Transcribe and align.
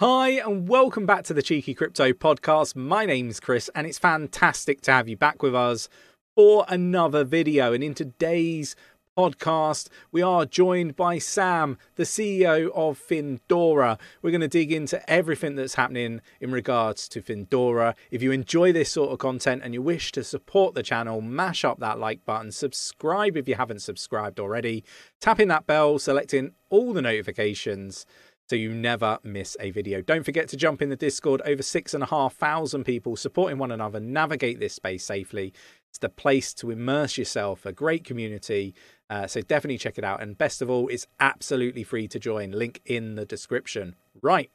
Hi, 0.00 0.28
and 0.28 0.68
welcome 0.68 1.06
back 1.06 1.24
to 1.24 1.34
the 1.34 1.42
Cheeky 1.42 1.74
Crypto 1.74 2.12
Podcast. 2.12 2.76
My 2.76 3.04
name's 3.04 3.40
Chris, 3.40 3.68
and 3.74 3.84
it's 3.84 3.98
fantastic 3.98 4.80
to 4.82 4.92
have 4.92 5.08
you 5.08 5.16
back 5.16 5.42
with 5.42 5.56
us 5.56 5.88
for 6.36 6.64
another 6.68 7.24
video. 7.24 7.72
And 7.72 7.82
in 7.82 7.94
today's 7.94 8.76
podcast, 9.18 9.88
we 10.12 10.22
are 10.22 10.46
joined 10.46 10.94
by 10.94 11.18
Sam, 11.18 11.78
the 11.96 12.04
CEO 12.04 12.70
of 12.76 12.96
Findora. 12.96 13.98
We're 14.22 14.30
going 14.30 14.40
to 14.40 14.46
dig 14.46 14.70
into 14.70 15.02
everything 15.10 15.56
that's 15.56 15.74
happening 15.74 16.20
in 16.40 16.52
regards 16.52 17.08
to 17.08 17.20
Findora. 17.20 17.96
If 18.12 18.22
you 18.22 18.30
enjoy 18.30 18.70
this 18.70 18.92
sort 18.92 19.10
of 19.10 19.18
content 19.18 19.62
and 19.64 19.74
you 19.74 19.82
wish 19.82 20.12
to 20.12 20.22
support 20.22 20.76
the 20.76 20.84
channel, 20.84 21.20
mash 21.20 21.64
up 21.64 21.80
that 21.80 21.98
like 21.98 22.24
button, 22.24 22.52
subscribe 22.52 23.36
if 23.36 23.48
you 23.48 23.56
haven't 23.56 23.82
subscribed 23.82 24.38
already, 24.38 24.84
tapping 25.20 25.48
that 25.48 25.66
bell, 25.66 25.98
selecting 25.98 26.52
all 26.70 26.92
the 26.92 27.02
notifications 27.02 28.06
so 28.48 28.56
you 28.56 28.72
never 28.72 29.18
miss 29.22 29.56
a 29.60 29.70
video. 29.70 30.00
Don't 30.00 30.24
forget 30.24 30.48
to 30.48 30.56
jump 30.56 30.80
in 30.80 30.88
the 30.88 30.96
Discord. 30.96 31.42
Over 31.44 31.62
six 31.62 31.92
and 31.92 32.02
a 32.02 32.06
half 32.06 32.34
thousand 32.34 32.84
people 32.84 33.14
supporting 33.14 33.58
one 33.58 33.70
another. 33.70 34.00
Navigate 34.00 34.58
this 34.58 34.74
space 34.74 35.04
safely. 35.04 35.52
It's 35.90 35.98
the 35.98 36.08
place 36.08 36.54
to 36.54 36.70
immerse 36.70 37.18
yourself. 37.18 37.66
A 37.66 37.72
great 37.72 38.04
community. 38.04 38.74
Uh, 39.10 39.26
so 39.26 39.42
definitely 39.42 39.76
check 39.76 39.98
it 39.98 40.04
out. 40.04 40.22
And 40.22 40.38
best 40.38 40.62
of 40.62 40.70
all, 40.70 40.88
it's 40.88 41.06
absolutely 41.20 41.82
free 41.82 42.08
to 42.08 42.18
join. 42.18 42.52
Link 42.52 42.80
in 42.86 43.16
the 43.16 43.26
description. 43.26 43.96
Right, 44.22 44.50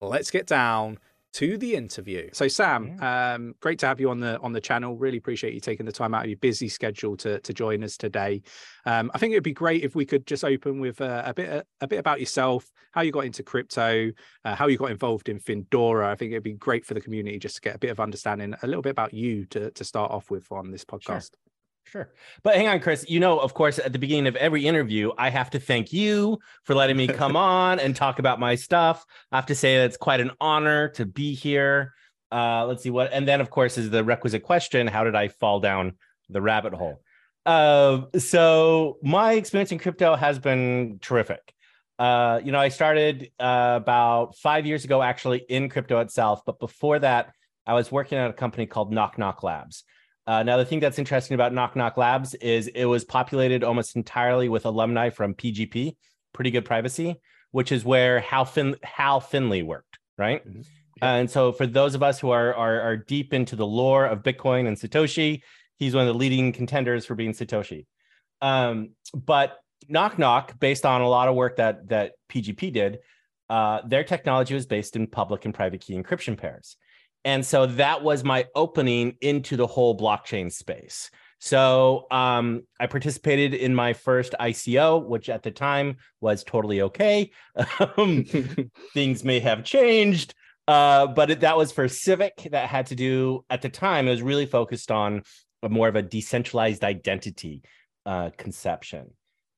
let's 0.00 0.30
get 0.30 0.46
down 0.46 0.98
to 1.36 1.58
the 1.58 1.74
interview. 1.74 2.30
So 2.32 2.48
Sam, 2.48 2.96
um, 3.02 3.54
great 3.60 3.78
to 3.80 3.86
have 3.86 4.00
you 4.00 4.08
on 4.08 4.20
the 4.20 4.40
on 4.40 4.52
the 4.52 4.60
channel. 4.60 4.96
Really 4.96 5.18
appreciate 5.18 5.52
you 5.52 5.60
taking 5.60 5.84
the 5.84 5.92
time 5.92 6.14
out 6.14 6.24
of 6.24 6.30
your 6.30 6.38
busy 6.38 6.66
schedule 6.66 7.14
to 7.18 7.40
to 7.40 7.52
join 7.52 7.84
us 7.84 7.98
today. 7.98 8.40
Um, 8.86 9.10
I 9.12 9.18
think 9.18 9.32
it'd 9.32 9.44
be 9.44 9.52
great 9.52 9.84
if 9.84 9.94
we 9.94 10.06
could 10.06 10.26
just 10.26 10.44
open 10.44 10.80
with 10.80 10.98
uh, 11.02 11.24
a 11.26 11.34
bit 11.34 11.66
a 11.82 11.86
bit 11.86 11.98
about 11.98 12.20
yourself, 12.20 12.72
how 12.92 13.02
you 13.02 13.12
got 13.12 13.26
into 13.26 13.42
crypto, 13.42 14.12
uh, 14.46 14.54
how 14.54 14.66
you 14.66 14.78
got 14.78 14.90
involved 14.90 15.28
in 15.28 15.38
Findora. 15.38 16.06
I 16.06 16.14
think 16.14 16.32
it'd 16.32 16.42
be 16.42 16.54
great 16.54 16.86
for 16.86 16.94
the 16.94 17.02
community 17.02 17.38
just 17.38 17.56
to 17.56 17.60
get 17.60 17.76
a 17.76 17.78
bit 17.78 17.90
of 17.90 18.00
understanding, 18.00 18.54
a 18.62 18.66
little 18.66 18.82
bit 18.82 18.90
about 18.90 19.12
you 19.12 19.44
to 19.46 19.70
to 19.72 19.84
start 19.84 20.12
off 20.12 20.30
with 20.30 20.50
on 20.50 20.70
this 20.70 20.86
podcast. 20.86 21.32
Sure. 21.34 21.55
Sure. 21.86 22.12
But 22.42 22.56
hang 22.56 22.66
on, 22.66 22.80
Chris. 22.80 23.04
You 23.08 23.20
know, 23.20 23.38
of 23.38 23.54
course, 23.54 23.78
at 23.78 23.92
the 23.92 23.98
beginning 23.98 24.26
of 24.26 24.34
every 24.36 24.66
interview, 24.66 25.12
I 25.16 25.30
have 25.30 25.50
to 25.50 25.60
thank 25.60 25.92
you 25.92 26.38
for 26.64 26.74
letting 26.74 26.96
me 26.96 27.06
come 27.06 27.36
on 27.36 27.78
and 27.78 27.94
talk 27.94 28.18
about 28.18 28.40
my 28.40 28.56
stuff. 28.56 29.04
I 29.30 29.36
have 29.36 29.46
to 29.46 29.54
say 29.54 29.78
that 29.78 29.84
it's 29.84 29.96
quite 29.96 30.20
an 30.20 30.32
honor 30.40 30.88
to 30.90 31.06
be 31.06 31.34
here. 31.34 31.94
Uh, 32.32 32.66
let's 32.66 32.82
see 32.82 32.90
what, 32.90 33.12
and 33.12 33.26
then, 33.26 33.40
of 33.40 33.50
course, 33.50 33.78
is 33.78 33.90
the 33.90 34.02
requisite 34.02 34.42
question 34.42 34.88
How 34.88 35.04
did 35.04 35.14
I 35.14 35.28
fall 35.28 35.60
down 35.60 35.92
the 36.28 36.42
rabbit 36.42 36.74
hole? 36.74 37.00
Uh, 37.44 38.02
so, 38.18 38.98
my 39.02 39.34
experience 39.34 39.70
in 39.70 39.78
crypto 39.78 40.16
has 40.16 40.40
been 40.40 40.98
terrific. 41.00 41.54
Uh, 42.00 42.40
you 42.44 42.50
know, 42.50 42.58
I 42.58 42.68
started 42.68 43.30
uh, 43.38 43.74
about 43.80 44.36
five 44.36 44.66
years 44.66 44.84
ago 44.84 45.02
actually 45.02 45.44
in 45.48 45.68
crypto 45.68 46.00
itself. 46.00 46.42
But 46.44 46.58
before 46.58 46.98
that, 46.98 47.32
I 47.64 47.74
was 47.74 47.90
working 47.90 48.18
at 48.18 48.28
a 48.28 48.32
company 48.32 48.66
called 48.66 48.92
Knock 48.92 49.18
Knock 49.18 49.42
Labs. 49.42 49.84
Uh, 50.26 50.42
now, 50.42 50.56
the 50.56 50.64
thing 50.64 50.80
that's 50.80 50.98
interesting 50.98 51.34
about 51.34 51.52
Knock 51.52 51.76
Knock 51.76 51.96
Labs 51.96 52.34
is 52.34 52.66
it 52.68 52.86
was 52.86 53.04
populated 53.04 53.62
almost 53.62 53.94
entirely 53.94 54.48
with 54.48 54.66
alumni 54.66 55.10
from 55.10 55.34
PGP, 55.34 55.96
Pretty 56.32 56.50
Good 56.50 56.64
Privacy, 56.64 57.16
which 57.52 57.70
is 57.70 57.84
where 57.84 58.20
Hal, 58.20 58.44
fin- 58.44 58.76
Hal 58.82 59.20
Finney 59.20 59.62
worked, 59.62 59.98
right? 60.18 60.46
Mm-hmm. 60.46 60.62
Yeah. 60.96 61.14
And 61.14 61.30
so, 61.30 61.52
for 61.52 61.66
those 61.66 61.94
of 61.94 62.02
us 62.02 62.18
who 62.18 62.30
are, 62.30 62.52
are, 62.54 62.80
are 62.80 62.96
deep 62.96 63.32
into 63.32 63.54
the 63.54 63.66
lore 63.66 64.06
of 64.06 64.22
Bitcoin 64.22 64.66
and 64.66 64.76
Satoshi, 64.76 65.42
he's 65.76 65.94
one 65.94 66.08
of 66.08 66.12
the 66.12 66.18
leading 66.18 66.52
contenders 66.52 67.06
for 67.06 67.14
being 67.14 67.32
Satoshi. 67.32 67.86
Um, 68.40 68.90
but 69.14 69.58
Knock 69.88 70.18
Knock, 70.18 70.58
based 70.58 70.84
on 70.84 71.02
a 71.02 71.08
lot 71.08 71.28
of 71.28 71.36
work 71.36 71.56
that 71.56 71.88
that 71.88 72.12
PGP 72.30 72.72
did, 72.72 72.98
uh, 73.48 73.80
their 73.86 74.02
technology 74.04 74.54
was 74.54 74.66
based 74.66 74.96
in 74.96 75.06
public 75.06 75.44
and 75.44 75.54
private 75.54 75.80
key 75.80 75.94
encryption 75.94 76.36
pairs. 76.36 76.76
And 77.26 77.44
so 77.44 77.66
that 77.66 78.04
was 78.04 78.22
my 78.22 78.46
opening 78.54 79.16
into 79.20 79.56
the 79.56 79.66
whole 79.66 79.98
blockchain 79.98 80.50
space. 80.50 81.10
So 81.40 82.06
um, 82.12 82.62
I 82.78 82.86
participated 82.86 83.52
in 83.52 83.74
my 83.74 83.94
first 83.94 84.36
ICO, 84.40 85.04
which 85.04 85.28
at 85.28 85.42
the 85.42 85.50
time 85.50 85.96
was 86.20 86.44
totally 86.44 86.82
okay. 86.82 87.32
Um, 87.96 88.24
things 88.94 89.24
may 89.24 89.40
have 89.40 89.64
changed, 89.64 90.34
uh, 90.68 91.08
but 91.08 91.30
it, 91.32 91.40
that 91.40 91.56
was 91.56 91.72
for 91.72 91.88
Civic. 91.88 92.48
That 92.52 92.68
had 92.68 92.86
to 92.86 92.94
do 92.94 93.44
at 93.50 93.60
the 93.60 93.70
time. 93.70 94.06
It 94.06 94.12
was 94.12 94.22
really 94.22 94.46
focused 94.46 94.92
on 94.92 95.24
a 95.64 95.68
more 95.68 95.88
of 95.88 95.96
a 95.96 96.02
decentralized 96.02 96.84
identity 96.84 97.62
uh, 98.06 98.30
conception. 98.38 99.10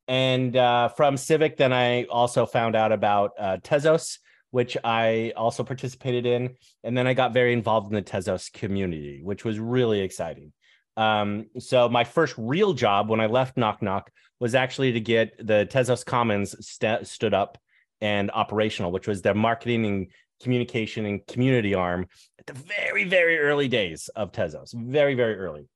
And 0.09 0.57
uh, 0.57 0.89
from 0.89 1.19
Civic, 1.19 1.59
then 1.59 1.75
I 1.75 2.05
also 2.05 2.47
found 2.47 2.77
out 2.77 2.93
about 2.93 3.33
uh, 3.39 3.59
Tezos, 3.59 4.19
which 4.51 4.77
I 4.83 5.33
also 5.37 5.63
participated 5.63 6.27
in. 6.27 6.57
And 6.85 6.97
then 6.97 7.07
I 7.07 7.15
got 7.15 7.33
very 7.33 7.53
involved 7.53 7.91
in 7.91 7.95
the 7.95 8.03
Tezos 8.03 8.53
community, 8.53 9.21
which 9.23 9.45
was 9.45 9.59
really 9.59 10.01
exciting. 10.01 10.53
Um, 10.97 11.47
so 11.59 11.89
my 11.89 12.05
first 12.05 12.35
real 12.37 12.73
job 12.73 13.09
when 13.09 13.21
I 13.21 13.27
left 13.27 13.57
Knock 13.57 13.83
Knock 13.83 14.11
was 14.41 14.55
actually 14.55 14.93
to 14.93 15.01
get 15.01 15.35
the 15.39 15.69
Tezos 15.71 16.05
Commons 16.05 16.55
st- 16.67 17.07
stood 17.07 17.35
up 17.35 17.59
and 18.01 18.31
operational, 18.31 18.93
which 18.93 19.07
was 19.07 19.23
their 19.23 19.35
marketing 19.35 19.87
and 19.87 20.07
communication 20.43 21.05
and 21.05 21.27
community 21.27 21.75
arm 21.75 22.07
at 22.39 22.47
the 22.47 22.53
very, 22.53 23.05
very 23.05 23.39
early 23.39 23.69
days 23.69 24.09
of 24.15 24.33
Tezos, 24.33 24.73
very, 24.73 25.15
very 25.15 25.37
early. 25.37 25.69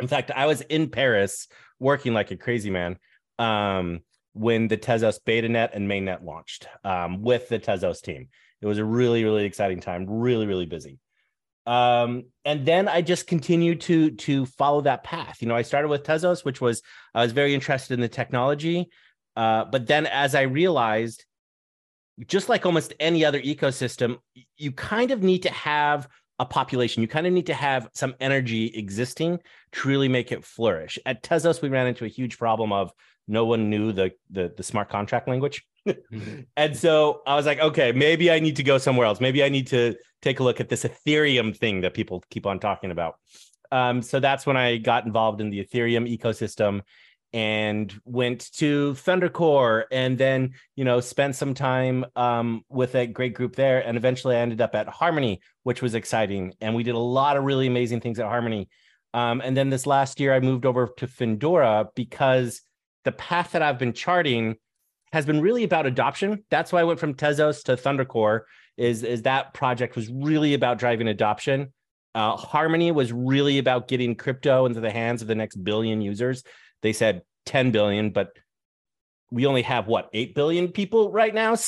In 0.00 0.08
fact, 0.08 0.30
I 0.34 0.46
was 0.46 0.62
in 0.62 0.88
Paris 0.88 1.48
working 1.78 2.14
like 2.14 2.30
a 2.30 2.36
crazy 2.36 2.70
man. 2.70 2.98
Um, 3.38 4.00
when 4.34 4.68
the 4.68 4.76
Tezos 4.76 5.18
BetaNet 5.26 5.70
and 5.74 5.88
mainnet 5.88 6.24
launched 6.24 6.66
um, 6.84 7.22
with 7.22 7.48
the 7.48 7.58
Tezos 7.58 8.00
team. 8.00 8.28
It 8.60 8.66
was 8.66 8.78
a 8.78 8.84
really, 8.84 9.24
really 9.24 9.44
exciting 9.44 9.80
time, 9.80 10.06
really, 10.08 10.46
really 10.46 10.66
busy. 10.66 10.98
Um, 11.66 12.24
and 12.44 12.66
then 12.66 12.88
I 12.88 13.02
just 13.02 13.26
continued 13.26 13.82
to 13.82 14.10
to 14.10 14.46
follow 14.46 14.80
that 14.82 15.04
path. 15.04 15.40
You 15.40 15.48
know, 15.48 15.54
I 15.54 15.62
started 15.62 15.88
with 15.88 16.02
Tezos, 16.02 16.44
which 16.44 16.60
was 16.60 16.82
I 17.14 17.22
was 17.22 17.32
very 17.32 17.54
interested 17.54 17.94
in 17.94 18.00
the 18.00 18.08
technology. 18.08 18.90
Uh, 19.36 19.64
but 19.64 19.86
then 19.86 20.06
as 20.06 20.34
I 20.34 20.42
realized, 20.42 21.24
just 22.26 22.48
like 22.48 22.66
almost 22.66 22.94
any 23.00 23.24
other 23.24 23.40
ecosystem, 23.40 24.18
you 24.56 24.72
kind 24.72 25.10
of 25.10 25.22
need 25.22 25.42
to 25.44 25.52
have 25.52 26.08
a 26.38 26.44
population. 26.44 27.02
You 27.02 27.08
kind 27.08 27.26
of 27.26 27.32
need 27.32 27.46
to 27.46 27.54
have 27.54 27.88
some 27.94 28.14
energy 28.18 28.66
existing 28.66 29.38
to 29.72 29.88
really 29.88 30.08
make 30.08 30.32
it 30.32 30.44
flourish. 30.44 30.98
At 31.06 31.22
Tezos, 31.22 31.62
we 31.62 31.68
ran 31.68 31.86
into 31.86 32.04
a 32.04 32.08
huge 32.08 32.38
problem 32.38 32.72
of 32.72 32.92
no 33.28 33.44
one 33.44 33.70
knew 33.70 33.92
the 33.92 34.12
the, 34.30 34.52
the 34.56 34.62
smart 34.62 34.88
contract 34.88 35.28
language. 35.28 35.64
Mm-hmm. 35.86 36.40
and 36.56 36.76
so 36.76 37.22
I 37.26 37.34
was 37.34 37.46
like, 37.46 37.60
okay, 37.60 37.92
maybe 37.92 38.30
I 38.30 38.40
need 38.40 38.56
to 38.56 38.62
go 38.62 38.78
somewhere 38.78 39.06
else. 39.06 39.20
Maybe 39.20 39.42
I 39.42 39.48
need 39.48 39.66
to 39.68 39.96
take 40.20 40.40
a 40.40 40.42
look 40.42 40.60
at 40.60 40.68
this 40.68 40.84
Ethereum 40.84 41.56
thing 41.56 41.80
that 41.80 41.94
people 41.94 42.22
keep 42.30 42.46
on 42.46 42.58
talking 42.58 42.90
about. 42.90 43.16
Um, 43.70 44.02
so 44.02 44.20
that's 44.20 44.46
when 44.46 44.56
I 44.56 44.76
got 44.76 45.06
involved 45.06 45.40
in 45.40 45.50
the 45.50 45.64
Ethereum 45.64 46.06
ecosystem 46.06 46.82
and 47.32 47.92
went 48.04 48.52
to 48.52 48.92
Thundercore 48.92 49.84
and 49.90 50.18
then, 50.18 50.52
you 50.76 50.84
know, 50.84 51.00
spent 51.00 51.34
some 51.34 51.54
time 51.54 52.04
um, 52.14 52.62
with 52.68 52.94
a 52.94 53.06
great 53.06 53.32
group 53.32 53.56
there. 53.56 53.80
And 53.80 53.96
eventually 53.96 54.36
I 54.36 54.40
ended 54.40 54.60
up 54.60 54.74
at 54.74 54.88
Harmony, 54.88 55.40
which 55.62 55.80
was 55.80 55.94
exciting. 55.94 56.52
And 56.60 56.74
we 56.74 56.82
did 56.82 56.94
a 56.94 56.98
lot 56.98 57.38
of 57.38 57.44
really 57.44 57.66
amazing 57.66 58.00
things 58.00 58.18
at 58.18 58.26
Harmony. 58.26 58.68
Um, 59.14 59.40
and 59.42 59.56
then 59.56 59.70
this 59.70 59.86
last 59.86 60.20
year 60.20 60.34
I 60.34 60.40
moved 60.40 60.66
over 60.66 60.88
to 60.98 61.06
Findora 61.06 61.88
because 61.94 62.60
the 63.04 63.12
path 63.12 63.52
that 63.52 63.62
I've 63.62 63.78
been 63.78 63.92
charting 63.92 64.56
has 65.12 65.26
been 65.26 65.40
really 65.40 65.64
about 65.64 65.86
adoption. 65.86 66.44
That's 66.50 66.72
why 66.72 66.80
I 66.80 66.84
went 66.84 67.00
from 67.00 67.14
Tezos 67.14 67.64
to 67.64 67.76
Thundercore. 67.76 68.42
Is 68.78 69.02
is 69.02 69.22
that 69.22 69.52
project 69.52 69.96
was 69.96 70.08
really 70.10 70.54
about 70.54 70.78
driving 70.78 71.08
adoption. 71.08 71.72
Uh, 72.14 72.36
Harmony 72.36 72.90
was 72.90 73.12
really 73.12 73.58
about 73.58 73.88
getting 73.88 74.14
crypto 74.14 74.66
into 74.66 74.80
the 74.80 74.90
hands 74.90 75.22
of 75.22 75.28
the 75.28 75.34
next 75.34 75.56
billion 75.56 76.00
users. 76.00 76.42
They 76.82 76.92
said 76.92 77.22
10 77.46 77.70
billion, 77.70 78.10
but 78.10 78.36
we 79.30 79.46
only 79.46 79.62
have 79.62 79.86
what 79.86 80.10
8 80.12 80.34
billion 80.34 80.68
people 80.68 81.10
right 81.10 81.34
now. 81.34 81.56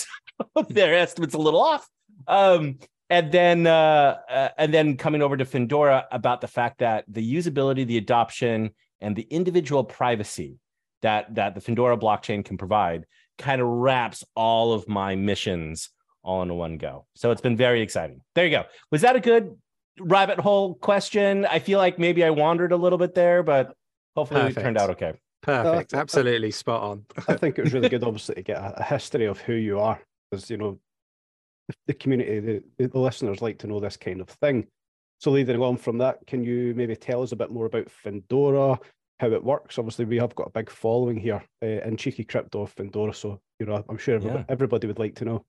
So 0.57 0.63
their 0.69 0.97
estimate's 0.97 1.35
a 1.35 1.39
little 1.39 1.63
off. 1.63 1.89
Um, 2.27 2.81
and 3.09 3.31
then 3.31 3.69
uh, 3.69 4.19
uh, 4.29 4.49
and 4.59 4.75
then 4.75 4.97
coming 4.97 5.23
over 5.23 5.37
to 5.37 5.45
Findora 5.45 6.07
about 6.11 6.41
the 6.41 6.49
fact 6.49 6.79
that 6.79 7.05
the 7.07 7.35
usability, 7.35 7.87
the 7.87 7.99
adoption, 7.99 8.71
and 9.01 9.15
the 9.15 9.23
individual 9.31 9.85
privacy 9.85 10.59
that 11.05 11.35
that 11.35 11.55
the 11.55 11.61
Findora 11.61 12.01
blockchain 12.01 12.45
can 12.45 12.59
provide 12.59 13.05
kind 13.39 13.61
of 13.61 13.69
wraps 13.69 14.25
all 14.35 14.73
of 14.73 14.89
my 14.89 15.15
missions 15.15 15.91
all 16.23 16.43
in 16.43 16.53
one 16.55 16.79
go. 16.79 17.07
So 17.15 17.31
it's 17.31 17.43
been 17.43 17.57
very 17.57 17.83
exciting. 17.83 18.23
There 18.35 18.45
you 18.45 18.51
go. 18.51 18.65
Was 18.91 19.03
that 19.03 19.15
a 19.15 19.21
good 19.21 19.57
rabbit 20.01 20.41
hole 20.41 20.75
question? 20.75 21.45
I 21.45 21.59
feel 21.59 21.79
like 21.79 21.99
maybe 21.99 22.25
I 22.25 22.31
wandered 22.31 22.73
a 22.73 22.77
little 22.77 22.99
bit 22.99 23.15
there, 23.15 23.43
but 23.43 23.77
hopefully 24.17 24.41
Perfect. 24.41 24.59
it 24.59 24.63
turned 24.63 24.79
out 24.79 24.91
okay. 24.91 25.13
Perfect. 25.43 25.93
Uh, 25.93 25.99
Absolutely 25.99 26.51
spot 26.51 26.83
on. 26.83 27.05
I 27.29 27.37
think 27.37 27.59
it 27.59 27.65
was 27.65 27.75
really 27.75 27.89
good, 27.91 28.03
obviously, 28.03 28.37
to 28.37 28.43
get 28.43 28.57
a, 28.57 28.81
a 28.81 28.83
history 28.83 29.27
of 29.27 29.39
who 29.41 29.53
you 29.53 29.79
are, 29.79 30.01
because 30.31 30.51
you 30.51 30.57
know 30.57 30.79
the 31.87 31.93
community, 31.93 32.63
the, 32.79 32.87
the 32.87 32.99
listeners 32.99 33.43
like 33.43 33.59
to 33.59 33.67
know 33.67 33.81
this 33.81 33.99
kind 33.99 34.23
of 34.23 34.29
thing. 34.31 34.67
So 35.19 35.31
leading 35.31 35.61
on 35.61 35.77
from 35.77 35.99
that, 35.99 36.27
can 36.27 36.43
you 36.43 36.73
maybe 36.75 36.97
tell 36.97 37.23
us 37.23 37.33
a 37.33 37.37
bit 37.37 37.51
more 37.51 37.67
about 37.67 37.89
Findora, 38.05 38.79
how 39.21 39.31
it 39.31 39.45
works. 39.45 39.79
Obviously, 39.79 40.05
we 40.05 40.17
have 40.17 40.35
got 40.35 40.49
a 40.49 40.51
big 40.51 40.71
following 40.71 41.17
here 41.17 41.43
uh, 41.63 41.67
in 41.67 41.97
Cheeky 41.97 42.25
Crypto 42.25 42.63
of 42.63 42.75
Findora, 42.75 43.15
so 43.15 43.41
you 43.59 43.67
know 43.67 43.85
I'm 43.89 43.99
sure 43.99 44.17
everybody, 44.17 44.41
yeah. 44.41 44.45
everybody 44.49 44.87
would 44.87 44.99
like 44.99 45.15
to 45.17 45.25
know. 45.25 45.45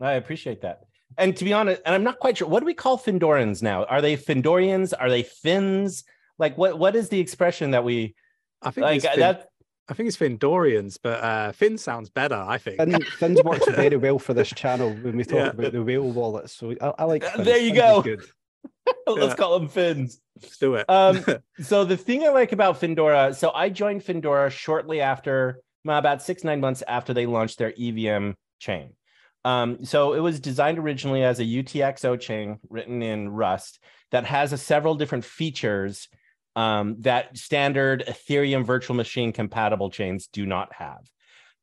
I 0.00 0.12
appreciate 0.12 0.60
that. 0.62 0.82
And 1.16 1.36
to 1.36 1.44
be 1.44 1.52
honest, 1.52 1.80
and 1.86 1.94
I'm 1.94 2.04
not 2.04 2.18
quite 2.18 2.36
sure, 2.38 2.46
what 2.48 2.60
do 2.60 2.66
we 2.66 2.74
call 2.74 2.98
Findorans 2.98 3.62
now? 3.62 3.84
Are 3.84 4.00
they 4.02 4.16
Findorians? 4.16 4.92
Are 4.98 5.08
they 5.10 5.22
Finns? 5.22 6.04
Like, 6.38 6.56
what 6.56 6.78
what 6.78 6.94
is 6.94 7.08
the 7.08 7.18
expression 7.18 7.72
that 7.72 7.82
we 7.84 8.14
I 8.62 8.70
think 8.70 8.82
like? 8.84 8.96
it's 8.98 9.06
Fin- 9.06 9.20
That 9.20 9.48
I 9.90 9.94
think 9.94 10.06
it's 10.08 10.18
Findorians, 10.18 10.98
but 11.02 11.24
uh, 11.24 11.52
Finn 11.52 11.78
sounds 11.78 12.10
better. 12.10 12.34
I 12.36 12.58
think. 12.58 12.76
Finn, 12.76 13.00
Finn's 13.18 13.42
works 13.42 13.66
very 13.70 13.96
well 13.96 14.18
for 14.18 14.34
this 14.34 14.50
channel 14.50 14.90
when 14.90 15.16
we 15.16 15.24
talk 15.24 15.34
Yeah. 15.38 15.48
about 15.48 15.72
the 15.72 15.82
whale 15.82 16.10
wallets. 16.12 16.52
So 16.52 16.74
I, 16.80 16.92
I 16.98 17.04
like. 17.04 17.24
Uh, 17.24 17.30
Finn. 17.30 17.44
there 17.44 17.58
you 17.58 17.74
Finn's 17.74 18.06
is 18.06 18.16
go. 18.18 18.32
Let's 19.06 19.30
Yeah. 19.30 19.34
call 19.34 19.58
them 19.58 19.68
fins. 19.68 20.20
Let's 20.40 20.58
do 20.58 20.74
it. 20.74 20.86
Um, 20.88 21.24
so 21.60 21.84
the 21.84 21.96
thing 21.96 22.24
I 22.24 22.28
like 22.28 22.52
about 22.52 22.80
Findora, 22.80 23.34
so 23.34 23.50
I 23.52 23.68
joined 23.68 24.02
Findora 24.02 24.50
shortly 24.50 25.00
after, 25.00 25.60
well, 25.84 25.98
about 25.98 26.22
six 26.22 26.44
nine 26.44 26.60
months 26.60 26.82
after 26.86 27.14
they 27.14 27.26
launched 27.26 27.58
their 27.58 27.72
EVM 27.78 28.32
chain. 28.58 28.92
Um, 29.44 29.84
so 29.84 30.14
it 30.14 30.20
was 30.20 30.40
designed 30.40 30.78
originally 30.78 31.22
as 31.22 31.40
a 31.40 31.44
UTXO 31.44 32.20
chain 32.20 32.58
written 32.68 33.02
in 33.02 33.28
Rust 33.30 33.78
that 34.10 34.24
has 34.24 34.52
a 34.52 34.58
several 34.58 34.94
different 34.94 35.24
features 35.24 36.08
um, 36.56 36.96
that 37.00 37.36
standard 37.36 38.04
Ethereum 38.06 38.64
virtual 38.64 38.96
machine 38.96 39.32
compatible 39.32 39.90
chains 39.90 40.26
do 40.26 40.44
not 40.44 40.72
have. 40.74 40.98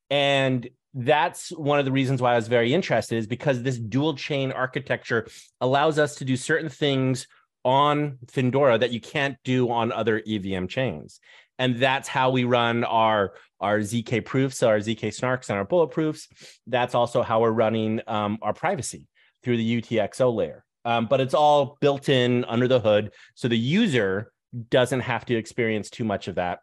And 0.09 0.69
that's 0.95 1.50
one 1.50 1.77
of 1.77 1.86
the 1.86 1.92
reasons 1.92 2.21
why 2.21 2.33
I 2.33 2.36
was 2.36 2.47
very 2.47 2.74
interested 2.74 3.18
is 3.18 3.27
because 3.27 3.62
this 3.62 3.77
dual 3.77 4.15
chain 4.15 4.53
architecture 4.53 5.27
allows 5.59 6.00
us 6.00 6.15
to 6.15 6.25
do 6.25 6.38
certain 6.38 6.69
things 6.69 7.27
on 7.65 8.18
Findora 8.27 8.80
that 8.80 8.92
you 8.92 9.01
can't 9.01 9.38
do 9.44 9.69
on 9.69 9.92
other 9.92 10.24
EVM 10.25 10.68
chains. 10.68 11.19
And 11.59 11.77
that's 11.77 12.07
how 12.07 12.30
we 12.30 12.45
run 12.45 12.83
our, 12.86 13.33
our 13.59 13.80
ZK 13.80 14.24
proofs, 14.24 14.63
our 14.63 14.77
ZK 14.77 15.07
snarks, 15.07 15.50
and 15.50 15.57
our 15.57 15.65
bulletproofs. 15.65 16.27
That's 16.68 16.95
also 16.95 17.24
how 17.24 17.41
we're 17.41 17.51
running 17.51 18.01
um, 18.07 18.38
our 18.41 18.53
privacy 18.53 19.07
through 19.44 19.57
the 19.57 19.81
UTXO 19.81 20.33
layer. 20.33 20.63
Um, 20.86 21.07
but 21.07 21.19
it's 21.19 21.33
all 21.33 21.77
built 21.81 22.07
in 22.07 22.45
under 22.45 22.68
the 22.68 22.80
hood. 22.80 23.12
So 23.33 23.48
the 23.48 23.57
user 23.57 24.31
doesn't 24.69 25.01
have 25.01 25.25
to 25.25 25.36
experience 25.36 25.89
too 25.89 26.03
much 26.03 26.27
of 26.27 26.36
that. 26.36 26.59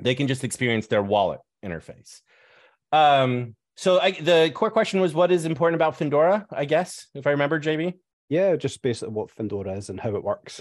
They 0.00 0.14
can 0.14 0.26
just 0.26 0.44
experience 0.44 0.86
their 0.86 1.02
wallet 1.02 1.40
interface. 1.64 2.20
Um, 2.92 3.54
so 3.76 4.00
I, 4.00 4.12
the 4.12 4.50
core 4.54 4.70
question 4.70 5.00
was 5.00 5.14
what 5.14 5.30
is 5.30 5.44
important 5.44 5.76
about 5.76 5.98
Findora, 5.98 6.46
I 6.50 6.64
guess, 6.64 7.06
if 7.14 7.26
I 7.26 7.30
remember, 7.30 7.60
JB? 7.60 7.94
Yeah, 8.28 8.56
just 8.56 8.82
basically 8.82 9.14
what 9.14 9.34
Findora 9.34 9.76
is 9.78 9.88
and 9.88 10.00
how 10.00 10.14
it 10.16 10.24
works. 10.24 10.60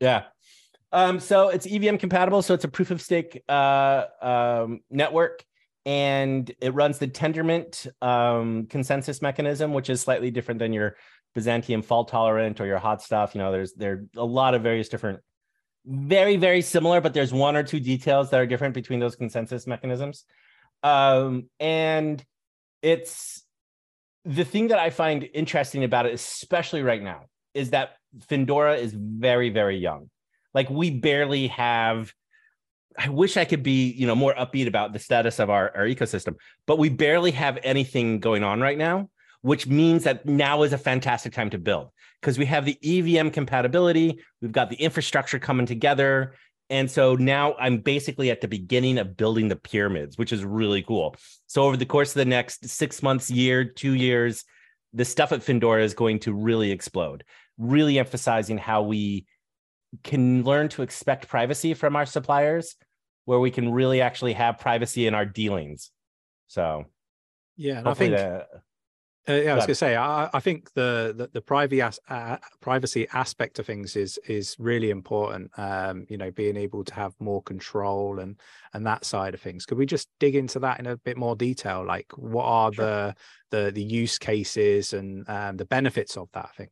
Yeah. 0.00 0.24
Um, 0.92 1.20
so 1.20 1.48
it's 1.48 1.66
EVM 1.66 1.96
compatible. 1.96 2.42
So 2.42 2.54
it's 2.54 2.64
a 2.64 2.68
proof 2.68 2.90
of 2.90 3.02
stake 3.02 3.42
uh, 3.48 4.04
um, 4.22 4.80
network 4.90 5.44
and 5.84 6.50
it 6.60 6.74
runs 6.74 6.98
the 6.98 7.06
Tendermint 7.06 7.86
um, 8.02 8.66
consensus 8.66 9.22
mechanism, 9.22 9.72
which 9.72 9.88
is 9.88 10.00
slightly 10.00 10.30
different 10.30 10.58
than 10.58 10.72
your 10.72 10.96
Byzantine 11.34 11.82
fault 11.82 12.08
tolerant 12.08 12.60
or 12.60 12.66
your 12.66 12.78
hot 12.78 13.02
stuff. 13.02 13.34
You 13.34 13.40
know, 13.40 13.52
there's 13.52 13.74
there 13.74 13.92
are 13.92 14.06
a 14.16 14.24
lot 14.24 14.54
of 14.54 14.62
various 14.62 14.88
different, 14.88 15.20
very, 15.84 16.36
very 16.36 16.62
similar, 16.62 17.00
but 17.00 17.14
there's 17.14 17.32
one 17.32 17.56
or 17.56 17.62
two 17.62 17.78
details 17.78 18.30
that 18.30 18.40
are 18.40 18.46
different 18.46 18.74
between 18.74 18.98
those 18.98 19.14
consensus 19.14 19.66
mechanisms. 19.66 20.24
Um, 20.86 21.48
and 21.58 22.24
it's 22.80 23.42
the 24.24 24.44
thing 24.44 24.68
that 24.68 24.78
I 24.78 24.90
find 24.90 25.28
interesting 25.34 25.82
about 25.82 26.06
it, 26.06 26.14
especially 26.14 26.82
right 26.82 27.02
now, 27.02 27.22
is 27.54 27.70
that 27.70 27.96
Findora 28.28 28.78
is 28.78 28.94
very, 28.94 29.50
very 29.50 29.78
young. 29.78 30.10
Like 30.54 30.70
we 30.70 30.90
barely 30.90 31.48
have. 31.48 32.12
I 32.98 33.08
wish 33.08 33.36
I 33.36 33.44
could 33.44 33.62
be, 33.62 33.90
you 33.92 34.06
know, 34.06 34.14
more 34.14 34.32
upbeat 34.34 34.68
about 34.68 34.92
the 34.92 34.98
status 34.98 35.38
of 35.38 35.50
our, 35.50 35.76
our 35.76 35.84
ecosystem, 35.84 36.36
but 36.66 36.78
we 36.78 36.88
barely 36.88 37.32
have 37.32 37.58
anything 37.62 38.20
going 38.20 38.42
on 38.42 38.60
right 38.60 38.78
now, 38.78 39.10
which 39.42 39.66
means 39.66 40.04
that 40.04 40.24
now 40.24 40.62
is 40.62 40.72
a 40.72 40.78
fantastic 40.78 41.34
time 41.34 41.50
to 41.50 41.58
build 41.58 41.90
because 42.22 42.38
we 42.38 42.46
have 42.46 42.64
the 42.64 42.78
EVM 42.82 43.30
compatibility, 43.30 44.18
we've 44.40 44.52
got 44.52 44.70
the 44.70 44.76
infrastructure 44.76 45.38
coming 45.38 45.66
together. 45.66 46.34
And 46.68 46.90
so 46.90 47.14
now 47.14 47.54
I'm 47.60 47.78
basically 47.78 48.30
at 48.30 48.40
the 48.40 48.48
beginning 48.48 48.98
of 48.98 49.16
building 49.16 49.48
the 49.48 49.56
pyramids, 49.56 50.18
which 50.18 50.32
is 50.32 50.44
really 50.44 50.82
cool. 50.82 51.14
So 51.46 51.62
over 51.62 51.76
the 51.76 51.86
course 51.86 52.10
of 52.10 52.16
the 52.16 52.24
next 52.24 52.68
six 52.68 53.02
months, 53.02 53.30
year, 53.30 53.64
two 53.64 53.94
years, 53.94 54.44
the 54.92 55.04
stuff 55.04 55.32
at 55.32 55.40
Findora 55.40 55.82
is 55.82 55.94
going 55.94 56.18
to 56.20 56.32
really 56.32 56.72
explode, 56.72 57.22
really 57.56 57.98
emphasizing 57.98 58.58
how 58.58 58.82
we 58.82 59.26
can 60.02 60.42
learn 60.42 60.68
to 60.70 60.82
expect 60.82 61.28
privacy 61.28 61.74
from 61.74 61.94
our 61.94 62.06
suppliers, 62.06 62.76
where 63.26 63.38
we 63.38 63.50
can 63.50 63.70
really 63.72 64.00
actually 64.00 64.32
have 64.32 64.58
privacy 64.58 65.06
in 65.06 65.14
our 65.14 65.24
dealings. 65.24 65.90
So 66.48 66.86
yeah, 67.56 67.78
and 67.78 67.88
I 67.88 67.94
think 67.94 68.16
that, 68.16 68.48
Uh, 69.28 69.34
yeah, 69.34 69.52
I 69.52 69.54
was 69.56 69.64
going 69.64 69.68
to 69.68 69.74
say, 69.74 69.96
I, 69.96 70.30
I 70.32 70.38
think 70.40 70.72
the 70.74 71.12
the, 71.16 71.28
the 71.32 71.40
privacy 71.40 71.82
as, 71.82 71.98
uh, 72.08 72.36
privacy 72.60 73.08
aspect 73.12 73.58
of 73.58 73.66
things 73.66 73.96
is 73.96 74.18
is 74.28 74.54
really 74.58 74.90
important. 74.90 75.50
Um, 75.58 76.06
you 76.08 76.16
know, 76.16 76.30
being 76.30 76.56
able 76.56 76.84
to 76.84 76.94
have 76.94 77.12
more 77.18 77.42
control 77.42 78.20
and 78.20 78.40
and 78.72 78.86
that 78.86 79.04
side 79.04 79.34
of 79.34 79.40
things. 79.40 79.66
Could 79.66 79.78
we 79.78 79.86
just 79.86 80.08
dig 80.20 80.36
into 80.36 80.60
that 80.60 80.78
in 80.78 80.86
a 80.86 80.96
bit 80.96 81.16
more 81.16 81.34
detail? 81.34 81.84
Like, 81.84 82.06
what 82.16 82.44
are 82.44 82.72
Sure. 82.72 82.84
the 82.84 83.14
the 83.50 83.70
the 83.72 83.82
use 83.82 84.18
cases 84.18 84.92
and 84.92 85.28
um, 85.28 85.56
the 85.56 85.64
benefits 85.66 86.16
of 86.16 86.28
that? 86.32 86.46
I 86.52 86.56
think. 86.56 86.70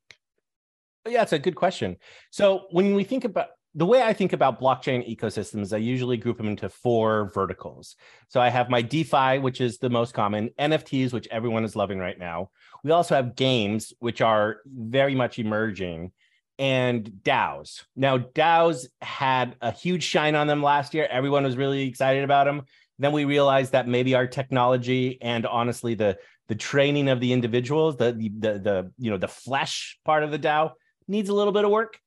yeah, 1.08 1.22
it's 1.22 1.32
a 1.32 1.38
good 1.38 1.56
question. 1.56 1.96
So 2.30 2.66
when 2.70 2.94
we 2.94 3.04
think 3.04 3.24
about 3.24 3.48
the 3.74 3.86
way 3.86 4.02
I 4.02 4.12
think 4.12 4.32
about 4.32 4.60
blockchain 4.60 5.08
ecosystems, 5.08 5.72
I 5.72 5.78
usually 5.78 6.16
group 6.16 6.36
them 6.36 6.46
into 6.46 6.68
four 6.68 7.30
verticals. 7.34 7.96
So 8.28 8.40
I 8.40 8.48
have 8.48 8.70
my 8.70 8.82
DeFi, 8.82 9.40
which 9.40 9.60
is 9.60 9.78
the 9.78 9.90
most 9.90 10.14
common, 10.14 10.50
NFTs, 10.58 11.12
which 11.12 11.26
everyone 11.30 11.64
is 11.64 11.74
loving 11.74 11.98
right 11.98 12.18
now. 12.18 12.50
We 12.84 12.92
also 12.92 13.16
have 13.16 13.34
games, 13.34 13.92
which 13.98 14.20
are 14.20 14.58
very 14.66 15.16
much 15.16 15.40
emerging, 15.40 16.12
and 16.56 17.04
DAOs. 17.24 17.82
Now, 17.96 18.18
DAOs 18.18 18.86
had 19.02 19.56
a 19.60 19.72
huge 19.72 20.04
shine 20.04 20.36
on 20.36 20.46
them 20.46 20.62
last 20.62 20.94
year. 20.94 21.08
Everyone 21.10 21.42
was 21.42 21.56
really 21.56 21.88
excited 21.88 22.22
about 22.22 22.44
them. 22.44 22.62
Then 23.00 23.10
we 23.10 23.24
realized 23.24 23.72
that 23.72 23.88
maybe 23.88 24.14
our 24.14 24.28
technology 24.28 25.18
and 25.20 25.46
honestly 25.46 25.94
the 25.94 26.16
the 26.46 26.54
training 26.54 27.08
of 27.08 27.20
the 27.20 27.32
individuals, 27.32 27.96
the 27.96 28.12
the 28.12 28.28
the, 28.28 28.58
the 28.58 28.92
you 28.98 29.10
know 29.10 29.16
the 29.16 29.26
flesh 29.26 29.98
part 30.04 30.22
of 30.22 30.30
the 30.30 30.38
DAO 30.38 30.72
needs 31.08 31.28
a 31.28 31.34
little 31.34 31.52
bit 31.52 31.64
of 31.64 31.72
work. 31.72 31.98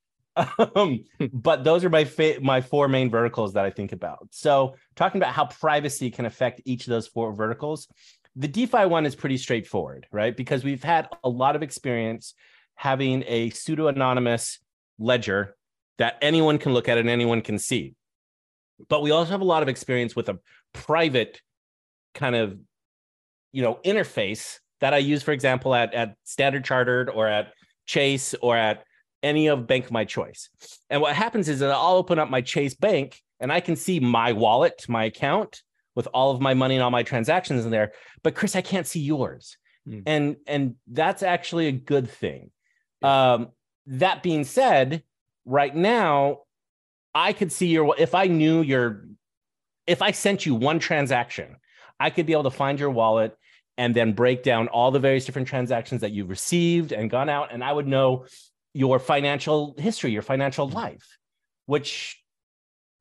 Um, 0.74 1.04
but 1.32 1.64
those 1.64 1.84
are 1.84 1.90
my 1.90 2.04
fa- 2.04 2.38
my 2.40 2.60
four 2.60 2.88
main 2.88 3.10
verticals 3.10 3.54
that 3.54 3.64
I 3.64 3.70
think 3.70 3.92
about. 3.92 4.28
So 4.30 4.74
talking 4.96 5.20
about 5.20 5.34
how 5.34 5.46
privacy 5.46 6.10
can 6.10 6.26
affect 6.26 6.60
each 6.64 6.86
of 6.86 6.90
those 6.90 7.06
four 7.06 7.32
verticals, 7.32 7.88
the 8.36 8.48
DeFi 8.48 8.86
one 8.86 9.06
is 9.06 9.14
pretty 9.14 9.36
straightforward, 9.36 10.06
right? 10.12 10.36
Because 10.36 10.62
we've 10.62 10.82
had 10.82 11.08
a 11.24 11.28
lot 11.28 11.56
of 11.56 11.62
experience 11.62 12.34
having 12.76 13.24
a 13.26 13.50
pseudo 13.50 13.88
anonymous 13.88 14.60
ledger 14.98 15.56
that 15.98 16.18
anyone 16.22 16.58
can 16.58 16.72
look 16.72 16.88
at 16.88 16.98
and 16.98 17.08
anyone 17.08 17.40
can 17.40 17.58
see. 17.58 17.94
But 18.88 19.02
we 19.02 19.10
also 19.10 19.32
have 19.32 19.40
a 19.40 19.44
lot 19.44 19.62
of 19.62 19.68
experience 19.68 20.14
with 20.14 20.28
a 20.28 20.38
private 20.72 21.40
kind 22.14 22.36
of 22.36 22.58
you 23.52 23.62
know 23.62 23.80
interface 23.84 24.58
that 24.80 24.94
I 24.94 24.98
use, 24.98 25.22
for 25.22 25.32
example, 25.32 25.74
at, 25.74 25.92
at 25.94 26.14
Standard 26.24 26.64
Chartered 26.64 27.10
or 27.10 27.26
at 27.26 27.52
Chase 27.86 28.34
or 28.40 28.56
at 28.56 28.84
any 29.22 29.48
of 29.48 29.66
bank 29.66 29.86
of 29.86 29.90
my 29.90 30.04
choice. 30.04 30.48
And 30.90 31.00
what 31.00 31.14
happens 31.14 31.48
is 31.48 31.60
that 31.60 31.70
I'll 31.70 31.96
open 31.96 32.18
up 32.18 32.30
my 32.30 32.40
Chase 32.40 32.74
bank 32.74 33.20
and 33.40 33.52
I 33.52 33.60
can 33.60 33.76
see 33.76 34.00
my 34.00 34.32
wallet, 34.32 34.84
my 34.88 35.04
account 35.04 35.62
with 35.94 36.08
all 36.14 36.30
of 36.30 36.40
my 36.40 36.54
money 36.54 36.76
and 36.76 36.82
all 36.82 36.90
my 36.90 37.02
transactions 37.02 37.64
in 37.64 37.70
there. 37.70 37.92
But 38.22 38.34
Chris, 38.34 38.54
I 38.54 38.60
can't 38.60 38.86
see 38.86 39.00
yours. 39.00 39.56
Hmm. 39.86 40.00
And 40.06 40.36
and 40.46 40.74
that's 40.86 41.22
actually 41.22 41.66
a 41.66 41.72
good 41.72 42.10
thing. 42.10 42.50
Um, 43.02 43.48
that 43.86 44.22
being 44.22 44.44
said, 44.44 45.02
right 45.44 45.74
now, 45.74 46.40
I 47.14 47.32
could 47.32 47.50
see 47.50 47.68
your 47.68 47.94
if 47.98 48.14
I 48.14 48.26
knew 48.26 48.62
your 48.62 49.06
if 49.86 50.02
I 50.02 50.10
sent 50.10 50.46
you 50.46 50.54
one 50.54 50.78
transaction, 50.78 51.56
I 51.98 52.10
could 52.10 52.26
be 52.26 52.32
able 52.32 52.44
to 52.44 52.50
find 52.50 52.78
your 52.78 52.90
wallet 52.90 53.36
and 53.78 53.94
then 53.94 54.12
break 54.12 54.42
down 54.42 54.68
all 54.68 54.90
the 54.90 54.98
various 54.98 55.24
different 55.24 55.48
transactions 55.48 56.00
that 56.00 56.10
you've 56.10 56.28
received 56.28 56.92
and 56.92 57.08
gone 57.10 57.28
out, 57.28 57.52
and 57.52 57.64
I 57.64 57.72
would 57.72 57.86
know 57.86 58.26
your 58.78 59.00
financial 59.00 59.74
history, 59.76 60.12
your 60.12 60.22
financial 60.22 60.68
life, 60.68 61.18
which 61.66 62.22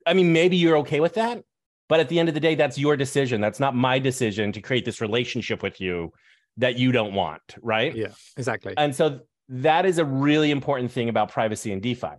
I 0.07 0.15
mean, 0.15 0.34
maybe 0.34 0.57
you're 0.57 0.77
okay 0.77 1.00
with 1.00 1.13
that. 1.13 1.43
But 1.88 2.00
at 2.00 2.10
the 2.10 2.19
end 2.19 2.29
of 2.29 2.34
the 2.34 2.41
day, 2.41 2.55
that's 2.55 2.79
your 2.79 2.98
decision. 2.98 3.41
That's 3.41 3.60
not 3.60 3.75
my 3.75 4.00
decision 4.00 4.51
to 4.53 4.60
create 4.60 4.86
this 4.86 5.01
relationship 5.01 5.62
with 5.62 5.79
you 5.79 6.13
that 6.57 6.79
you 6.79 6.91
don't 6.91 7.13
want, 7.13 7.43
right? 7.62 7.96
Yeah, 7.96 8.13
exactly. 8.36 8.74
And 8.75 8.96
so 8.96 9.19
that 9.50 9.86
is 9.86 10.00
a 10.00 10.03
really 10.03 10.50
important 10.50 10.91
thing 10.91 11.10
about 11.10 11.29
privacy 11.31 11.72
and 11.72 11.79
DeFi. 11.79 12.15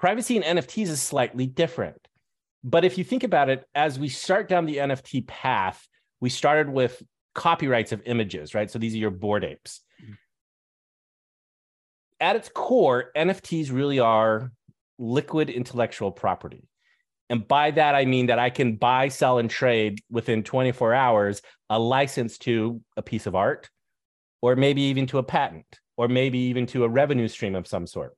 Privacy 0.00 0.36
in 0.36 0.42
NFTs 0.42 0.88
is 0.88 1.00
slightly 1.00 1.46
different. 1.46 2.08
But 2.64 2.84
if 2.84 2.98
you 2.98 3.04
think 3.04 3.22
about 3.22 3.48
it, 3.48 3.64
as 3.72 4.00
we 4.00 4.08
start 4.08 4.48
down 4.48 4.66
the 4.66 4.78
NFT 4.78 5.28
path, 5.28 5.86
we 6.20 6.28
started 6.28 6.68
with 6.68 7.00
copyrights 7.36 7.92
of 7.92 8.02
images, 8.04 8.52
right? 8.52 8.68
So 8.68 8.80
these 8.80 8.94
are 8.94 8.98
your 8.98 9.12
Bored 9.12 9.44
Apes. 9.44 9.82
At 12.20 12.36
its 12.36 12.48
core, 12.48 13.10
NFTs 13.16 13.72
really 13.72 13.98
are 13.98 14.52
liquid 14.98 15.50
intellectual 15.50 16.10
property. 16.10 16.68
And 17.28 17.46
by 17.46 17.72
that, 17.72 17.94
I 17.94 18.04
mean 18.04 18.26
that 18.26 18.38
I 18.38 18.50
can 18.50 18.76
buy, 18.76 19.08
sell, 19.08 19.38
and 19.38 19.50
trade 19.50 20.00
within 20.10 20.42
24 20.42 20.94
hours 20.94 21.42
a 21.68 21.78
license 21.78 22.38
to 22.38 22.80
a 22.96 23.02
piece 23.02 23.26
of 23.26 23.34
art 23.34 23.68
or 24.42 24.56
maybe 24.56 24.82
even 24.82 25.06
to 25.08 25.18
a 25.18 25.22
patent, 25.22 25.80
or 25.96 26.08
maybe 26.08 26.38
even 26.38 26.66
to 26.66 26.84
a 26.84 26.88
revenue 26.88 27.28
stream 27.28 27.54
of 27.54 27.66
some 27.66 27.86
sort. 27.86 28.14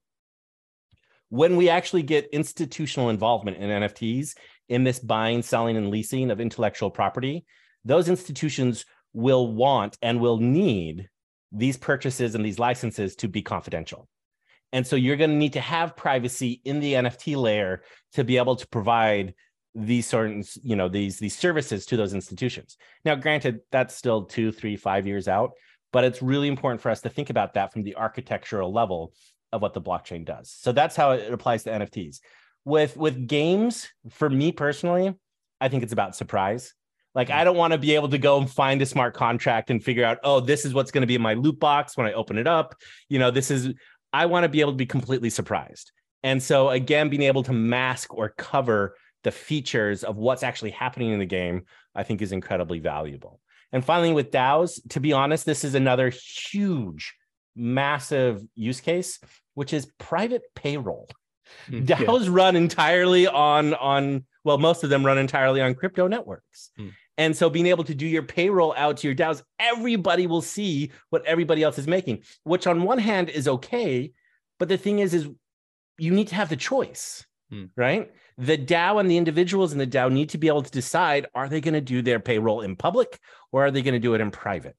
When 1.31 1.57
we 1.57 1.69
actually 1.69 2.03
get 2.03 2.29
institutional 2.33 3.11
involvement 3.11 3.59
in 3.59 3.71
NFTs, 3.71 4.35
in 4.69 4.85
this 4.85 4.99
buying, 4.99 5.43
selling, 5.43 5.77
and 5.77 5.89
leasing 5.89 6.31
of 6.31 6.41
intellectual 6.41 6.91
property, 6.91 7.47
those 7.85 8.09
institutions 8.09 8.85
will 9.13 9.53
want 9.53 9.97
and 10.03 10.21
will 10.21 10.39
need 10.39 11.09
these 11.53 11.77
purchases 11.77 12.35
and 12.35 12.45
these 12.45 12.59
licenses 12.59 13.17
to 13.17 13.29
be 13.29 13.43
confidential. 13.43 14.09
And 14.73 14.87
so 14.87 14.97
you're 14.97 15.17
going 15.17 15.31
to 15.31 15.37
need 15.37 15.55
to 15.55 15.61
have 15.61 15.97
privacy 15.97 16.61
in 16.65 16.81
the 16.81 16.95
NFT 16.95 17.37
layer 17.37 17.83
to 18.13 18.25
be 18.25 18.37
able 18.37 18.57
to 18.57 18.67
provide 18.69 19.35
these 19.75 20.07
certain, 20.07 20.45
you 20.63 20.77
know, 20.77 20.89
these 20.89 21.19
these 21.19 21.37
services 21.37 21.87
to 21.87 21.97
those 21.97 22.13
institutions. 22.13 22.77
Now, 23.05 23.15
granted, 23.15 23.61
that's 23.71 23.95
still 23.95 24.25
two, 24.25 24.53
three, 24.53 24.77
five 24.77 25.07
years 25.07 25.29
out, 25.29 25.53
but 25.93 26.05
it's 26.05 26.21
really 26.21 26.49
important 26.49 26.81
for 26.81 26.91
us 26.91 27.01
to 27.03 27.09
think 27.09 27.31
about 27.31 27.55
that 27.55 27.73
from 27.73 27.83
the 27.83 27.97
architectural 27.97 28.73
level 28.73 29.13
of 29.53 29.63
what 29.63 29.75
the 29.75 29.81
blockchain 29.81 30.25
does. 30.25 30.51
So 30.51 30.73
that's 30.73 30.97
how 30.97 31.13
it 31.13 31.33
applies 31.33 31.63
to 31.65 31.71
NFTs. 31.71 32.21
With 32.65 32.97
with 32.97 33.27
games, 33.27 33.89
for 34.11 34.29
me 34.29 34.53
personally, 34.53 35.15
I 35.61 35.69
think 35.69 35.83
it's 35.83 35.93
about 35.93 36.17
surprise. 36.17 36.75
Like 37.19 37.31
I 37.31 37.43
don't 37.43 37.57
want 37.57 37.73
to 37.73 37.79
be 37.79 37.97
able 37.97 38.09
to 38.11 38.17
go 38.17 38.39
and 38.39 38.49
find 38.49 38.81
a 38.81 38.87
smart 38.87 39.13
contract 39.13 39.71
and 39.71 39.83
figure 39.83 40.05
out, 40.05 40.19
oh, 40.23 40.39
this 40.39 40.65
is 40.65 40.73
what's 40.73 40.93
going 40.93 41.01
to 41.01 41.07
be 41.09 41.17
in 41.17 41.21
my 41.21 41.35
loot 41.35 41.59
box 41.59 41.97
when 41.97 42.07
I 42.07 42.13
open 42.13 42.39
it 42.39 42.47
up. 42.47 42.77
You 43.09 43.19
know, 43.19 43.33
this 43.33 43.51
is 43.51 43.75
I 44.13 44.27
want 44.27 44.45
to 44.45 44.49
be 44.49 44.61
able 44.61 44.71
to 44.71 44.77
be 44.77 44.87
completely 44.87 45.29
surprised. 45.29 45.91
And 46.23 46.41
so 46.41 46.71
again, 46.71 47.09
being 47.09 47.23
able 47.23 47.43
to 47.43 47.53
mask 47.53 48.15
or 48.15 48.29
cover 48.29 48.95
the 49.25 49.33
features 49.33 50.05
of 50.05 50.17
what's 50.17 50.45
actually 50.45 50.71
happening 50.71 51.11
in 51.11 51.19
the 51.19 51.27
game, 51.27 51.65
I 51.93 52.05
think 52.05 52.23
is 52.23 52.31
incredibly 52.31 52.79
valuable. 52.79 53.41
And 53.73 53.85
finally, 53.85 54.13
with 54.13 54.31
DAOs, 54.31 54.81
to 54.91 55.01
be 55.01 55.13
honest, 55.13 55.45
this 55.45 55.65
is 55.65 55.75
another 55.75 56.11
huge, 56.11 57.17
massive 57.57 58.45
use 58.55 58.81
case, 58.81 59.19
which 59.55 59.73
is 59.73 59.91
private 59.99 60.43
payroll. 60.55 61.09
Mm, 61.69 61.85
DAOs 61.85 62.27
yeah. 62.27 62.31
run 62.31 62.55
entirely 62.55 63.27
on 63.27 63.75
on 63.75 64.25
well, 64.45 64.59
most 64.59 64.85
of 64.85 64.91
them 64.91 65.05
run 65.05 65.19
entirely 65.19 65.61
on 65.61 65.75
crypto 65.75 66.07
networks. 66.07 66.71
Mm. 66.79 66.93
And 67.19 67.37
so 67.37 67.51
being 67.51 67.67
able 67.67 67.85
to 67.85 67.95
do 67.95 68.07
your 68.07 68.23
payroll 68.23 68.73
out 68.77 68.99
to 68.99 69.09
your 69.09 69.15
DAOs, 69.15 69.43
everybody 69.59 70.29
will 70.29 70.41
see 70.41 70.93
what 71.11 71.25
everybody 71.27 71.65
else 71.65 71.77
is 71.77 71.89
making, 71.89 72.23
which 72.45 72.67
on 72.67 72.85
one 72.85 72.99
hand 72.99 73.29
is 73.29 73.49
okay. 73.49 74.13
But 74.59 74.69
the 74.69 74.79
thing 74.79 75.01
is, 75.01 75.13
is 75.13 75.29
you 75.99 76.13
need 76.13 76.29
to 76.29 76.37
have 76.37 76.49
the 76.49 76.57
choice, 76.57 77.27
hmm. 77.51 77.65
right? 77.77 78.11
The 78.39 78.57
DAO 78.57 79.01
and 79.01 79.11
the 79.11 79.17
individuals 79.17 79.73
in 79.73 79.79
the 79.79 79.87
DAO 79.87 80.13
need 80.13 80.31
to 80.31 80.39
be 80.39 80.47
able 80.47 80.63
to 80.63 80.71
decide 80.71 81.27
are 81.35 81.49
they 81.49 81.61
going 81.61 81.75
to 81.75 81.81
do 81.81 82.03
their 82.03 82.21
payroll 82.21 82.61
in 82.61 82.77
public 82.77 83.19
or 83.51 83.67
are 83.67 83.71
they 83.73 83.83
going 83.83 83.95
to 83.95 84.01
do 84.01 84.15
it 84.15 84.21
in 84.21 84.31
private? 84.31 84.77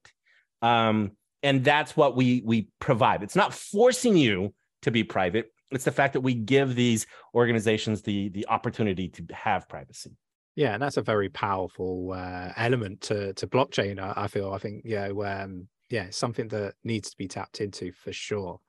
Um, 0.62 1.12
and 1.42 1.62
that's 1.62 1.96
what 1.96 2.16
we 2.16 2.42
we 2.44 2.68
provide. 2.80 3.22
It's 3.22 3.36
not 3.36 3.54
forcing 3.54 4.16
you 4.16 4.54
to 4.82 4.90
be 4.90 5.04
private. 5.04 5.52
It's 5.70 5.84
the 5.84 5.92
fact 5.92 6.14
that 6.14 6.20
we 6.20 6.34
give 6.34 6.74
these 6.74 7.06
organizations 7.34 8.02
the 8.02 8.30
the 8.30 8.46
opportunity 8.48 9.08
to 9.08 9.26
have 9.34 9.68
privacy. 9.68 10.12
Yeah, 10.56 10.74
and 10.74 10.82
that's 10.82 10.96
a 10.96 11.02
very 11.02 11.28
powerful 11.28 12.12
uh, 12.12 12.52
element 12.56 13.00
to 13.02 13.32
to 13.34 13.46
blockchain. 13.46 14.00
I, 14.00 14.24
I 14.24 14.28
feel. 14.28 14.52
I 14.52 14.58
think 14.58 14.82
yeah, 14.84 15.08
um, 15.08 15.68
yeah, 15.88 16.08
something 16.10 16.48
that 16.48 16.74
needs 16.84 17.10
to 17.10 17.16
be 17.16 17.28
tapped 17.28 17.60
into 17.60 17.92
for 17.92 18.12
sure. 18.12 18.60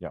Yeah, 0.00 0.10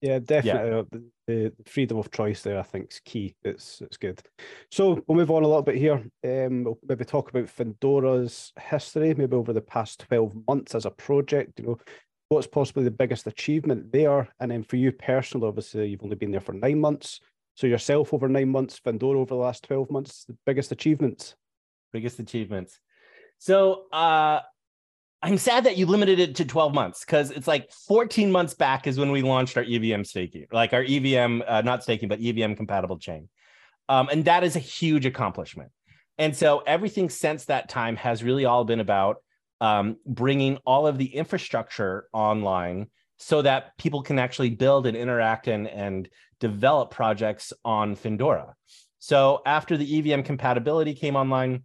yeah, 0.00 0.18
definitely. 0.18 0.70
Yeah. 0.70 0.76
Uh, 0.76 0.84
the, 0.92 1.04
the 1.26 1.52
freedom 1.66 1.98
of 1.98 2.10
choice 2.10 2.42
there, 2.42 2.58
I 2.58 2.62
think, 2.62 2.92
is 2.92 3.00
key. 3.04 3.34
It's 3.42 3.80
it's 3.80 3.96
good. 3.96 4.22
So 4.70 5.02
we'll 5.06 5.16
move 5.16 5.30
on 5.30 5.42
a 5.42 5.46
little 5.46 5.62
bit 5.62 5.76
here. 5.76 6.04
Um, 6.24 6.64
we'll 6.64 6.78
maybe 6.86 7.04
talk 7.04 7.30
about 7.30 7.48
Findora's 7.48 8.52
history, 8.60 9.14
maybe 9.14 9.36
over 9.36 9.52
the 9.52 9.60
past 9.60 10.00
twelve 10.08 10.34
months 10.46 10.74
as 10.74 10.84
a 10.84 10.90
project. 10.90 11.58
You 11.58 11.66
know, 11.66 11.78
what's 12.28 12.46
possibly 12.46 12.84
the 12.84 12.90
biggest 12.90 13.26
achievement 13.26 13.92
there, 13.92 14.28
and 14.40 14.50
then 14.50 14.62
for 14.62 14.76
you 14.76 14.92
personally, 14.92 15.48
obviously, 15.48 15.88
you've 15.88 16.02
only 16.02 16.16
been 16.16 16.30
there 16.30 16.40
for 16.40 16.52
nine 16.52 16.80
months. 16.80 17.20
So 17.60 17.66
yourself 17.66 18.14
over 18.14 18.26
nine 18.26 18.48
months, 18.48 18.80
Findora 18.80 19.16
over 19.16 19.34
the 19.34 19.34
last 19.34 19.64
12 19.64 19.90
months, 19.90 20.24
the 20.24 20.34
biggest 20.46 20.72
achievements? 20.72 21.34
Biggest 21.92 22.18
achievements. 22.18 22.80
So 23.36 23.84
uh 23.92 24.40
I'm 25.20 25.36
sad 25.36 25.64
that 25.64 25.76
you 25.76 25.84
limited 25.84 26.18
it 26.18 26.36
to 26.36 26.46
12 26.46 26.72
months 26.72 27.04
because 27.04 27.30
it's 27.30 27.46
like 27.46 27.70
14 27.86 28.32
months 28.32 28.54
back 28.54 28.86
is 28.86 28.98
when 28.98 29.10
we 29.10 29.20
launched 29.20 29.58
our 29.58 29.62
EVM 29.62 30.04
staking, 30.04 30.46
like 30.50 30.72
our 30.72 30.82
EVM, 30.82 31.42
uh, 31.46 31.60
not 31.60 31.82
staking, 31.82 32.08
but 32.08 32.18
EVM 32.22 32.54
compatible 32.54 32.98
chain. 32.98 33.28
Um, 33.90 34.08
and 34.10 34.24
that 34.24 34.42
is 34.42 34.56
a 34.56 34.60
huge 34.60 35.04
accomplishment. 35.04 35.70
And 36.16 36.34
so 36.34 36.62
everything 36.66 37.10
since 37.10 37.44
that 37.46 37.68
time 37.68 37.96
has 37.96 38.24
really 38.24 38.46
all 38.46 38.64
been 38.64 38.80
about 38.80 39.18
um, 39.60 39.98
bringing 40.06 40.56
all 40.64 40.86
of 40.86 40.96
the 40.96 41.14
infrastructure 41.14 42.06
online 42.14 42.86
so 43.22 43.42
that 43.42 43.76
people 43.76 44.02
can 44.02 44.18
actually 44.18 44.48
build 44.48 44.86
and 44.86 44.96
interact 44.96 45.46
and, 45.46 45.68
and 45.68 46.08
develop 46.40 46.90
projects 46.90 47.52
on 47.66 47.94
Findora. 47.94 48.54
So 48.98 49.42
after 49.44 49.76
the 49.76 49.98
EVM 49.98 50.22
compatibility 50.22 50.94
came 50.94 51.16
online, 51.16 51.64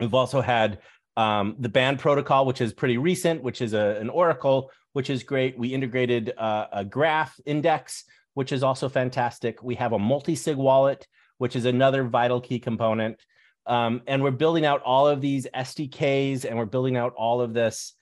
we've 0.00 0.12
also 0.12 0.40
had 0.40 0.80
um, 1.16 1.54
the 1.60 1.68
band 1.68 2.00
protocol, 2.00 2.46
which 2.46 2.60
is 2.60 2.72
pretty 2.72 2.98
recent, 2.98 3.44
which 3.44 3.62
is 3.62 3.74
a, 3.74 3.96
an 4.00 4.10
Oracle, 4.10 4.72
which 4.92 5.08
is 5.08 5.22
great. 5.22 5.56
We 5.56 5.68
integrated 5.68 6.32
uh, 6.36 6.66
a 6.72 6.84
graph 6.84 7.38
index, 7.46 8.02
which 8.34 8.50
is 8.50 8.64
also 8.64 8.88
fantastic. 8.88 9.62
We 9.62 9.76
have 9.76 9.92
a 9.92 9.98
multi-sig 10.00 10.56
wallet, 10.56 11.06
which 11.38 11.54
is 11.54 11.64
another 11.64 12.02
vital 12.02 12.40
key 12.40 12.58
component. 12.58 13.20
Um, 13.66 14.02
and 14.08 14.20
we're 14.20 14.32
building 14.32 14.66
out 14.66 14.82
all 14.82 15.06
of 15.06 15.20
these 15.20 15.46
SDKs 15.54 16.44
and 16.44 16.58
we're 16.58 16.64
building 16.64 16.96
out 16.96 17.14
all 17.16 17.40
of 17.40 17.54
this 17.54 17.95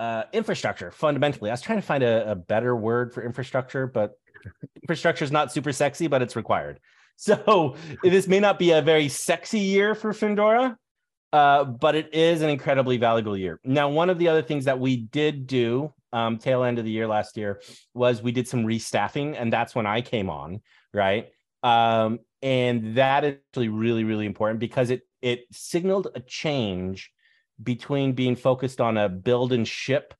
uh, 0.00 0.24
infrastructure 0.32 0.90
fundamentally. 0.90 1.50
I 1.50 1.52
was 1.52 1.60
trying 1.60 1.78
to 1.78 1.86
find 1.86 2.02
a, 2.02 2.32
a 2.32 2.34
better 2.34 2.74
word 2.74 3.12
for 3.12 3.22
infrastructure, 3.22 3.86
but 3.86 4.14
infrastructure 4.82 5.24
is 5.24 5.30
not 5.30 5.52
super 5.52 5.72
sexy, 5.72 6.06
but 6.08 6.22
it's 6.22 6.34
required. 6.34 6.80
So 7.22 7.76
this 8.02 8.26
may 8.26 8.40
not 8.40 8.58
be 8.58 8.70
a 8.70 8.80
very 8.80 9.10
sexy 9.10 9.58
year 9.58 9.94
for 9.94 10.14
Findora, 10.14 10.74
uh, 11.34 11.64
but 11.64 11.94
it 11.94 12.14
is 12.14 12.40
an 12.40 12.48
incredibly 12.48 12.96
valuable 12.96 13.36
year. 13.36 13.60
Now, 13.62 13.90
one 13.90 14.08
of 14.08 14.18
the 14.18 14.28
other 14.28 14.40
things 14.40 14.64
that 14.64 14.80
we 14.80 14.96
did 14.96 15.46
do 15.46 15.92
um, 16.14 16.38
tail 16.38 16.64
end 16.64 16.78
of 16.78 16.86
the 16.86 16.90
year 16.90 17.06
last 17.06 17.36
year 17.36 17.60
was 17.92 18.22
we 18.22 18.32
did 18.32 18.48
some 18.48 18.64
restaffing, 18.64 19.36
and 19.38 19.52
that's 19.52 19.74
when 19.74 19.84
I 19.84 20.00
came 20.00 20.30
on, 20.30 20.62
right? 20.94 21.28
Um, 21.62 22.20
and 22.40 22.96
that 22.96 23.24
is 23.24 23.36
actually 23.50 23.68
really, 23.68 24.04
really 24.04 24.24
important 24.24 24.58
because 24.58 24.88
it 24.88 25.02
it 25.20 25.44
signaled 25.52 26.08
a 26.14 26.20
change 26.20 27.12
between 27.62 28.12
being 28.12 28.36
focused 28.36 28.80
on 28.80 28.96
a 28.96 29.08
build 29.08 29.52
and 29.52 29.66
ship 29.66 30.14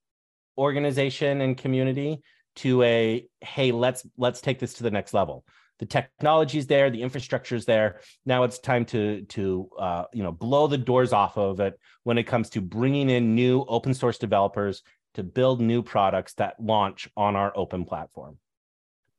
organization 0.59 1.41
and 1.41 1.57
community 1.57 2.23
to 2.57 2.83
a 2.83 3.27
hey 3.41 3.73
let's 3.73 4.07
let's 4.17 4.41
take 4.41 4.59
this 4.59 4.75
to 4.75 4.83
the 4.83 4.91
next 4.91 5.15
level. 5.15 5.45
The 5.79 5.87
technology 5.87 6.59
is 6.59 6.67
there 6.67 6.91
the 6.91 7.03
infrastructure 7.03 7.57
is 7.57 7.65
there. 7.65 8.01
Now 8.27 8.43
it's 8.43 8.59
time 8.59 8.85
to 8.87 9.23
to 9.23 9.71
uh, 9.79 10.05
you 10.13 10.23
know 10.23 10.33
blow 10.33 10.67
the 10.67 10.79
doors 10.79 11.13
off 11.13 11.39
of 11.39 11.61
it 11.61 11.79
when 12.05 12.19
it 12.19 12.25
comes 12.25 12.51
to 12.51 12.61
bringing 12.61 13.09
in 13.09 13.35
new 13.35 13.65
open 13.69 13.95
source 13.95 14.19
developers 14.19 14.83
to 15.15 15.23
build 15.23 15.61
new 15.61 15.83
products 15.83 16.35
that 16.35 16.55
launch 16.61 17.09
on 17.17 17.37
our 17.37 17.53
open 17.57 17.85
platform. 17.85 18.39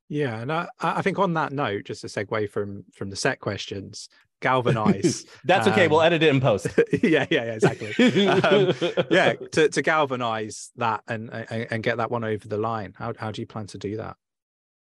Yeah 0.07 0.41
and 0.41 0.51
i 0.51 0.67
i 0.81 1.01
think 1.01 1.19
on 1.19 1.35
that 1.35 1.53
note 1.53 1.85
just 1.85 2.03
a 2.03 2.07
segue 2.07 2.49
from 2.49 2.83
from 2.93 3.09
the 3.09 3.15
set 3.15 3.39
questions 3.39 4.09
galvanize. 4.41 5.25
That's 5.45 5.67
okay. 5.67 5.85
Um, 5.85 5.91
we'll 5.91 6.01
edit 6.01 6.21
it 6.21 6.29
in 6.29 6.41
post. 6.41 6.67
yeah, 7.01 7.25
yeah, 7.29 7.45
yeah, 7.45 7.53
exactly. 7.53 8.27
um, 8.27 8.73
yeah, 9.09 9.33
to, 9.33 9.69
to 9.69 9.81
galvanize 9.81 10.71
that 10.75 11.03
and, 11.07 11.29
and 11.31 11.67
and 11.71 11.83
get 11.83 11.97
that 11.97 12.11
one 12.11 12.23
over 12.23 12.47
the 12.47 12.57
line. 12.57 12.93
How 12.97 13.13
how 13.17 13.31
do 13.31 13.41
you 13.41 13.47
plan 13.47 13.67
to 13.67 13.77
do 13.77 13.97
that? 13.97 14.17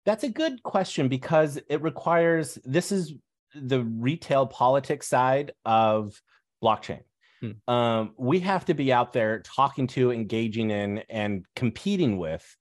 That's 0.07 0.25
a 0.25 0.31
good 0.31 0.63
question 0.63 1.09
because 1.09 1.59
it 1.69 1.83
requires. 1.83 2.59
This 2.65 2.91
is 2.93 3.15
the 3.55 3.83
retail 3.83 4.47
politics 4.47 5.09
side 5.09 5.53
of 5.65 6.21
blockchain. 6.63 7.03
Hmm. 7.41 7.73
Um, 7.73 8.15
we 8.17 8.41
have 8.41 8.65
to 8.67 8.75
be 8.75 8.93
out 8.93 9.13
there 9.13 9.41
talking 9.41 9.87
to, 9.89 10.11
engaging 10.11 10.71
in, 10.71 10.99
and 11.09 11.45
competing 11.55 12.19
with 12.19 12.57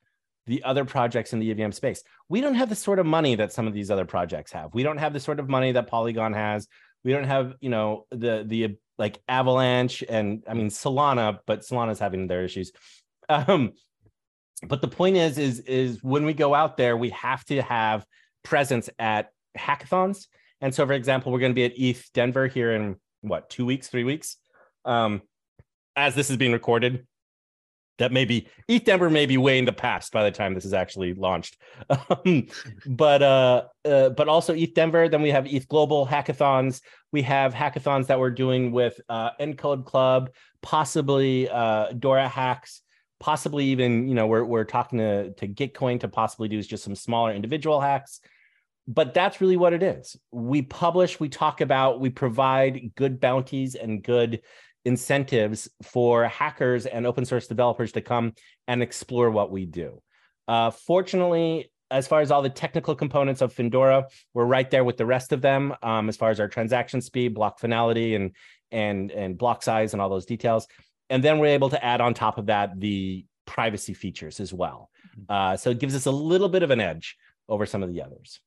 the 0.47 0.63
other 0.63 0.85
projects 0.85 1.33
in 1.33 1.39
the 1.39 1.51
EVM 1.51 1.71
space. 1.71 2.03
We 2.29 2.41
don't 2.41 2.55
have 2.55 2.69
the 2.69 2.75
sort 2.75 2.99
of 2.99 3.05
money 3.05 3.35
that 3.35 3.53
some 3.53 3.67
of 3.67 3.73
these 3.73 3.91
other 3.91 4.05
projects 4.05 4.51
have. 4.53 4.73
We 4.73 4.81
don't 4.81 4.97
have 4.97 5.13
the 5.13 5.19
sort 5.19 5.39
of 5.39 5.49
money 5.49 5.73
that 5.73 5.87
Polygon 5.87 6.33
has 6.33 6.67
we 7.07 7.13
don't 7.13 7.23
have 7.23 7.53
you 7.61 7.69
know 7.69 8.05
the 8.11 8.43
the 8.45 8.75
like 8.97 9.17
avalanche 9.29 10.03
and 10.09 10.43
i 10.45 10.53
mean 10.53 10.67
solana 10.67 11.39
but 11.47 11.61
solana's 11.61 11.99
having 11.99 12.27
their 12.27 12.43
issues. 12.43 12.73
Um 13.29 13.71
but 14.67 14.81
the 14.81 14.89
point 14.89 15.15
is 15.15 15.37
is 15.37 15.61
is 15.61 16.03
when 16.03 16.25
we 16.25 16.33
go 16.33 16.53
out 16.53 16.75
there 16.75 16.97
we 16.97 17.11
have 17.11 17.45
to 17.45 17.61
have 17.61 18.05
presence 18.43 18.89
at 18.99 19.29
hackathons. 19.57 20.27
And 20.59 20.75
so 20.75 20.85
for 20.85 20.93
example 20.93 21.31
we're 21.31 21.39
going 21.39 21.53
to 21.53 21.55
be 21.55 21.63
at 21.63 21.79
eth 21.79 22.09
denver 22.13 22.47
here 22.47 22.73
in 22.73 22.97
what 23.21 23.49
two 23.49 23.65
weeks 23.65 23.87
three 23.87 24.03
weeks? 24.03 24.35
Um 24.83 25.21
as 25.95 26.13
this 26.13 26.29
is 26.29 26.35
being 26.35 26.51
recorded 26.51 27.07
that 27.97 28.11
maybe 28.11 28.47
ETH 28.67 28.83
Denver 28.83 29.09
may 29.09 29.25
be 29.25 29.37
way 29.37 29.57
in 29.57 29.65
the 29.65 29.73
past 29.73 30.11
by 30.11 30.23
the 30.23 30.31
time 30.31 30.53
this 30.53 30.65
is 30.65 30.73
actually 30.73 31.13
launched. 31.13 31.57
Um, 32.09 32.47
but 32.85 33.21
uh, 33.21 33.63
uh, 33.85 34.09
but 34.09 34.27
also 34.27 34.53
ETH 34.53 34.73
Denver. 34.73 35.09
Then 35.09 35.21
we 35.21 35.31
have 35.31 35.45
ETH 35.47 35.67
Global 35.67 36.05
hackathons. 36.05 36.81
We 37.11 37.21
have 37.23 37.53
hackathons 37.53 38.07
that 38.07 38.19
we're 38.19 38.31
doing 38.31 38.71
with 38.71 38.99
uh, 39.09 39.31
Encode 39.39 39.85
Club, 39.85 40.29
possibly 40.61 41.49
uh, 41.49 41.91
Dora 41.93 42.27
Hacks. 42.27 42.81
possibly 43.19 43.65
even 43.65 44.07
you 44.07 44.15
know 44.15 44.27
we're 44.27 44.43
we're 44.43 44.63
talking 44.63 44.99
to 44.99 45.31
to 45.33 45.47
Gitcoin 45.47 45.99
to 46.01 46.07
possibly 46.07 46.47
do 46.47 46.61
just 46.61 46.83
some 46.83 46.95
smaller 46.95 47.33
individual 47.33 47.81
hacks. 47.81 48.19
But 48.87 49.13
that's 49.13 49.41
really 49.41 49.57
what 49.57 49.73
it 49.73 49.83
is. 49.83 50.15
We 50.31 50.61
publish, 50.61 51.19
we 51.19 51.27
talk 51.27 51.59
about, 51.59 51.99
we 51.99 52.09
provide 52.09 52.91
good 52.95 53.19
bounties 53.19 53.75
and 53.75 54.01
good 54.01 54.41
incentives 54.87 55.69
for 55.83 56.25
hackers 56.25 56.85
and 56.85 57.05
open 57.05 57.25
source 57.25 57.47
developers 57.47 57.91
to 57.91 58.01
come 58.01 58.33
and 58.67 58.81
explore 58.81 59.29
what 59.29 59.51
we 59.51 59.65
do. 59.65 60.01
Uh, 60.47 60.71
fortunately, 60.71 61.71
as 61.91 62.07
far 62.07 62.21
as 62.21 62.31
all 62.31 62.41
the 62.41 62.49
technical 62.49 62.95
components 62.95 63.41
of 63.41 63.53
Findora, 63.53 64.05
we're 64.33 64.45
right 64.45 64.69
there 64.71 64.83
with 64.83 64.97
the 64.97 65.05
rest 65.05 65.31
of 65.31 65.41
them 65.41 65.73
um, 65.83 66.09
as 66.09 66.17
far 66.17 66.31
as 66.31 66.39
our 66.39 66.47
transaction 66.47 67.01
speed, 67.01 67.33
block 67.33 67.59
finality, 67.59 68.15
and 68.15 68.35
and 68.71 69.11
and 69.11 69.37
block 69.37 69.63
size 69.63 69.93
and 69.93 70.01
all 70.01 70.09
those 70.09 70.25
details 70.25 70.67
and 71.09 71.23
then 71.23 71.39
we're 71.39 71.47
able 71.47 71.69
to 71.69 71.83
add 71.83 72.01
on 72.01 72.13
top 72.13 72.37
of 72.37 72.47
that 72.47 72.79
the 72.79 73.25
privacy 73.45 73.93
features 73.93 74.39
as 74.39 74.53
well. 74.53 74.89
Mm-hmm. 75.17 75.31
Uh, 75.31 75.57
so 75.57 75.69
it 75.69 75.79
gives 75.79 75.95
us 75.95 76.05
a 76.05 76.11
little 76.11 76.49
bit 76.49 76.63
of 76.63 76.71
an 76.71 76.81
edge 76.81 77.15
over 77.47 77.65
some 77.65 77.83
of 77.83 77.91
the 77.91 78.01
others. 78.01 78.39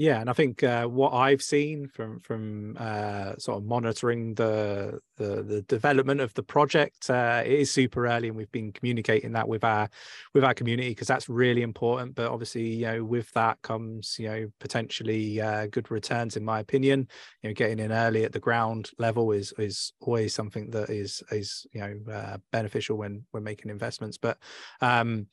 Yeah, 0.00 0.20
and 0.20 0.30
I 0.30 0.32
think 0.32 0.62
uh, 0.62 0.86
what 0.86 1.12
I've 1.12 1.42
seen 1.42 1.88
from 1.88 2.20
from 2.20 2.76
uh, 2.78 3.34
sort 3.36 3.58
of 3.58 3.64
monitoring 3.64 4.32
the, 4.34 5.00
the, 5.16 5.42
the 5.42 5.62
development 5.62 6.20
of 6.20 6.32
the 6.34 6.42
project, 6.44 7.10
uh, 7.10 7.42
it 7.44 7.50
is 7.50 7.72
super 7.72 8.06
early, 8.06 8.28
and 8.28 8.36
we've 8.36 8.52
been 8.52 8.70
communicating 8.70 9.32
that 9.32 9.48
with 9.48 9.64
our 9.64 9.88
with 10.34 10.44
our 10.44 10.54
community 10.54 10.90
because 10.90 11.08
that's 11.08 11.28
really 11.28 11.62
important. 11.62 12.14
But 12.14 12.30
obviously, 12.30 12.62
you 12.68 12.86
know, 12.86 13.02
with 13.02 13.28
that 13.32 13.60
comes 13.62 14.14
you 14.20 14.28
know 14.28 14.52
potentially 14.60 15.40
uh, 15.40 15.66
good 15.66 15.90
returns, 15.90 16.36
in 16.36 16.44
my 16.44 16.60
opinion. 16.60 17.08
You 17.42 17.50
know, 17.50 17.54
getting 17.54 17.80
in 17.80 17.90
early 17.90 18.22
at 18.22 18.30
the 18.30 18.38
ground 18.38 18.92
level 18.98 19.32
is 19.32 19.52
is 19.58 19.94
always 20.00 20.32
something 20.32 20.70
that 20.70 20.90
is 20.90 21.24
is 21.32 21.66
you 21.72 21.80
know 21.80 22.12
uh, 22.12 22.36
beneficial 22.52 22.96
when 22.98 23.24
when 23.32 23.42
making 23.42 23.68
investments. 23.68 24.16
But 24.16 24.38
um, 24.80 25.26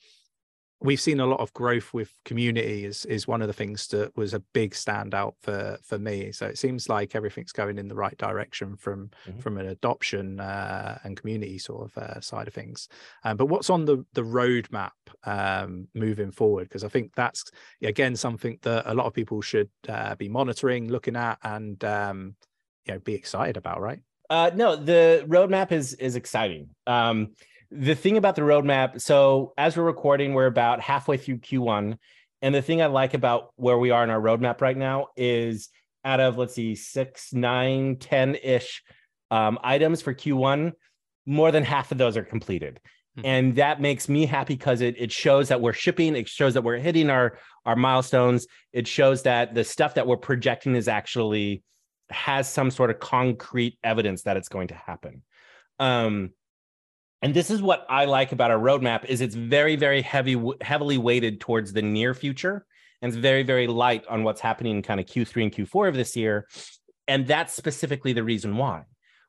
we've 0.82 1.01
seen 1.01 1.20
a 1.20 1.25
lot 1.25 1.39
of 1.39 1.53
growth 1.53 1.94
with 1.94 2.12
community 2.25 2.86
is 2.86 3.05
is 3.05 3.27
one 3.27 3.41
of 3.41 3.48
the 3.48 3.53
things 3.53 3.88
that 3.88 4.15
was 4.17 4.34
a 4.34 4.39
big 4.53 4.72
standout 4.72 5.34
for 5.41 5.77
for 5.84 5.98
me. 5.98 6.32
So 6.32 6.46
it 6.46 6.58
seems 6.58 6.89
like 6.89 7.15
everything's 7.15 7.51
going 7.51 7.77
in 7.77 7.88
the 7.88 7.96
right 7.96 8.17
direction 8.17 8.75
from 8.75 9.10
mm-hmm. 9.27 9.39
from 9.39 9.58
an 9.58 9.67
adoption 9.67 10.39
uh, 10.39 11.00
and 11.03 11.20
community 11.20 11.58
sort 11.58 11.86
of 11.86 11.98
uh, 11.98 12.22
side 12.22 12.48
of 12.48 12.53
things. 12.53 12.89
Um, 13.24 13.38
but 13.38 13.48
what's 13.48 13.70
on 13.70 13.86
the 13.86 14.05
the 14.13 14.24
roadmap 14.24 14.91
um, 15.24 15.88
moving 15.94 16.32
forward? 16.32 16.67
Because 16.67 16.84
i 16.84 16.89
think 16.89 17.15
that's 17.15 17.44
again 17.82 18.15
something 18.15 18.60
that 18.62 18.84
a 18.86 18.94
lot 18.94 19.05
of 19.05 19.13
people 19.13 19.41
should 19.41 19.70
uh, 19.88 20.15
be 20.15 20.29
monitoring 20.29 20.89
looking 20.89 21.15
at 21.15 21.38
and 21.44 21.84
um, 21.84 22.36
you 22.86 22.94
know 22.94 23.00
be 23.00 23.15
excited 23.15 23.58
about 23.58 23.82
right? 23.82 24.00
Uh 24.29 24.51
no 24.55 24.75
the 24.75 25.24
roadmap 25.27 25.72
is 25.72 25.94
is 25.94 26.15
exciting. 26.15 26.70
Um 26.86 27.36
the 27.72 27.95
thing 27.95 28.17
about 28.17 28.36
the 28.36 28.41
roadmap 28.41 29.01
so 29.01 29.53
as 29.57 29.75
we're 29.75 29.84
recording 29.84 30.34
we're 30.34 30.45
about 30.45 30.79
halfway 30.79 31.17
through 31.17 31.38
q1 31.38 31.98
and 32.41 32.55
the 32.55 32.62
thing 32.62 32.81
i 32.81 32.86
like 32.86 33.13
about 33.13 33.50
where 33.55 33.77
we 33.77 33.91
are 33.91 34.03
in 34.03 34.10
our 34.10 34.22
roadmap 34.22 34.62
right 34.62 34.77
now 34.77 35.07
is 35.15 35.69
out 36.03 36.19
of 36.19 36.38
let's 36.38 36.53
see 36.53 36.75
six 36.75 37.34
nine 37.34 37.98
ten 37.98 38.36
ish 38.36 38.84
um, 39.31 39.57
items 39.63 40.01
for 40.01 40.13
q1 40.13 40.74
more 41.25 41.51
than 41.51 41.63
half 41.63 41.91
of 41.91 41.98
those 41.98 42.15
are 42.15 42.24
completed 42.24 42.79
mm-hmm. 43.17 43.25
and 43.25 43.55
that 43.55 43.81
makes 43.81 44.07
me 44.07 44.25
happy 44.25 44.55
because 44.55 44.81
it, 44.81 44.95
it 44.98 45.12
shows 45.12 45.48
that 45.50 45.60
we're 45.60 45.74
shipping 45.74 46.15
it 46.15 46.29
shows 46.29 46.53
that 46.53 46.63
we're 46.63 46.77
hitting 46.77 47.10
our 47.10 47.38
our 47.65 47.75
milestones 47.75 48.45
it 48.74 48.88
shows 48.88 49.24
that 49.24 49.55
the 49.55 49.63
stuff 49.63 49.95
that 49.95 50.05
we're 50.05 50.17
projecting 50.17 50.75
is 50.75 50.88
actually 50.88 51.63
has 52.12 52.48
some 52.48 52.69
sort 52.69 52.91
of 52.91 53.00
concrete 53.00 53.79
evidence 53.84 54.22
that 54.22 54.38
it's 54.38 54.50
going 54.50 54.67
to 54.67 54.75
happen 54.75 55.24
um 55.79 56.29
and 57.25 57.34
this 57.34 57.50
is 57.50 57.60
what 57.60 57.88
I 57.89 58.05
like 58.05 58.34
about 58.34 58.51
our 58.51 58.60
roadmap 58.60 59.05
is 59.05 59.20
it's 59.20 59.34
very 59.34 59.75
very 59.75 60.03
heavy 60.03 60.39
heavily 60.62 61.00
weighted 61.00 61.41
towards 61.41 61.74
the 61.74 61.82
near 61.82 62.13
future 62.13 62.65
and 63.01 63.10
it's 63.10 63.17
very 63.17 63.41
very 63.41 63.65
light 63.65 64.05
on 64.08 64.24
what's 64.24 64.39
happening 64.39 64.75
in 64.77 64.83
kind 64.83 65.00
of 65.00 65.07
Q3 65.07 65.44
and 65.44 65.51
Q4 65.51 65.90
of 65.90 65.96
this 65.96 66.16
year 66.16 66.48
and 67.07 67.25
that's 67.25 67.53
specifically 67.53 68.14
the 68.14 68.24
reason 68.24 68.55
why 68.57 68.83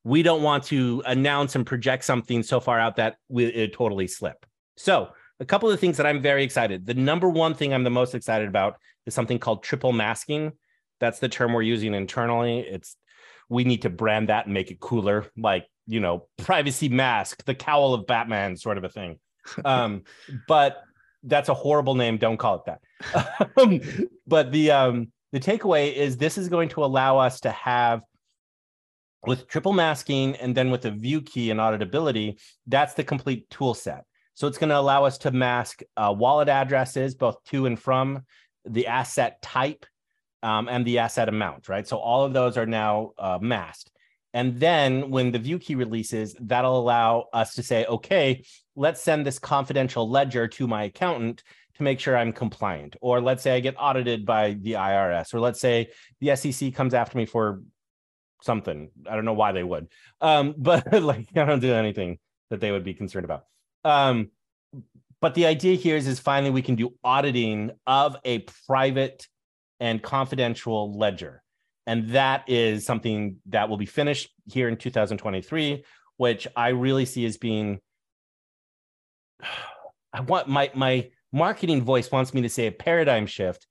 we 0.04 0.22
don't 0.22 0.42
want 0.42 0.62
to 0.64 1.02
announce 1.06 1.56
and 1.56 1.66
project 1.66 2.04
something 2.04 2.42
so 2.42 2.60
far 2.60 2.78
out 2.78 2.96
that 2.96 3.16
it 3.28 3.72
totally 3.72 4.06
slip. 4.06 4.46
So, 4.76 5.08
a 5.40 5.44
couple 5.44 5.68
of 5.68 5.80
things 5.80 5.96
that 5.96 6.06
I'm 6.06 6.22
very 6.22 6.44
excited. 6.44 6.86
The 6.86 6.94
number 6.94 7.28
one 7.28 7.54
thing 7.54 7.74
I'm 7.74 7.82
the 7.82 7.90
most 7.90 8.14
excited 8.14 8.46
about 8.46 8.76
is 9.06 9.14
something 9.14 9.40
called 9.40 9.64
triple 9.64 9.92
masking. 9.92 10.52
That's 11.00 11.18
the 11.18 11.28
term 11.28 11.52
we're 11.52 11.62
using 11.62 11.92
internally. 11.92 12.60
It's 12.60 12.96
we 13.48 13.64
need 13.64 13.82
to 13.82 13.90
brand 13.90 14.28
that 14.28 14.44
and 14.44 14.54
make 14.54 14.70
it 14.70 14.78
cooler. 14.78 15.26
Like 15.36 15.66
you 15.86 16.00
know, 16.00 16.26
privacy 16.38 16.88
mask, 16.88 17.44
the 17.44 17.54
cowl 17.54 17.94
of 17.94 18.06
Batman 18.06 18.56
sort 18.56 18.78
of 18.78 18.84
a 18.84 18.88
thing. 18.88 19.18
Um, 19.64 20.02
but 20.48 20.82
that's 21.22 21.48
a 21.48 21.54
horrible 21.54 21.94
name. 21.94 22.18
Don't 22.18 22.36
call 22.36 22.56
it 22.56 22.62
that. 22.66 23.50
um, 23.56 23.80
but 24.26 24.52
the 24.52 24.70
um, 24.70 25.12
the 25.32 25.40
takeaway 25.40 25.92
is 25.92 26.16
this 26.16 26.38
is 26.38 26.48
going 26.48 26.68
to 26.70 26.84
allow 26.84 27.18
us 27.18 27.40
to 27.40 27.50
have 27.50 28.02
with 29.26 29.48
triple 29.48 29.72
masking 29.72 30.36
and 30.36 30.56
then 30.56 30.70
with 30.70 30.82
the 30.82 30.90
view 30.90 31.20
key 31.20 31.50
and 31.50 31.58
auditability, 31.58 32.40
that's 32.66 32.94
the 32.94 33.02
complete 33.02 33.48
tool 33.50 33.74
set. 33.74 34.04
So 34.34 34.46
it's 34.46 34.58
going 34.58 34.70
to 34.70 34.78
allow 34.78 35.04
us 35.04 35.18
to 35.18 35.30
mask 35.30 35.82
uh, 35.96 36.14
wallet 36.16 36.48
addresses, 36.48 37.14
both 37.14 37.42
to 37.46 37.66
and 37.66 37.78
from 37.78 38.22
the 38.64 38.86
asset 38.86 39.40
type 39.42 39.86
um, 40.42 40.68
and 40.68 40.84
the 40.84 40.98
asset 40.98 41.28
amount, 41.28 41.68
right? 41.68 41.86
So 41.88 41.96
all 41.96 42.24
of 42.24 42.32
those 42.32 42.56
are 42.56 42.66
now 42.66 43.12
uh, 43.18 43.38
masked. 43.40 43.90
And 44.36 44.60
then 44.60 45.08
when 45.08 45.32
the 45.32 45.38
view 45.38 45.58
key 45.58 45.76
releases, 45.76 46.36
that'll 46.38 46.78
allow 46.78 47.24
us 47.32 47.54
to 47.54 47.62
say, 47.62 47.86
okay, 47.86 48.44
let's 48.74 49.00
send 49.00 49.24
this 49.24 49.38
confidential 49.38 50.10
ledger 50.10 50.46
to 50.46 50.66
my 50.66 50.84
accountant 50.84 51.42
to 51.76 51.82
make 51.82 51.98
sure 51.98 52.14
I'm 52.14 52.34
compliant. 52.34 52.96
Or 53.00 53.22
let's 53.22 53.42
say 53.42 53.56
I 53.56 53.60
get 53.60 53.76
audited 53.78 54.26
by 54.26 54.58
the 54.60 54.72
IRS, 54.72 55.32
or 55.32 55.40
let's 55.40 55.58
say 55.58 55.88
the 56.20 56.36
SEC 56.36 56.74
comes 56.74 56.92
after 56.92 57.16
me 57.16 57.24
for 57.24 57.62
something. 58.42 58.90
I 59.08 59.14
don't 59.14 59.24
know 59.24 59.32
why 59.32 59.52
they 59.52 59.64
would. 59.64 59.88
Um, 60.20 60.54
but 60.58 60.92
like 60.92 61.28
I 61.34 61.46
don't 61.46 61.60
do 61.60 61.72
anything 61.72 62.18
that 62.50 62.60
they 62.60 62.72
would 62.72 62.84
be 62.84 62.92
concerned 62.92 63.24
about. 63.24 63.46
Um, 63.84 64.32
but 65.22 65.34
the 65.34 65.46
idea 65.46 65.76
here 65.76 65.96
is, 65.96 66.06
is 66.06 66.20
finally 66.20 66.50
we 66.50 66.60
can 66.60 66.74
do 66.74 66.92
auditing 67.02 67.70
of 67.86 68.18
a 68.22 68.40
private 68.66 69.26
and 69.80 70.02
confidential 70.02 70.92
ledger. 70.92 71.42
And 71.86 72.10
that 72.10 72.48
is 72.48 72.84
something 72.84 73.36
that 73.46 73.68
will 73.68 73.76
be 73.76 73.86
finished 73.86 74.30
here 74.46 74.68
in 74.68 74.76
2023, 74.76 75.84
which 76.16 76.48
I 76.56 76.68
really 76.68 77.04
see 77.04 77.24
as 77.26 77.36
being 77.36 77.80
I 80.12 80.20
want 80.20 80.48
my 80.48 80.70
my 80.74 81.10
marketing 81.32 81.82
voice 81.82 82.10
wants 82.10 82.32
me 82.32 82.42
to 82.42 82.48
say 82.48 82.66
a 82.66 82.72
paradigm 82.72 83.26
shift, 83.26 83.66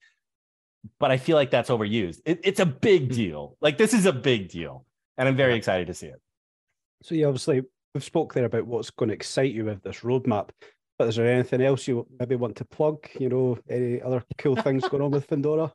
but 0.99 1.12
I 1.12 1.17
feel 1.17 1.36
like 1.36 1.49
that's 1.49 1.69
overused. 1.69 2.19
It, 2.25 2.41
it's 2.43 2.60
a 2.60 2.65
big 2.65 3.08
hmm. 3.08 3.13
deal. 3.13 3.58
Like 3.62 3.78
this 3.78 3.93
is 3.93 4.06
a 4.06 4.13
big 4.13 4.49
deal, 4.49 4.86
and 5.17 5.28
I'm 5.28 5.36
very 5.36 5.56
excited 5.56 5.88
to 5.88 5.93
see 5.93 6.08
it. 6.08 6.21
So 7.01 7.15
you 7.15 7.28
obviously 7.28 7.63
we've 7.93 8.04
spoke 8.04 8.34
there 8.34 8.45
about 8.45 8.67
what's 8.67 8.91
going 8.91 9.10
to 9.10 9.15
excite 9.15 9.54
you 9.54 9.65
with 9.65 9.82
this 9.84 10.01
roadmap. 10.01 10.49
But 10.97 11.10
is 11.10 11.17
there 11.17 11.28
anything 11.28 11.62
else 11.62 11.88
you 11.88 12.08
maybe 12.19 12.36
want 12.36 12.56
to 12.58 12.65
plug? 12.65 13.06
You 13.19 13.28
know, 13.28 13.58
any 13.69 14.01
other 14.01 14.23
cool 14.38 14.56
things 14.56 14.88
going 14.88 15.04
on 15.04 15.12
with 15.12 15.28
Findora? 15.28 15.71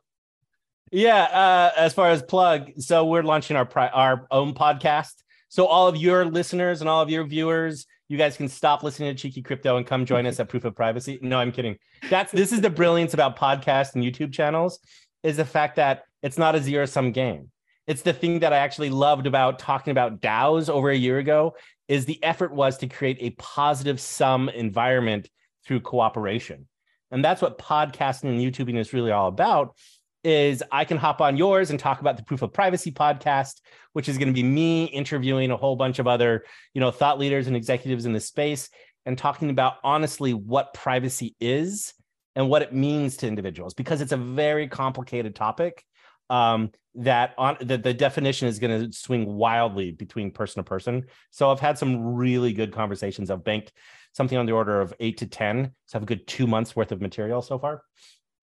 Yeah, 0.91 1.23
uh, 1.23 1.71
as 1.77 1.93
far 1.93 2.09
as 2.09 2.21
plug, 2.21 2.71
so 2.77 3.05
we're 3.05 3.23
launching 3.23 3.55
our 3.55 3.65
pri- 3.65 3.89
our 3.89 4.27
own 4.31 4.53
podcast. 4.53 5.13
So 5.49 5.65
all 5.65 5.87
of 5.87 5.97
your 5.97 6.25
listeners 6.25 6.81
and 6.81 6.89
all 6.89 7.01
of 7.01 7.09
your 7.09 7.25
viewers, 7.25 7.85
you 8.07 8.17
guys 8.17 8.37
can 8.37 8.47
stop 8.47 8.83
listening 8.83 9.13
to 9.13 9.21
Cheeky 9.21 9.41
Crypto 9.41 9.77
and 9.77 9.85
come 9.85 10.05
join 10.05 10.25
us 10.25 10.39
at 10.39 10.49
Proof 10.49 10.65
of 10.65 10.75
Privacy. 10.75 11.19
No, 11.21 11.39
I'm 11.39 11.51
kidding. 11.51 11.77
That's 12.09 12.31
this 12.31 12.51
is 12.51 12.61
the 12.61 12.69
brilliance 12.69 13.13
about 13.13 13.37
podcasts 13.37 13.95
and 13.95 14.03
YouTube 14.03 14.33
channels 14.33 14.79
is 15.23 15.37
the 15.37 15.45
fact 15.45 15.75
that 15.75 16.03
it's 16.23 16.37
not 16.37 16.55
a 16.55 16.61
zero 16.61 16.85
sum 16.85 17.11
game. 17.11 17.51
It's 17.87 18.01
the 18.01 18.13
thing 18.13 18.39
that 18.39 18.53
I 18.53 18.57
actually 18.57 18.89
loved 18.89 19.27
about 19.27 19.59
talking 19.59 19.91
about 19.91 20.21
DAOs 20.21 20.69
over 20.69 20.89
a 20.89 20.95
year 20.95 21.19
ago 21.19 21.55
is 21.87 22.05
the 22.05 22.23
effort 22.23 22.53
was 22.53 22.77
to 22.77 22.87
create 22.87 23.17
a 23.19 23.31
positive 23.31 23.99
sum 23.99 24.49
environment 24.49 25.29
through 25.65 25.81
cooperation. 25.81 26.67
And 27.11 27.23
that's 27.23 27.41
what 27.41 27.57
podcasting 27.57 28.29
and 28.29 28.39
YouTubing 28.39 28.77
is 28.77 28.93
really 28.93 29.11
all 29.11 29.27
about 29.27 29.75
is 30.23 30.63
I 30.71 30.85
can 30.85 30.97
hop 30.97 31.21
on 31.21 31.37
yours 31.37 31.69
and 31.69 31.79
talk 31.79 32.01
about 32.01 32.17
the 32.17 32.23
proof 32.23 32.41
of 32.41 32.53
privacy 32.53 32.91
podcast, 32.91 33.61
which 33.93 34.07
is 34.07 34.17
going 34.17 34.27
to 34.27 34.33
be 34.33 34.43
me 34.43 34.85
interviewing 34.85 35.51
a 35.51 35.57
whole 35.57 35.75
bunch 35.75 35.99
of 35.99 36.07
other, 36.07 36.45
you 36.73 36.81
know, 36.81 36.91
thought 36.91 37.19
leaders 37.19 37.47
and 37.47 37.55
executives 37.55 38.05
in 38.05 38.13
the 38.13 38.19
space 38.19 38.69
and 39.05 39.17
talking 39.17 39.49
about 39.49 39.75
honestly 39.83 40.33
what 40.33 40.73
privacy 40.73 41.35
is 41.39 41.93
and 42.35 42.49
what 42.49 42.61
it 42.61 42.73
means 42.73 43.17
to 43.17 43.27
individuals 43.27 43.73
because 43.73 44.01
it's 44.01 44.11
a 44.11 44.17
very 44.17 44.67
complicated 44.67 45.35
topic 45.35 45.83
um, 46.29 46.71
that 46.95 47.33
on 47.37 47.57
the, 47.59 47.77
the 47.77 47.93
definition 47.93 48.47
is 48.47 48.59
going 48.59 48.89
to 48.89 48.97
swing 48.97 49.25
wildly 49.25 49.91
between 49.91 50.31
person 50.31 50.63
to 50.63 50.67
person. 50.67 51.05
So 51.29 51.51
I've 51.51 51.59
had 51.59 51.77
some 51.77 52.15
really 52.15 52.53
good 52.53 52.71
conversations. 52.71 53.29
I've 53.29 53.43
banked 53.43 53.73
something 54.13 54.37
on 54.37 54.45
the 54.45 54.51
order 54.51 54.81
of 54.81 54.93
eight 54.99 55.17
to 55.17 55.27
10. 55.27 55.71
So 55.85 55.95
I 55.95 55.97
have 55.97 56.03
a 56.03 56.05
good 56.05 56.27
two 56.27 56.47
months 56.47 56.75
worth 56.75 56.91
of 56.91 57.01
material 57.01 57.41
so 57.41 57.59
far. 57.59 57.83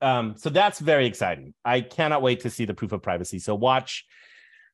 Um, 0.01 0.35
so 0.37 0.51
that's 0.51 0.79
very 0.79 1.07
exciting. 1.07 1.55
I 1.65 1.81
cannot 1.81 2.23
wait 2.23 2.41
to 2.41 2.51
see 2.51 2.65
the 2.65 2.75
proof 2.75 2.93
of 2.93 3.03
privacy. 3.03 3.39
So 3.39 3.55
watch 3.55 4.05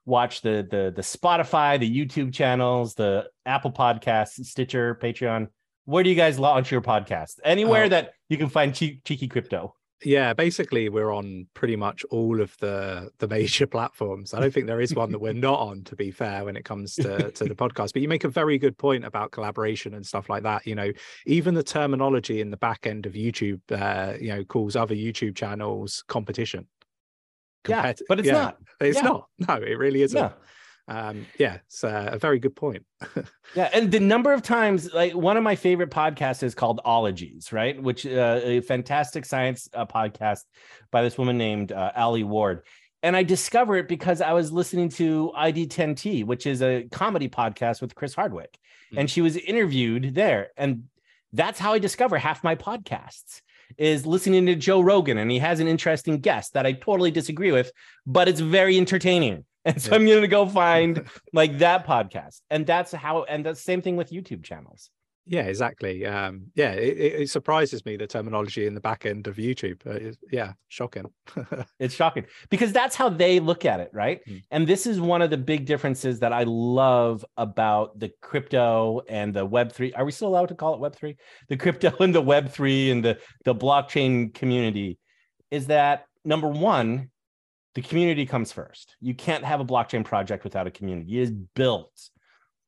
watch 0.06 0.42
the 0.42 0.66
the 0.70 0.92
the 0.94 1.02
Spotify, 1.02 1.80
the 1.80 1.90
YouTube 1.90 2.32
channels, 2.34 2.94
the 2.94 3.28
Apple 3.46 3.72
Podcasts, 3.72 4.44
Stitcher, 4.44 4.98
Patreon, 5.02 5.48
where 5.86 6.02
do 6.04 6.10
you 6.10 6.16
guys 6.16 6.38
launch 6.38 6.70
your 6.70 6.82
podcast? 6.82 7.40
Anywhere 7.44 7.84
Oh. 7.84 7.88
that 7.88 8.12
you 8.28 8.36
can 8.36 8.48
find 8.48 8.74
che- 8.74 9.00
cheeky 9.04 9.28
crypto. 9.28 9.74
Yeah, 10.04 10.34
basically 10.34 10.88
we're 10.88 11.12
on 11.12 11.46
pretty 11.54 11.76
much 11.76 12.04
all 12.10 12.40
of 12.40 12.56
the 12.58 13.10
the 13.18 13.28
major 13.28 13.66
platforms. 13.76 14.34
I 14.34 14.40
don't 14.40 14.52
think 14.52 14.66
there 14.66 14.80
is 14.80 14.94
one 14.94 15.10
that 15.12 15.18
we're 15.20 15.32
not 15.48 15.58
on 15.60 15.82
to 15.84 15.96
be 15.96 16.10
fair 16.10 16.44
when 16.44 16.56
it 16.56 16.64
comes 16.64 16.94
to 16.96 17.30
to 17.30 17.44
the 17.44 17.54
podcast. 17.54 17.92
But 17.92 18.02
you 18.02 18.08
make 18.08 18.24
a 18.24 18.28
very 18.28 18.58
good 18.58 18.76
point 18.78 19.04
about 19.04 19.32
collaboration 19.32 19.94
and 19.94 20.04
stuff 20.04 20.28
like 20.28 20.42
that. 20.42 20.66
You 20.66 20.74
know, 20.74 20.92
even 21.26 21.54
the 21.54 21.62
terminology 21.62 22.40
in 22.40 22.50
the 22.50 22.56
back 22.56 22.86
end 22.86 23.06
of 23.06 23.14
YouTube 23.14 23.60
uh, 23.70 24.16
you 24.20 24.28
know, 24.28 24.44
calls 24.44 24.76
other 24.76 24.94
YouTube 24.94 25.34
channels 25.36 26.04
competition. 26.08 26.66
Yeah, 27.66 27.94
but 28.08 28.18
it's 28.18 28.26
yeah, 28.28 28.32
not. 28.34 28.58
It's 28.80 28.96
Yeah. 28.96 29.02
not. 29.02 29.28
No, 29.48 29.54
it 29.54 29.78
really 29.78 30.02
isn't. 30.02 30.18
Yeah. 30.18 30.32
Um, 30.86 31.26
yeah, 31.38 31.58
it's 31.66 31.82
uh, 31.82 32.10
a 32.12 32.18
very 32.18 32.38
good 32.38 32.54
point. 32.56 32.84
Yeah, 33.54 33.70
and 33.72 33.92
the 33.92 34.00
number 34.00 34.32
of 34.32 34.42
times, 34.42 34.92
like 34.92 35.14
one 35.14 35.36
of 35.36 35.44
my 35.44 35.54
favorite 35.54 35.90
podcasts 35.90 36.42
is 36.42 36.56
called 36.56 36.80
Ologies, 36.84 37.52
right? 37.52 37.80
Which 37.80 38.04
uh, 38.04 38.40
a 38.42 38.60
fantastic 38.62 39.24
science 39.24 39.68
uh, 39.72 39.86
podcast 39.86 40.40
by 40.90 41.02
this 41.02 41.16
woman 41.16 41.38
named 41.38 41.70
uh, 41.70 41.92
Alie 41.94 42.24
Ward. 42.24 42.62
And 43.04 43.14
I 43.14 43.22
discovered 43.22 43.76
it 43.76 43.88
because 43.88 44.20
I 44.20 44.32
was 44.32 44.50
listening 44.50 44.88
to 44.90 45.30
ID10T, 45.38 46.24
which 46.24 46.46
is 46.46 46.62
a 46.62 46.88
comedy 46.90 47.28
podcast 47.28 47.80
with 47.80 47.94
Chris 47.94 48.14
Hardwick, 48.14 48.58
Mm. 48.92 49.00
and 49.00 49.10
she 49.10 49.20
was 49.20 49.36
interviewed 49.36 50.14
there. 50.14 50.48
And 50.56 50.84
that's 51.32 51.60
how 51.60 51.72
I 51.74 51.78
discover 51.78 52.18
half 52.18 52.42
my 52.42 52.56
podcasts 52.56 53.40
is 53.78 54.04
listening 54.04 54.46
to 54.46 54.54
Joe 54.56 54.80
Rogan, 54.80 55.18
and 55.18 55.30
he 55.30 55.38
has 55.38 55.60
an 55.60 55.68
interesting 55.68 56.18
guest 56.18 56.54
that 56.54 56.66
I 56.66 56.72
totally 56.72 57.10
disagree 57.10 57.52
with, 57.52 57.70
but 58.04 58.26
it's 58.28 58.40
very 58.40 58.76
entertaining. 58.76 59.44
And 59.70 59.80
so 59.80 59.90
Yeah. 59.90 59.96
I'm 59.96 60.06
going 60.06 60.20
to 60.22 60.28
go 60.28 60.46
find 60.46 61.04
like 61.32 61.58
that 61.58 61.86
podcast 61.86 62.40
and 62.50 62.66
that's 62.66 62.92
how 62.92 63.24
and 63.24 63.44
the 63.46 63.54
same 63.54 63.80
thing 63.82 63.96
with 63.96 64.10
youtube 64.10 64.42
channels 64.44 64.90
Yeah, 65.26 65.46
exactly. 65.54 66.04
Um, 66.04 66.34
yeah, 66.54 66.72
it, 66.72 67.22
it 67.22 67.30
surprises 67.30 67.80
me 67.86 67.96
the 67.96 68.06
terminology 68.06 68.66
in 68.66 68.74
the 68.74 68.80
back 68.88 69.06
end 69.06 69.26
of 69.26 69.36
YouTube. 69.36 69.78
Uh, 69.86 70.08
it- 70.08 70.18
yeah, 70.30 70.52
shocking. 70.68 71.06
it's 71.84 71.94
shocking 71.94 72.26
because 72.50 72.72
that's 72.78 72.94
how 73.00 73.08
they 73.22 73.40
look 73.40 73.64
at 73.72 73.80
it 73.84 73.90
right 74.02 74.20
Mm. 74.28 74.42
and 74.54 74.62
this 74.72 74.82
is 74.86 74.96
one 75.00 75.22
of 75.24 75.30
the 75.34 75.38
big 75.52 75.64
differences 75.72 76.14
that 76.20 76.32
i 76.40 76.44
love 76.44 77.24
about 77.46 77.86
the 78.02 78.10
crypto 78.28 79.00
and 79.08 79.32
the 79.38 79.46
web3 79.56 79.92
are 79.96 80.04
we 80.04 80.12
still 80.12 80.28
allowed 80.28 80.50
to 80.52 80.58
call 80.62 80.72
it 80.76 80.80
web3 80.86 81.16
the 81.48 81.56
crypto 81.56 81.88
and 82.04 82.14
the 82.14 82.22
web3 82.32 82.92
and 82.92 83.00
the 83.06 83.14
the 83.48 83.54
blockchain 83.64 84.12
community 84.40 84.90
is 85.50 85.64
that 85.68 86.04
number 86.32 86.48
one 86.74 86.88
the 87.74 87.82
community 87.82 88.26
comes 88.26 88.52
first. 88.52 88.96
You 89.00 89.14
can't 89.14 89.44
have 89.44 89.60
a 89.60 89.64
blockchain 89.64 90.04
project 90.04 90.44
without 90.44 90.66
a 90.66 90.70
community. 90.70 91.18
It 91.18 91.22
is 91.22 91.30
built. 91.30 92.10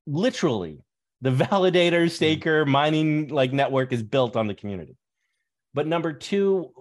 Literally 0.06 0.82
the 1.20 1.30
validator 1.44 2.10
staker 2.10 2.66
mining 2.66 3.28
like 3.28 3.52
network 3.52 3.92
is 3.92 4.02
built 4.02 4.36
on 4.36 4.46
the 4.46 4.54
community. 4.54 4.96
But 5.74 5.86
number 5.86 6.12
two 6.12 6.72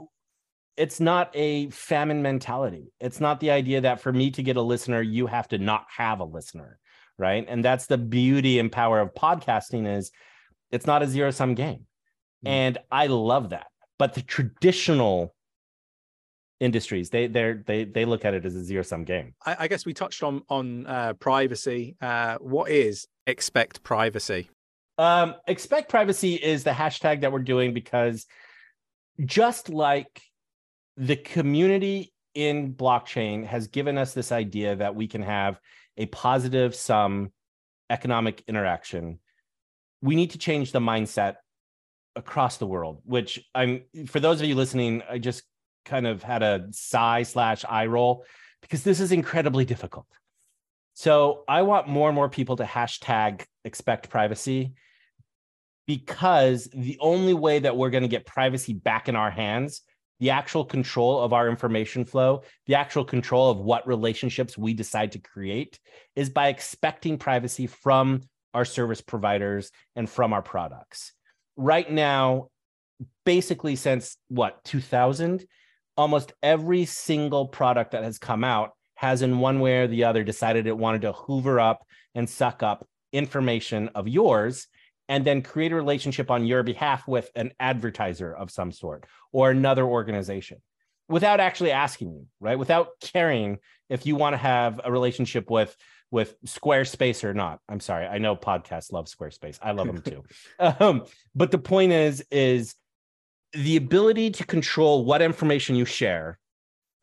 it's 0.78 1.00
not 1.00 1.32
a 1.34 1.70
famine 1.70 2.22
mentality. 2.22 2.92
It's 3.00 3.22
not 3.22 3.40
the 3.40 3.52
idea 3.52 3.80
that 3.82 4.02
for 4.02 4.12
me 4.12 4.30
to 4.32 4.44
get 4.44 4.58
a 4.58 4.62
listener 4.62 5.02
you 5.02 5.28
have 5.28 5.48
to 5.50 5.58
not 5.58 5.86
have 5.96 6.20
a 6.20 6.26
listener 6.26 6.80
right? 7.18 7.46
And 7.48 7.64
that's 7.64 7.86
the 7.86 7.98
beauty 7.98 8.60
and 8.60 8.72
power 8.72 9.00
of 9.00 9.14
podcasting 9.14 9.88
is 9.98 10.12
it's 10.72 10.86
not 10.86 11.04
a 11.04 11.08
zero 11.08 11.32
sum 11.32 11.56
game. 11.56 11.86
Mm. 12.46 12.50
and 12.50 12.78
i 12.92 13.08
love 13.08 13.52
that. 13.52 13.68
But 13.98 14.14
the 14.14 14.22
traditional 14.22 15.35
industries 16.60 17.10
they 17.10 17.28
they're 17.28 17.64
they 17.66 17.84
they 17.84 18.06
look 18.06 18.24
at 18.24 18.34
it 18.34 18.46
as 18.46 18.56
a 18.56 18.64
zero 18.64 18.82
sum 18.82 19.04
game 19.04 19.34
I, 19.46 19.56
I 19.60 19.68
guess 19.68 19.86
we 19.86 19.94
touched 19.94 20.24
on 20.24 20.42
on 20.50 20.88
uh, 20.88 21.14
privacy. 21.14 21.96
Uh, 22.02 22.38
what 22.40 22.72
is 22.72 23.08
expect 23.28 23.84
privacy? 23.84 24.50
Um, 24.98 25.36
expect 25.48 25.90
privacy 25.90 26.36
is 26.36 26.64
the 26.64 26.72
hashtag 26.72 27.22
that 27.22 27.32
we're 27.32 27.40
doing 27.40 27.74
because 27.74 28.26
just 29.26 29.70
like 29.70 30.22
the 30.98 31.16
community 31.16 32.14
in 32.34 32.74
blockchain 32.74 33.46
has 33.46 33.68
given 33.68 33.98
us 33.98 34.14
this 34.14 34.32
idea 34.32 34.76
that 34.76 34.96
we 34.96 35.08
can 35.08 35.22
have 35.22 35.60
a 35.98 36.06
positive 36.08 36.76
sum 36.76 37.32
economic 37.90 38.44
interaction, 38.48 39.20
we 40.02 40.16
need 40.16 40.32
to 40.32 40.38
change 40.38 40.72
the 40.72 40.80
mindset 40.80 41.36
across 42.16 42.58
the 42.58 42.68
world. 42.68 43.02
Which 43.06 43.44
I'm 43.54 43.84
for 44.08 44.20
those 44.20 44.42
of 44.42 44.48
you 44.48 44.56
listening, 44.56 45.02
I 45.10 45.18
just 45.18 45.44
kind 45.86 46.08
of 46.08 46.24
had 46.24 46.44
a 46.44 46.68
sigh 46.72 47.24
slash 47.24 47.64
eye 47.68 47.86
roll 47.86 48.26
because 48.62 48.84
this 48.84 49.00
is 49.00 49.12
incredibly 49.12 49.66
difficult. 49.66 50.08
So 50.96 51.44
I 51.48 51.62
want 51.62 51.88
more 51.88 52.10
and 52.10 52.16
more 52.16 52.30
people 52.30 52.56
to 52.58 52.64
hashtag 52.64 53.44
expect 53.64 54.10
privacy 54.10 54.74
because 55.88 56.70
the 56.74 56.98
only 57.00 57.34
way 57.34 57.60
that 57.60 57.76
we're 57.76 57.90
going 57.90 58.04
to 58.04 58.10
get 58.10 58.26
privacy 58.26 58.74
back 58.74 59.08
in 59.08 59.16
our 59.16 59.30
hands, 59.30 59.82
the 60.20 60.32
actual 60.32 60.66
control 60.66 61.22
of 61.22 61.34
our 61.34 61.50
information 61.50 62.06
flow, 62.06 62.44
the 62.66 62.76
actual 62.76 63.06
control 63.06 63.52
of 63.52 63.58
what 63.58 63.88
relationships 63.88 64.58
we 64.58 64.74
decide 64.74 65.12
to 65.12 65.20
create, 65.20 65.80
is 66.16 66.30
by 66.30 66.48
expecting 66.48 67.18
privacy 67.18 67.68
from 67.68 68.22
our 68.54 68.66
service 68.66 69.02
providers 69.02 69.72
and 69.96 70.10
from 70.10 70.34
our 70.34 70.42
products. 70.42 71.12
Right 71.58 71.90
now, 71.90 72.50
basically 73.26 73.76
since 73.76 74.18
what, 74.30 74.64
2000, 74.64 75.46
almost 75.98 76.34
every 76.44 76.86
single 76.86 77.48
product 77.48 77.92
that 77.92 78.04
has 78.04 78.18
come 78.18 78.44
out 78.44 78.72
has, 78.96 79.22
in 79.22 79.40
one 79.40 79.60
way 79.60 79.80
or 79.80 79.88
the 79.88 80.06
other, 80.06 80.24
decided 80.24 80.68
it 80.68 80.78
wanted 80.78 81.02
to 81.02 81.12
hoover 81.12 81.60
up 81.60 81.86
and 82.14 82.30
suck 82.30 82.64
up 82.64 82.88
information 83.12 83.90
of 83.96 84.08
yours 84.08 84.68
and 85.08 85.24
then 85.26 85.42
create 85.42 85.72
a 85.72 85.76
relationship 85.76 86.32
on 86.32 86.46
your 86.46 86.64
behalf 86.64 87.08
with 87.08 87.30
an 87.36 87.52
advertiser 87.60 88.34
of 88.34 88.52
some 88.52 88.72
sort 88.72 89.06
or 89.32 89.52
another 89.52 89.86
organization 89.86 90.62
without 91.08 91.40
actually 91.40 91.72
asking 91.72 92.12
you 92.12 92.26
right? 92.40 92.58
Without 92.58 92.90
caring 93.02 93.60
if 93.90 94.06
you 94.06 94.16
want 94.16 94.34
to 94.34 94.38
have 94.38 94.82
a 94.84 94.92
relationship 94.92 95.50
with 95.50 95.76
with 96.12 96.40
squarespace 96.46 97.24
or 97.24 97.34
not. 97.34 97.60
I'm 97.68 97.80
sorry. 97.80 98.06
I 98.06 98.20
know 98.20 98.36
podcasts 98.36 98.92
love 98.92 99.08
squarespace. 99.08 99.60
I 99.62 99.72
love 99.72 99.88
them 99.88 100.02
too. 100.02 100.24
Um, 100.60 101.04
but 101.34 101.52
the 101.52 101.58
point 101.58 101.92
is 101.92 102.24
is 102.32 102.76
the 103.56 103.78
ability 103.78 104.32
to 104.32 104.46
control 104.46 105.06
what 105.06 105.22
information 105.22 105.76
you 105.76 105.86
share 105.86 106.40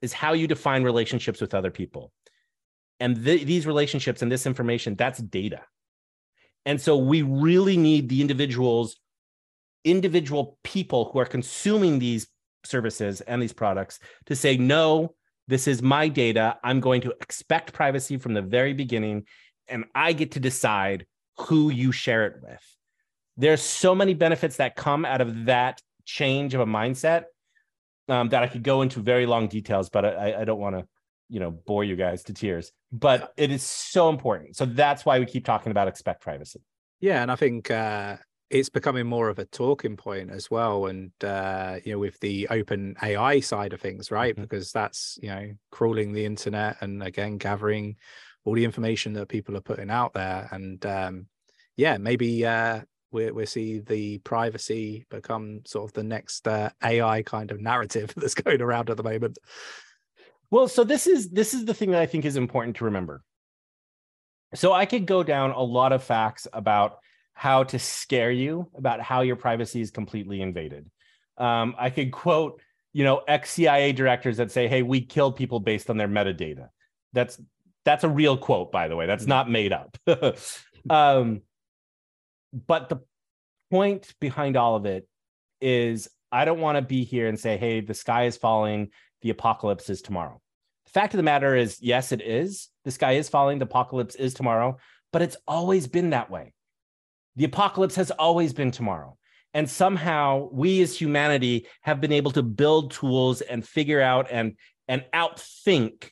is 0.01 0.12
how 0.12 0.33
you 0.33 0.47
define 0.47 0.83
relationships 0.83 1.41
with 1.41 1.55
other 1.55 1.71
people 1.71 2.12
and 3.01 3.25
th- 3.25 3.47
these 3.47 3.67
relationships 3.67 4.23
and 4.23 4.31
this 4.31 4.47
information 4.47 4.95
that's 4.95 5.19
data 5.21 5.61
and 6.65 6.81
so 6.81 6.97
we 6.97 7.23
really 7.23 7.77
need 7.77 8.09
the 8.09 8.21
individuals, 8.21 8.97
individual 9.85 10.59
people 10.62 11.11
who 11.12 11.19
are 11.19 11.25
consuming 11.25 11.99
these 11.99 12.29
services 12.65 13.21
and 13.23 13.43
these 13.43 13.53
products 13.53 13.99
to 14.27 14.37
say, 14.37 14.57
no, 14.57 15.15
this 15.49 15.67
is 15.67 15.83
my 15.83 16.09
data. 16.09 16.59
I'm 16.62 16.81
going 16.81 17.01
to 17.03 17.15
expect 17.21 17.73
privacy 17.73 18.17
from 18.17 18.35
the 18.35 18.43
very 18.43 18.75
beginning, 18.75 19.27
and 19.67 19.85
I 19.95 20.12
get 20.12 20.33
to 20.33 20.41
decide 20.41 21.07
who 21.38 21.71
you 21.71 21.91
share 21.91 22.27
it 22.27 22.37
with. 22.43 22.62
There's 23.37 23.62
so 23.62 23.95
many 23.95 24.15
benefits 24.15 24.57
that 24.59 24.77
come 24.77 25.05
out 25.05 25.21
of 25.21 25.47
that 25.47 25.81
change 26.05 26.55
of 26.55 26.61
a 26.61 26.67
mindset 26.67 27.25
um, 28.09 28.29
that 28.31 28.43
I 28.43 28.47
could 28.47 28.62
go 28.62 28.83
into 28.83 29.01
very 29.01 29.27
long 29.27 29.49
details, 29.49 29.88
but 29.88 30.05
I, 30.05 30.41
I 30.41 30.45
don't 30.45 30.61
want 30.61 30.77
to, 30.77 30.87
you 31.29 31.41
know, 31.41 31.51
bore 31.51 31.85
you 31.85 31.97
guys 31.97 32.25
to 32.25 32.35
tears. 32.35 32.73
But 32.91 33.33
it 33.37 33.51
is 33.51 33.62
so 33.62 34.09
important. 34.09 34.57
So 34.57 34.67
that's 34.67 35.05
why 35.05 35.19
we 35.19 35.27
keep 35.27 35.45
talking 35.45 35.71
about 35.71 35.88
expect 35.88 36.23
privacy. 36.23 36.61
Yeah, 37.01 37.23
and 37.23 37.31
I 37.33 37.37
think 37.37 37.71
uh, 37.71 38.17
it's 38.51 38.69
becoming 38.69 39.07
more 39.07 39.29
of 39.29 39.38
a 39.38 39.45
talking 39.47 39.97
point 39.97 40.31
as 40.31 40.51
well. 40.51 40.87
And 40.87 41.11
uh, 41.25 41.79
you 41.85 41.93
know, 41.93 41.99
with 41.99 42.19
the 42.21 42.49
open 42.49 42.97
AI 43.03 43.41
side 43.41 43.73
of 43.73 43.81
things, 43.81 44.11
right? 44.11 44.37
Mhm. 44.37 44.43
Because 44.43 44.73
that's 44.73 45.19
you 45.23 45.29
know 45.29 45.53
crawling 45.71 46.12
the 46.12 46.25
internet 46.25 46.77
and 46.81 47.03
again 47.03 47.38
gathering 47.38 47.97
all 48.45 48.55
the 48.55 48.65
information 48.65 49.15
that 49.15 49.29
people 49.29 49.57
are 49.57 49.62
putting 49.62 49.91
out 49.91 50.12
there. 50.15 50.49
And 50.53 50.85
um, 50.85 51.27
yeah, 51.77 51.97
maybe 51.97 52.45
uh, 52.45 52.83
we 53.12 53.31
we 53.31 53.46
see 53.46 53.79
the 53.81 54.18
privacy 54.18 55.07
become 55.11 55.61
sort 55.66 55.90
of 55.90 55.92
the 55.92 56.03
next 56.03 56.48
uh, 56.48 56.70
AI 56.83 57.22
kind 57.22 57.51
of 57.51 57.61
narrative 57.61 58.12
that's 58.16 58.35
going 58.35 58.61
around 58.61 58.90
at 58.90 58.96
the 58.96 59.03
moment. 59.03 59.38
Well, 60.51 60.68
so 60.68 60.85
this 60.85 61.07
is 61.07 61.31
this 61.31 61.55
is 61.55 61.64
the 61.64 61.75
thing 61.75 61.92
that 61.92 62.01
I 62.01 62.07
think 62.07 62.25
is 62.25 62.37
important 62.37 62.77
to 62.77 62.85
remember. 62.85 63.22
So 64.55 64.72
I 64.72 64.85
could 64.85 65.07
go 65.07 65.22
down 65.22 65.53
a 65.53 65.62
lot 65.62 65.92
of 65.92 66.03
facts 66.03 66.46
about 66.53 66.98
how 67.33 67.64
to 67.64 67.79
scare 67.79 68.31
you 68.31 68.68
about 68.77 69.01
how 69.01 69.22
your 69.22 69.37
privacy 69.37 69.81
is 69.81 69.90
completely 69.90 70.42
invaded. 70.42 70.90
Um, 71.38 71.75
I 71.79 71.88
could 71.88 72.12
quote, 72.12 72.61
you 72.92 73.05
know, 73.05 73.22
ex 73.27 73.51
CIA 73.51 73.92
directors 73.92 74.37
that 74.37 74.51
say, 74.51 74.68
"Hey, 74.68 74.83
we 74.83 75.01
kill 75.01 75.33
people 75.33 75.61
based 75.61 75.88
on 75.88 75.96
their 75.96 76.09
metadata." 76.09 76.68
That's 77.14 77.40
that's 77.85 78.05
a 78.05 78.09
real 78.09 78.37
quote, 78.37 78.70
by 78.70 78.88
the 78.88 78.96
way. 78.96 79.07
That's 79.07 79.27
not 79.27 79.51
made 79.51 79.72
up. 79.72 79.96
um, 80.90 81.42
but 82.53 82.88
the 82.88 82.99
point 83.71 84.15
behind 84.21 84.57
all 84.57 84.77
of 84.77 84.87
it 84.87 85.09
is, 85.61 86.09
I 86.31 86.45
don't 86.45 86.61
want 86.61 86.77
to 86.77 86.83
be 86.83 87.05
here 87.05 87.29
and 87.29 87.38
say, 87.38 87.57
"Hey, 87.57 87.81
the 87.81 87.95
sky 87.95 88.25
is 88.25 88.37
falling." 88.37 88.91
the 89.23 89.31
apocalypse 89.31 89.88
is 89.88 90.03
tomorrow. 90.03 90.41
The 90.87 90.91
fact 90.91 91.15
of 91.15 91.17
the 91.17 91.23
matter 91.23 91.57
is, 91.57 91.79
yes, 91.81 92.12
it 92.12 92.21
is. 92.21 92.69
The 92.85 92.91
sky 92.91 93.12
is 93.12 93.29
falling. 93.29 93.59
The 93.59 93.65
apocalypse 93.65 94.17
is 94.17 94.35
tomorrow, 94.35 94.77
but 95.12 95.23
it's 95.23 95.37
always 95.49 95.87
been 95.87 96.11
that 96.11 96.31
way. 96.31 96.53
The 97.37 97.45
apocalypse 97.45 97.95
has 97.95 98.11
always 98.11 98.53
been 98.53 98.71
tomorrow. 98.71 99.17
and 99.55 99.69
somehow 99.69 100.49
we 100.51 100.81
as 100.81 100.99
humanity 100.99 101.67
have 101.83 102.01
been 102.01 102.12
able 102.12 102.31
to 102.31 102.43
build 102.43 102.91
tools 102.91 103.43
and 103.43 103.67
figure 103.69 104.01
out 104.01 104.27
and 104.31 104.57
and 104.88 105.05
outthink 105.12 106.11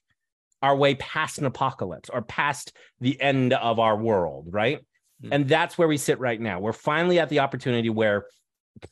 our 0.61 0.77
way 0.77 0.95
past 0.97 1.39
an 1.39 1.47
apocalypse 1.47 2.11
or 2.11 2.21
past 2.21 2.77
the 3.01 3.19
end 3.19 3.55
of 3.55 3.79
our 3.79 3.97
world 3.97 4.49
right 4.51 4.81
mm. 5.23 5.29
and 5.33 5.49
that's 5.49 5.79
where 5.79 5.89
we 5.89 5.97
sit 5.97 6.19
right 6.19 6.41
now. 6.41 6.61
We're 6.61 6.73
finally 6.73 7.19
at 7.19 7.29
the 7.29 7.41
opportunity 7.41 7.91
where 7.91 8.27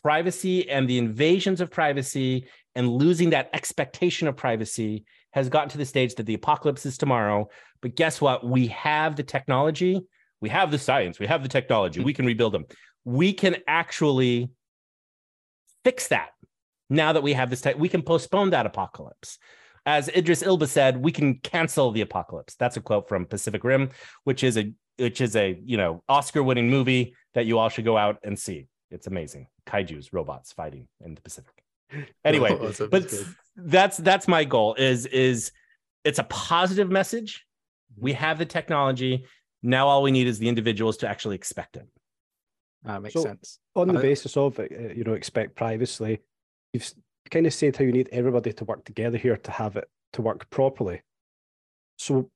privacy 0.03 0.69
and 0.69 0.89
the 0.89 0.99
invasions 0.99 1.61
of 1.61 1.71
privacy 1.71 2.47
and 2.75 2.89
losing 2.89 3.31
that 3.31 3.51
expectation 3.53 4.29
of 4.29 4.37
privacy 4.37 5.05
has 5.33 5.49
gotten 5.49 5.69
to 5.71 5.79
the 5.79 5.85
stage 5.85 6.15
that 6.17 6.27
the 6.27 6.35
apocalypse 6.35 6.87
is 6.87 6.99
tomorrow. 6.99 7.49
But 7.81 7.97
guess 7.97 8.21
what? 8.21 8.47
We 8.47 8.69
have 8.69 9.17
the 9.17 9.23
technology. 9.23 10.01
We 10.41 10.49
have 10.49 10.71
the 10.71 10.79
science. 10.79 11.19
We 11.19 11.27
have 11.27 11.43
the 11.43 11.49
technology. 11.49 12.01
We 12.01 12.15
can 12.15 12.27
rebuild 12.27 12.55
them. 12.55 12.67
We 13.05 13.33
can 13.33 13.57
actually 13.67 14.51
fix 15.85 16.09
that 16.09 16.31
now 16.91 17.13
that 17.13 17.23
we 17.23 17.33
have 17.33 17.51
this 17.51 17.61
tech. 17.61 17.79
We 17.79 17.89
can 17.89 18.03
postpone 18.03 18.51
that 18.51 18.67
apocalypse. 18.67 19.39
As 19.87 20.09
Idris 20.09 20.43
Elba 20.43 20.67
said 20.67 20.99
we 20.99 21.13
can 21.13 21.39
cancel 21.39 21.93
the 21.93 22.03
apocalypse. 22.03 22.55
That's 22.57 22.77
a 22.77 22.81
quote 22.81 23.09
from 23.09 23.27
pacific 23.27 23.65
rim 23.65 23.91
which 24.25 24.45
is 24.45 24.59
a 24.59 24.73
which 24.99 25.21
is 25.21 25.37
a 25.37 25.59
you 25.65 25.77
know 25.77 26.03
oscar 26.09 26.43
winning 26.43 26.69
movie 26.69 27.15
that 27.35 27.47
you 27.47 27.59
all 27.59 27.69
should 27.69 27.85
go 27.85 27.97
out 27.97 28.19
and 28.23 28.39
see. 28.39 28.67
It's 28.91 29.07
amazing. 29.07 29.49
Kaiju's 29.67 30.13
robots 30.13 30.53
fighting 30.53 30.89
in 31.05 31.15
the 31.15 31.21
pacific. 31.21 31.55
Anyway 32.25 32.51
oh, 32.51 32.89
but 32.91 33.15
that's 33.57 33.97
that's 33.97 34.29
my 34.29 34.45
goal 34.45 34.75
is 34.75 35.07
is 35.07 35.53
it's 36.05 36.19
a 36.19 36.25
positive 36.25 36.91
message. 36.91 37.47
We 37.97 38.13
have 38.13 38.37
the 38.39 38.45
technology. 38.45 39.25
Now 39.63 39.89
all 39.89 40.03
we 40.03 40.11
need 40.11 40.27
is 40.27 40.39
the 40.39 40.49
individuals 40.49 40.99
to 40.99 41.09
actually 41.09 41.37
expect 41.37 41.77
it. 41.77 41.89
That 42.85 43.03
makes 43.03 43.15
so 43.15 43.23
sense. 43.23 43.59
on 43.75 43.89
the 43.89 43.95
basis 43.95 44.37
of 44.37 44.59
uh, 44.61 44.65
you 44.95 45.05
know 45.05 45.15
expect 45.15 45.57
privacy 45.57 46.21
you've 46.73 46.93
kind 47.31 47.47
of 47.47 47.55
said 47.55 47.77
how 47.77 47.85
you 47.85 47.93
need 47.93 48.09
everybody 48.13 48.53
to 48.53 48.65
work 48.65 48.85
together 48.85 49.19
here 49.19 49.37
to 49.37 49.51
have 49.51 49.77
it 49.77 49.89
to 50.15 50.23
work 50.23 50.49
properly. 50.51 51.03
So 51.97 52.31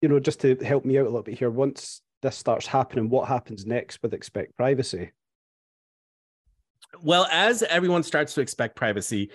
you 0.00 0.08
know 0.08 0.20
just 0.20 0.40
to 0.40 0.54
help 0.56 0.84
me 0.84 0.98
out 0.98 1.02
a 1.02 1.10
little 1.10 1.22
bit 1.22 1.38
here 1.38 1.50
once 1.50 2.02
this 2.22 2.36
starts 2.36 2.66
happening 2.66 3.08
what 3.08 3.28
happens 3.28 3.64
next 3.66 4.02
with 4.02 4.14
expect 4.14 4.56
privacy? 4.56 5.12
Well 7.02 7.28
as 7.30 7.62
everyone 7.62 8.02
starts 8.02 8.34
to 8.34 8.40
expect 8.40 8.76
privacy 8.76 9.30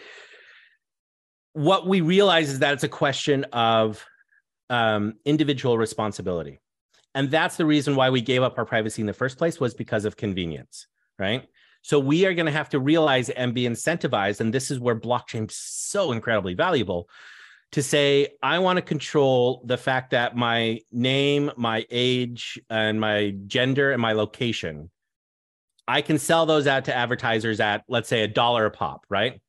what 1.54 1.88
we 1.88 2.02
realize 2.02 2.49
is 2.49 2.60
that 2.60 2.73
it's 2.73 2.84
a 2.84 2.89
question 2.89 3.43
of 3.54 4.04
um, 4.71 5.13
individual 5.23 5.78
responsibility. 5.78 6.60
And 7.13 7.30
that's 7.30 7.58
the 7.58 7.65
reason 7.65 7.95
why 7.95 8.10
we 8.10 8.21
gave 8.21 8.41
up 8.41 8.58
our 8.58 8.65
privacy 8.65 9.04
in 9.04 9.06
the 9.06 9.13
first 9.13 9.38
place 9.38 9.60
was 9.60 9.76
because 9.76 10.06
of 10.06 10.17
convenience 10.17 10.88
right? 11.19 11.47
So 11.82 11.99
we 11.99 12.26
are 12.26 12.34
going 12.34 12.45
to 12.45 12.52
have 12.52 12.69
to 12.69 12.80
realize 12.80 13.30
and 13.30 13.54
be 13.54 13.63
incentivized 13.63 14.39
and 14.39 14.54
this 14.54 14.71
is 14.71 14.80
where 14.80 14.95
blockchain 14.95 15.49
is 15.49 15.58
so 15.58 16.12
incredibly 16.12 16.54
valuable 16.54 17.10
to 17.73 17.81
say 17.83 18.27
i 18.41 18.59
want 18.59 18.77
to 18.77 18.81
control 18.81 19.63
the 19.65 19.77
fact 19.77 20.12
that 20.12 20.36
my 20.36 20.79
name 20.91 21.51
my 21.57 21.86
age 21.89 22.59
and 22.69 23.01
my 23.01 23.33
gender 23.47 23.91
and 23.91 24.01
my 24.01 24.13
location 24.13 24.89
i 25.88 26.01
can 26.01 26.17
sell 26.17 26.45
those 26.45 26.67
out 26.67 26.86
to 26.86 26.95
advertisers 26.95 27.59
at 27.59 27.83
let's 27.88 28.07
say 28.07 28.21
a 28.23 28.27
dollar 28.27 28.65
a 28.65 28.71
pop 28.71 29.05
right? 29.09 29.41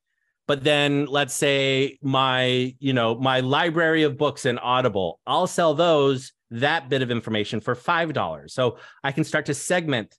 But 0.47 0.63
then 0.63 1.07
let's 1.07 1.33
say 1.33 1.99
my 2.03 2.75
you 2.79 2.93
know 2.93 3.15
my 3.15 3.41
library 3.41 4.03
of 4.03 4.19
books 4.19 4.45
in 4.45 4.59
audible 4.59 5.21
i'll 5.27 5.47
sell 5.47 5.75
those 5.75 6.33
that 6.51 6.89
bit 6.91 7.03
of 7.03 7.11
information 7.11 7.61
for 7.61 7.75
$5 7.75 8.51
so 8.51 8.79
i 9.03 9.11
can 9.11 9.25
start 9.25 9.47
to 9.47 9.55
segment 9.55 10.15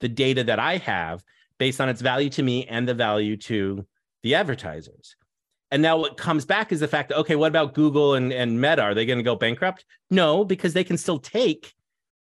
the 0.00 0.08
data 0.08 0.44
that 0.44 0.58
i 0.58 0.76
have 0.76 1.22
based 1.58 1.80
on 1.80 1.88
its 1.88 2.02
value 2.02 2.28
to 2.30 2.42
me 2.42 2.66
and 2.66 2.86
the 2.86 2.94
value 2.94 3.36
to 3.36 3.86
the 4.22 4.34
advertisers 4.34 5.16
and 5.70 5.82
now 5.82 5.96
what 5.96 6.16
comes 6.16 6.44
back 6.44 6.72
is 6.72 6.80
the 6.80 6.88
fact 6.88 7.08
that 7.08 7.18
okay 7.18 7.36
what 7.36 7.48
about 7.48 7.74
google 7.74 8.14
and, 8.14 8.32
and 8.32 8.60
meta 8.60 8.82
are 8.82 8.94
they 8.94 9.06
going 9.06 9.18
to 9.18 9.24
go 9.24 9.36
bankrupt 9.36 9.84
no 10.10 10.44
because 10.44 10.72
they 10.74 10.84
can 10.84 10.96
still 10.96 11.18
take 11.18 11.74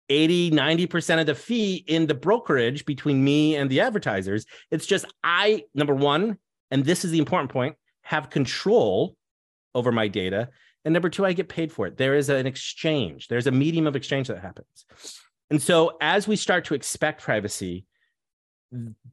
80 0.09 0.51
90% 0.51 1.21
of 1.21 1.25
the 1.27 1.35
fee 1.35 1.83
in 1.87 2.07
the 2.07 2.13
brokerage 2.13 2.85
between 2.85 3.23
me 3.23 3.55
and 3.55 3.69
the 3.69 3.79
advertisers 3.79 4.45
it's 4.69 4.85
just 4.85 5.05
i 5.23 5.63
number 5.73 5.95
one 5.95 6.37
and 6.73 6.83
this 6.83 7.05
is 7.05 7.11
the 7.11 7.19
important 7.19 7.51
point, 7.51 7.75
have 8.01 8.31
control 8.31 9.15
over 9.75 9.91
my 9.91 10.07
data. 10.07 10.49
And 10.83 10.91
number 10.91 11.07
two, 11.07 11.23
I 11.23 11.33
get 11.33 11.47
paid 11.47 11.71
for 11.71 11.85
it. 11.85 11.97
There 11.97 12.15
is 12.15 12.29
an 12.29 12.47
exchange, 12.47 13.27
there's 13.27 13.45
a 13.45 13.51
medium 13.51 13.85
of 13.85 13.95
exchange 13.95 14.27
that 14.27 14.39
happens. 14.39 14.85
And 15.51 15.61
so 15.61 15.97
as 16.01 16.27
we 16.27 16.35
start 16.35 16.65
to 16.65 16.73
expect 16.73 17.21
privacy, 17.21 17.85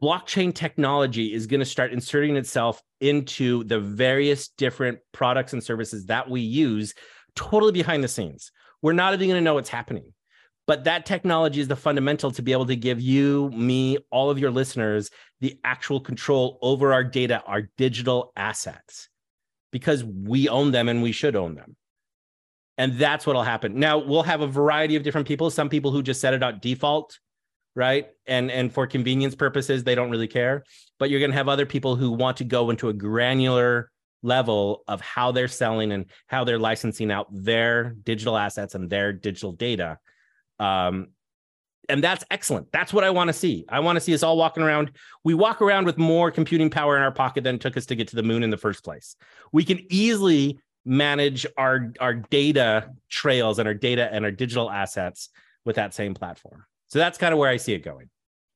blockchain 0.03 0.55
technology 0.55 1.33
is 1.33 1.47
going 1.47 1.61
to 1.61 1.67
start 1.67 1.93
inserting 1.93 2.37
itself 2.37 2.83
into 3.01 3.65
the 3.65 3.81
various 3.81 4.49
different 4.49 4.99
products 5.13 5.53
and 5.53 5.63
services 5.63 6.07
that 6.07 6.29
we 6.29 6.41
use 6.41 6.95
totally 7.35 7.73
behind 7.73 8.03
the 8.03 8.09
scenes. 8.09 8.53
We're 8.83 8.93
not 8.93 9.15
even 9.15 9.29
going 9.29 9.41
to 9.41 9.45
know 9.45 9.55
what's 9.55 9.69
happening. 9.69 10.13
But 10.67 10.85
that 10.85 11.05
technology 11.05 11.61
is 11.61 11.69
the 11.69 11.75
fundamental 11.75 12.31
to 12.31 12.43
be 12.43 12.53
able 12.53 12.67
to 12.67 12.77
give 12.77 13.01
you, 13.01 13.51
me, 13.51 13.99
all 14.11 14.31
of 14.31 14.39
your 14.39 14.53
listeners 14.53 15.11
the 15.41 15.59
actual 15.65 16.01
control 16.01 16.59
over 16.63 16.93
our 16.93 17.03
data, 17.03 17.43
our 17.47 17.63
digital 17.77 18.33
assets, 18.37 19.09
because 19.73 20.05
we 20.05 20.49
own 20.49 20.71
them 20.71 20.89
and 20.89 21.03
we 21.03 21.13
should 21.13 21.35
own 21.35 21.55
them. 21.55 21.77
And 22.79 22.99
that's 22.99 23.27
what'll 23.27 23.43
happen. 23.43 23.79
Now 23.81 23.99
we'll 23.99 24.23
have 24.23 24.43
a 24.43 24.47
variety 24.47 24.97
of 24.97 25.03
different 25.03 25.27
people. 25.27 25.51
Some 25.51 25.69
people 25.69 25.91
who 25.91 26.03
just 26.03 26.21
set 26.21 26.35
it 26.35 26.43
out 26.43 26.63
default, 26.63 27.19
right? 27.75 28.09
And 28.27 28.51
and 28.51 28.73
for 28.73 28.87
convenience 28.87 29.35
purposes, 29.35 29.85
they 29.85 29.95
don't 29.95 30.11
really 30.11 30.29
care. 30.29 30.65
But 30.99 31.11
you're 31.11 31.21
going 31.21 31.31
to 31.31 31.37
have 31.37 31.49
other 31.49 31.67
people 31.67 31.97
who 31.97 32.13
want 32.13 32.39
to 32.39 32.45
go 32.45 32.71
into 32.71 32.89
a 32.89 32.93
granular 32.93 33.91
level 34.23 34.83
of 34.87 35.01
how 35.01 35.33
they're 35.33 35.49
selling 35.49 35.93
and 35.93 36.07
how 36.27 36.45
they're 36.45 36.59
licensing 36.59 37.11
out 37.11 37.27
their 37.31 37.95
digital 38.05 38.37
assets 38.37 38.75
and 38.75 38.91
their 38.91 39.13
digital 39.13 39.53
data. 39.53 39.99
Um, 40.59 41.09
and 41.89 42.05
that's 42.05 42.25
excellent. 42.31 42.71
That's 42.71 42.93
what 42.93 43.03
I 43.03 43.11
want 43.11 43.29
to 43.29 43.33
see. 43.33 43.65
I 43.69 43.81
want 43.81 43.97
to 43.97 44.01
see 44.01 44.15
us 44.15 44.23
all 44.23 44.37
walking 44.37 44.63
around. 44.63 44.93
We 45.25 45.35
walk 45.35 45.61
around 45.61 45.87
with 45.87 45.99
more 45.99 46.31
computing 46.31 46.71
power 46.71 46.97
in 46.97 47.03
our 47.03 47.11
pocket 47.11 47.45
than 47.45 47.57
it 47.57 47.61
took 47.61 47.77
us 47.77 47.87
to 47.87 47.97
get 47.97 48.09
to 48.09 48.17
the 48.17 48.23
moon 48.23 48.43
in 48.43 48.51
the 48.51 48.57
first 48.57 48.85
place. 48.85 49.17
We 49.53 49.65
can 49.65 49.81
easily 49.91 50.61
manage 50.85 51.47
our 51.57 51.93
our 52.01 52.15
data 52.15 52.91
trails 53.09 53.59
and 53.59 53.67
our 53.67 53.75
data 53.75 54.09
and 54.13 54.25
our 54.25 54.31
digital 54.31 54.71
assets 54.71 55.31
with 55.65 55.77
that 55.77 55.93
same 55.93 56.15
platform. 56.15 56.65
So 56.91 56.99
that's 56.99 57.19
kind 57.19 57.33
of 57.33 57.39
where 57.39 57.51
I 57.51 57.57
see 57.57 57.73
it 57.73 57.85
going. 57.85 58.11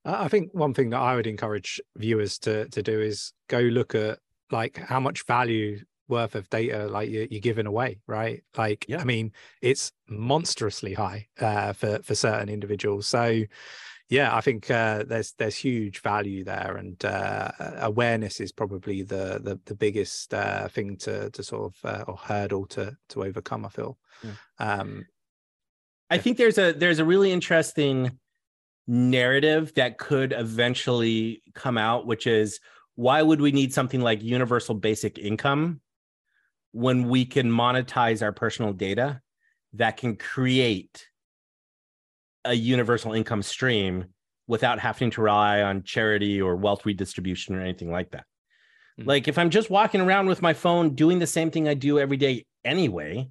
I 0.05 0.29
think 0.29 0.51
one 0.53 0.75
thing 0.75 0.91
that 0.91 1.01
I 1.01 1.17
would 1.17 1.27
encourage 1.27 1.81
viewers 1.97 2.39
to 2.41 2.69
to 2.69 2.83
do 2.83 3.01
is 3.01 3.33
go 3.49 3.59
look 3.59 3.95
at 3.95 4.19
like 4.51 4.77
how 4.77 5.01
much 5.01 5.25
value 5.27 5.81
worth 6.09 6.35
of 6.35 6.49
data 6.51 6.87
like 6.87 7.09
you're, 7.09 7.27
you're 7.31 7.41
giving 7.41 7.67
away 7.67 7.99
right 8.07 8.45
like 8.59 8.85
yeah. 8.89 9.01
i 9.01 9.05
mean 9.05 9.33
it's 9.63 9.91
monstrously 10.09 10.93
high 10.93 11.27
uh, 11.41 11.73
for 11.73 11.99
for 12.03 12.15
certain 12.15 12.51
individuals 12.51 13.07
so 13.07 13.43
yeah 14.11 14.37
i 14.37 14.41
think 14.43 14.71
uh, 14.71 15.03
there's 15.09 15.33
there's 15.39 15.57
huge 15.57 16.03
value 16.03 16.45
there 16.45 16.77
and 16.77 17.03
uh, 17.07 17.51
awareness 17.79 18.39
is 18.39 18.53
probably 18.53 19.03
the 19.03 19.41
the, 19.43 19.59
the 19.65 19.75
biggest 19.75 20.35
uh, 20.35 20.69
thing 20.69 20.97
to 20.97 21.31
to 21.31 21.43
sort 21.43 21.73
of 21.73 21.91
uh, 21.91 22.05
or 22.07 22.17
hurdle 22.17 22.67
to 22.67 22.95
to 23.09 23.25
overcome 23.25 23.65
i 23.65 23.69
feel 23.71 23.97
yeah. 24.23 24.33
um 24.59 25.07
i 26.11 26.19
think 26.19 26.37
there's 26.37 26.59
a 26.59 26.73
there's 26.73 26.99
a 26.99 27.05
really 27.05 27.33
interesting 27.33 28.11
narrative 28.87 29.73
that 29.75 29.99
could 29.99 30.33
eventually 30.33 31.43
come 31.55 31.79
out 31.79 32.07
which 32.07 32.27
is 32.27 32.61
why 32.97 33.23
would 33.23 33.41
we 33.41 33.51
need 33.51 33.73
something 33.73 34.01
like 34.01 34.23
universal 34.23 34.75
basic 34.75 35.19
income 35.19 35.81
when 36.73 37.09
we 37.09 37.25
can 37.25 37.51
monetize 37.51 38.23
our 38.23 38.33
personal 38.33 38.73
data 38.73 39.21
that 39.75 39.97
can 39.97 40.17
create 40.17 41.09
a 42.45 42.55
universal 42.55 43.13
income 43.13 43.43
stream 43.43 44.07
without 44.47 44.79
having 44.79 45.11
to 45.11 45.23
rely 45.23 45.63
on 45.63 45.83
charity 45.83 46.41
or 46.41 46.57
wealth 46.57 46.85
redistribution 46.85 47.55
or 47.55 47.61
anything 47.61 47.91
like 47.91 48.11
that. 48.11 48.25
Mm-hmm. 48.99 49.09
Like 49.09 49.29
if 49.29 49.39
I'm 49.39 49.51
just 49.51 49.71
walking 49.71 50.01
around 50.01 50.27
with 50.27 50.43
my 50.43 50.53
phone 50.53 50.95
doing 50.95 51.19
the 51.19 51.27
same 51.27 51.51
thing 51.51 51.69
I 51.69 51.75
do 51.75 51.99
every 51.99 52.17
day 52.17 52.45
anyway, 52.65 53.29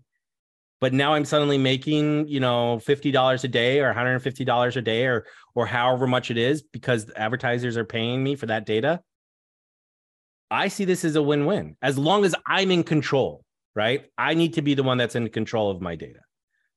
but 0.84 0.92
now 0.92 1.14
I'm 1.14 1.24
suddenly 1.24 1.58
making, 1.58 2.28
you 2.28 2.42
know, 2.42 2.78
$50 2.86 3.44
a 3.46 3.48
day 3.48 3.80
or 3.80 3.94
$150 3.94 4.76
a 4.76 4.82
day 4.82 5.06
or 5.06 5.26
or 5.56 5.66
however 5.66 6.08
much 6.08 6.30
it 6.30 6.38
is 6.38 6.62
because 6.62 7.10
advertisers 7.16 7.78
are 7.78 7.86
paying 7.86 8.22
me 8.22 8.36
for 8.36 8.48
that 8.48 8.66
data. 8.66 9.00
I 10.52 10.68
see 10.68 10.84
this 10.84 11.06
as 11.06 11.16
a 11.16 11.22
win 11.22 11.46
win 11.46 11.78
as 11.82 11.98
long 11.98 12.26
as 12.26 12.36
I'm 12.46 12.70
in 12.70 12.84
control, 12.84 13.46
right? 13.74 14.08
I 14.18 14.34
need 14.34 14.56
to 14.56 14.62
be 14.62 14.74
the 14.74 14.84
one 14.84 14.98
that's 14.98 15.16
in 15.16 15.30
control 15.30 15.72
of 15.72 15.80
my 15.80 15.96
data. 15.96 16.20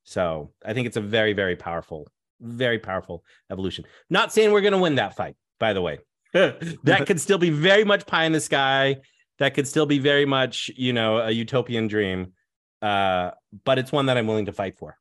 So 0.04 0.52
I 0.64 0.72
think 0.72 0.86
it's 0.86 0.96
a 0.96 1.00
very, 1.00 1.32
very 1.32 1.56
powerful, 1.56 2.06
very 2.40 2.78
powerful 2.78 3.24
evolution. 3.50 3.86
Not 4.08 4.32
saying 4.32 4.52
we're 4.52 4.60
going 4.60 4.72
to 4.72 4.78
win 4.78 4.94
that 4.94 5.16
fight, 5.16 5.34
by 5.58 5.72
the 5.72 5.82
way. 5.82 5.98
that 6.32 7.06
could 7.08 7.20
still 7.20 7.38
be 7.38 7.50
very 7.50 7.82
much 7.82 8.06
pie 8.06 8.26
in 8.26 8.30
the 8.30 8.40
sky. 8.40 8.98
That 9.40 9.54
could 9.54 9.66
still 9.66 9.86
be 9.86 9.98
very 9.98 10.26
much, 10.26 10.70
you 10.76 10.92
know, 10.92 11.18
a 11.18 11.32
utopian 11.32 11.88
dream. 11.88 12.34
Uh, 12.82 13.30
but 13.64 13.78
it's 13.78 13.92
one 13.92 14.06
that 14.06 14.16
I'm 14.16 14.26
willing 14.26 14.46
to 14.46 14.52
fight 14.52 14.76
for. 14.76 14.98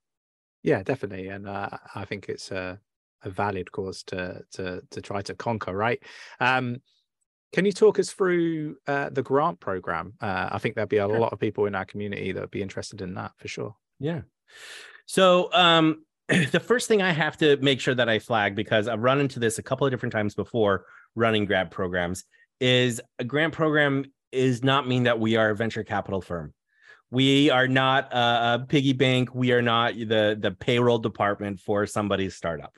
Yeah, 0.63 0.81
definitely. 0.83 1.27
And 1.27 1.47
uh, 1.47 1.69
I 1.93 2.05
think 2.05 2.27
it's 2.29 2.51
uh, 2.51 2.77
a 3.23 3.29
valid 3.29 3.71
cause 3.71 4.03
to 4.03 4.43
to 4.53 4.81
to 4.89 5.01
try 5.01 5.21
to 5.23 5.35
conquer, 5.35 5.73
right? 5.73 6.01
Um, 6.39 6.81
can 7.53 7.65
you 7.65 7.71
talk 7.71 7.99
us 7.99 8.11
through 8.11 8.77
uh, 8.87 9.09
the 9.09 9.21
grant 9.21 9.59
program? 9.59 10.13
Uh, 10.19 10.49
I 10.51 10.57
think 10.57 10.75
there'll 10.75 10.87
be 10.87 10.97
a 10.97 11.07
sure. 11.07 11.19
lot 11.19 11.31
of 11.31 11.39
people 11.39 11.67
in 11.67 11.75
our 11.75 11.85
community 11.85 12.31
that 12.31 12.41
would 12.41 12.51
be 12.51 12.61
interested 12.61 13.01
in 13.01 13.13
that 13.13 13.31
for 13.37 13.47
sure. 13.47 13.75
Yeah. 13.99 14.21
So 15.05 15.49
um, 15.53 16.03
the 16.27 16.59
first 16.59 16.87
thing 16.87 17.01
I 17.01 17.11
have 17.11 17.37
to 17.37 17.57
make 17.57 17.79
sure 17.79 17.95
that 17.95 18.09
I 18.09 18.19
flag 18.19 18.55
because 18.55 18.87
I've 18.87 19.01
run 19.01 19.19
into 19.19 19.39
this 19.39 19.57
a 19.57 19.63
couple 19.63 19.87
of 19.87 19.91
different 19.91 20.13
times 20.13 20.35
before 20.35 20.85
running 21.15 21.45
grad 21.45 21.71
programs 21.71 22.25
is 22.59 23.01
a 23.19 23.23
grant 23.23 23.53
program 23.53 24.05
is 24.31 24.63
not 24.63 24.87
mean 24.87 25.03
that 25.03 25.19
we 25.19 25.35
are 25.35 25.51
a 25.51 25.55
venture 25.55 25.83
capital 25.83 26.21
firm. 26.21 26.53
We 27.11 27.49
are 27.49 27.67
not 27.67 28.11
a, 28.13 28.17
a 28.17 28.65
piggy 28.67 28.93
bank. 28.93 29.33
We 29.33 29.51
are 29.51 29.61
not 29.61 29.95
the 29.95 30.37
the 30.39 30.51
payroll 30.51 30.99
department 30.99 31.59
for 31.59 31.85
somebody's 31.85 32.35
startup. 32.35 32.75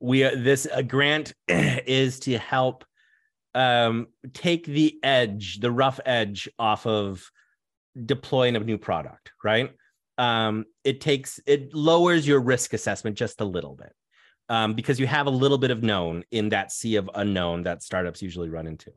We 0.00 0.22
this 0.22 0.66
a 0.70 0.82
grant 0.82 1.32
is 1.48 2.20
to 2.20 2.38
help 2.38 2.84
um, 3.54 4.08
take 4.32 4.66
the 4.66 4.98
edge, 5.02 5.60
the 5.60 5.70
rough 5.70 6.00
edge 6.04 6.48
off 6.58 6.86
of 6.86 7.30
deploying 8.04 8.56
a 8.56 8.60
new 8.60 8.78
product, 8.78 9.32
right? 9.42 9.70
Um, 10.18 10.64
it 10.84 11.00
takes 11.00 11.40
it 11.46 11.74
lowers 11.74 12.26
your 12.26 12.40
risk 12.40 12.72
assessment 12.72 13.16
just 13.16 13.40
a 13.40 13.44
little 13.44 13.74
bit 13.74 13.92
um, 14.48 14.74
because 14.74 15.00
you 15.00 15.06
have 15.06 15.26
a 15.26 15.30
little 15.30 15.58
bit 15.58 15.70
of 15.70 15.82
known 15.82 16.24
in 16.30 16.50
that 16.50 16.72
sea 16.72 16.96
of 16.96 17.10
unknown 17.14 17.64
that 17.64 17.82
startups 17.82 18.22
usually 18.22 18.48
run 18.48 18.66
into. 18.66 18.92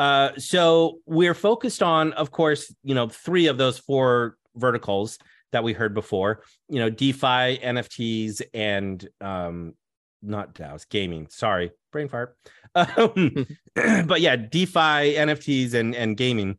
Uh, 0.00 0.30
so 0.38 1.00
we're 1.04 1.34
focused 1.34 1.82
on, 1.82 2.14
of 2.14 2.30
course, 2.30 2.74
you 2.82 2.94
know, 2.94 3.06
three 3.06 3.48
of 3.48 3.58
those 3.58 3.78
four 3.78 4.38
verticals 4.56 5.18
that 5.52 5.62
we 5.62 5.74
heard 5.74 5.92
before. 5.92 6.42
You 6.70 6.78
know, 6.78 6.88
DeFi, 6.88 7.58
NFTs, 7.58 8.40
and 8.54 9.06
um, 9.20 9.74
not 10.22 10.54
DAOs, 10.54 10.88
gaming. 10.88 11.26
Sorry, 11.28 11.70
brain 11.92 12.08
fart. 12.08 12.34
Um, 12.76 13.46
but 14.06 14.20
yeah, 14.20 14.36
DeFi, 14.36 15.16
NFTs, 15.16 15.74
and 15.74 15.92
and 15.92 16.16
gaming. 16.16 16.56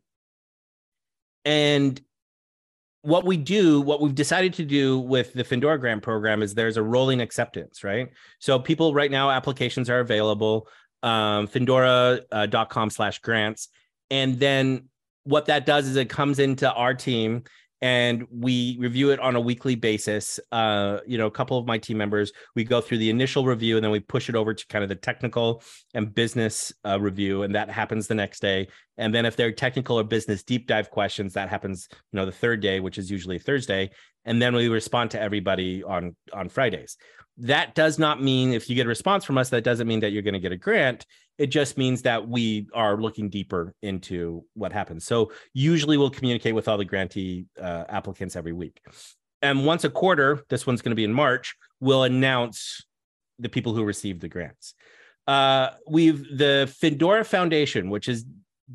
And 1.46 1.98
what 3.00 3.24
we 3.24 3.36
do, 3.36 3.80
what 3.80 4.00
we've 4.00 4.14
decided 4.14 4.52
to 4.54 4.64
do 4.64 4.98
with 4.98 5.32
the 5.32 5.42
Findora 5.42 5.80
grant 5.80 6.02
program 6.02 6.42
is 6.42 6.54
there's 6.54 6.76
a 6.76 6.82
rolling 6.82 7.20
acceptance, 7.20 7.82
right? 7.82 8.08
So 8.38 8.58
people 8.58 8.94
right 8.94 9.10
now, 9.10 9.30
applications 9.30 9.90
are 9.90 10.00
available, 10.00 10.68
um, 11.02 11.48
Findora.com 11.48 12.86
uh, 12.86 12.90
slash 12.90 13.18
grants. 13.20 13.68
And 14.10 14.38
then 14.38 14.88
what 15.24 15.46
that 15.46 15.66
does 15.66 15.86
is 15.86 15.96
it 15.96 16.08
comes 16.08 16.38
into 16.38 16.70
our 16.72 16.94
team 16.94 17.44
and 17.82 18.24
we 18.30 18.76
review 18.78 19.10
it 19.10 19.18
on 19.18 19.34
a 19.34 19.40
weekly 19.40 19.74
basis. 19.74 20.38
Uh, 20.52 21.00
you 21.04 21.18
know, 21.18 21.26
a 21.26 21.30
couple 21.30 21.58
of 21.58 21.66
my 21.66 21.76
team 21.76 21.98
members, 21.98 22.32
we 22.54 22.62
go 22.62 22.80
through 22.80 22.98
the 22.98 23.10
initial 23.10 23.44
review 23.44 23.76
and 23.76 23.84
then 23.84 23.90
we 23.90 23.98
push 23.98 24.28
it 24.28 24.36
over 24.36 24.54
to 24.54 24.66
kind 24.68 24.84
of 24.84 24.88
the 24.88 24.94
technical 24.94 25.62
and 25.92 26.14
business 26.14 26.72
uh, 26.86 26.98
review, 27.00 27.42
and 27.42 27.54
that 27.56 27.68
happens 27.68 28.06
the 28.06 28.14
next 28.14 28.40
day. 28.40 28.68
And 28.96 29.12
then 29.12 29.26
if 29.26 29.34
they're 29.34 29.50
technical 29.50 29.98
or 29.98 30.04
business 30.04 30.44
deep 30.44 30.68
dive 30.68 30.90
questions, 30.90 31.34
that 31.34 31.48
happens, 31.48 31.88
you 31.90 32.16
know, 32.16 32.24
the 32.24 32.32
third 32.32 32.60
day, 32.60 32.78
which 32.78 32.98
is 32.98 33.10
usually 33.10 33.40
Thursday, 33.40 33.90
and 34.24 34.40
then 34.40 34.54
we 34.54 34.68
respond 34.68 35.10
to 35.10 35.20
everybody 35.20 35.82
on 35.82 36.14
on 36.32 36.48
Fridays. 36.48 36.96
That 37.38 37.74
does 37.74 37.98
not 37.98 38.22
mean 38.22 38.52
if 38.52 38.70
you 38.70 38.76
get 38.76 38.86
a 38.86 38.90
response 38.90 39.24
from 39.24 39.38
us, 39.38 39.48
that 39.50 39.64
doesn't 39.64 39.88
mean 39.88 40.00
that 40.00 40.12
you're 40.12 40.22
going 40.22 40.34
to 40.34 40.40
get 40.40 40.52
a 40.52 40.56
grant. 40.56 41.06
It 41.38 41.46
just 41.46 41.78
means 41.78 42.02
that 42.02 42.28
we 42.28 42.68
are 42.74 42.96
looking 42.96 43.28
deeper 43.28 43.74
into 43.82 44.44
what 44.54 44.72
happens. 44.72 45.04
So 45.04 45.32
usually 45.54 45.96
we'll 45.96 46.10
communicate 46.10 46.54
with 46.54 46.68
all 46.68 46.78
the 46.78 46.84
grantee 46.84 47.46
uh, 47.60 47.84
applicants 47.88 48.36
every 48.36 48.52
week. 48.52 48.80
And 49.40 49.66
once 49.66 49.84
a 49.84 49.90
quarter, 49.90 50.42
this 50.48 50.66
one's 50.66 50.82
going 50.82 50.90
to 50.90 50.96
be 50.96 51.04
in 51.04 51.12
March, 51.12 51.56
we'll 51.80 52.04
announce 52.04 52.84
the 53.38 53.48
people 53.48 53.74
who 53.74 53.84
received 53.84 54.20
the 54.20 54.28
grants. 54.28 54.74
Uh, 55.26 55.70
we've 55.86 56.36
the 56.36 56.72
Findora 56.82 57.24
Foundation, 57.24 57.90
which 57.90 58.08
is 58.08 58.24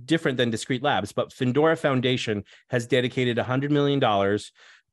different 0.06 0.38
than 0.38 0.50
Discreet 0.50 0.84
Labs, 0.84 1.12
but 1.12 1.32
Findora 1.32 1.78
Foundation 1.78 2.44
has 2.70 2.88
dedicated 2.88 3.38
$100 3.38 3.70
million 3.70 4.00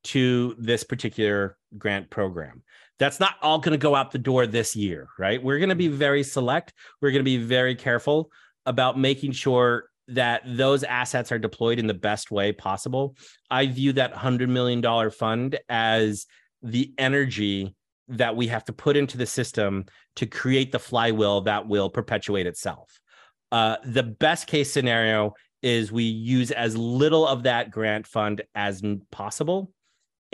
to 0.05 0.55
this 0.59 0.85
particular 0.85 1.57
grant 1.79 2.11
program. 2.11 2.62
That's 2.98 3.18
not 3.20 3.35
all 3.42 3.59
going 3.59 3.72
to 3.72 3.83
go 3.83 3.94
out 3.94 4.12
the 4.12 4.18
door 4.18 4.46
this 4.46 4.76
year, 4.76 5.09
right? 5.18 5.42
We're 5.42 5.59
going 5.59 5.70
to 5.70 5.74
be 5.74 5.88
very 5.88 6.22
select. 6.22 6.72
We're 7.00 7.11
going 7.11 7.20
to 7.20 7.24
be 7.24 7.38
very 7.38 7.74
careful 7.74 8.30
about 8.66 8.98
making 8.98 9.33
sure 9.33 9.88
that 10.09 10.42
those 10.44 10.85
assets 10.85 11.33
are 11.33 11.38
deployed 11.38 11.78
in 11.78 11.87
the 11.87 11.94
best 11.94 12.30
way 12.30 12.52
possible. 12.52 13.16
I 13.50 13.66
view 13.66 13.92
that 13.94 14.14
$100 14.14 14.48
million 14.48 15.11
fund 15.11 15.59
as 15.68 16.26
the 16.62 16.92
energy 16.98 17.74
that 18.09 18.37
we 18.37 18.46
have 18.48 18.64
to 18.64 18.72
put 18.72 18.96
into 18.96 19.16
the 19.16 19.26
system 19.26 19.87
to 20.16 20.26
create 20.26 20.72
the 20.72 20.78
flywheel 20.78 21.42
that 21.42 21.66
will 21.66 21.88
perpetuate 21.88 22.46
itself. 22.46 23.00
Uh, 23.50 23.76
the 23.85 24.02
best 24.02 24.46
case 24.46 24.70
scenario 24.70 25.33
is 25.62 25.90
we 25.90 26.04
use 26.04 26.50
as 26.50 26.76
little 26.76 27.26
of 27.26 27.44
that 27.44 27.70
grant 27.70 28.07
fund 28.07 28.42
as 28.54 28.83
possible 29.11 29.72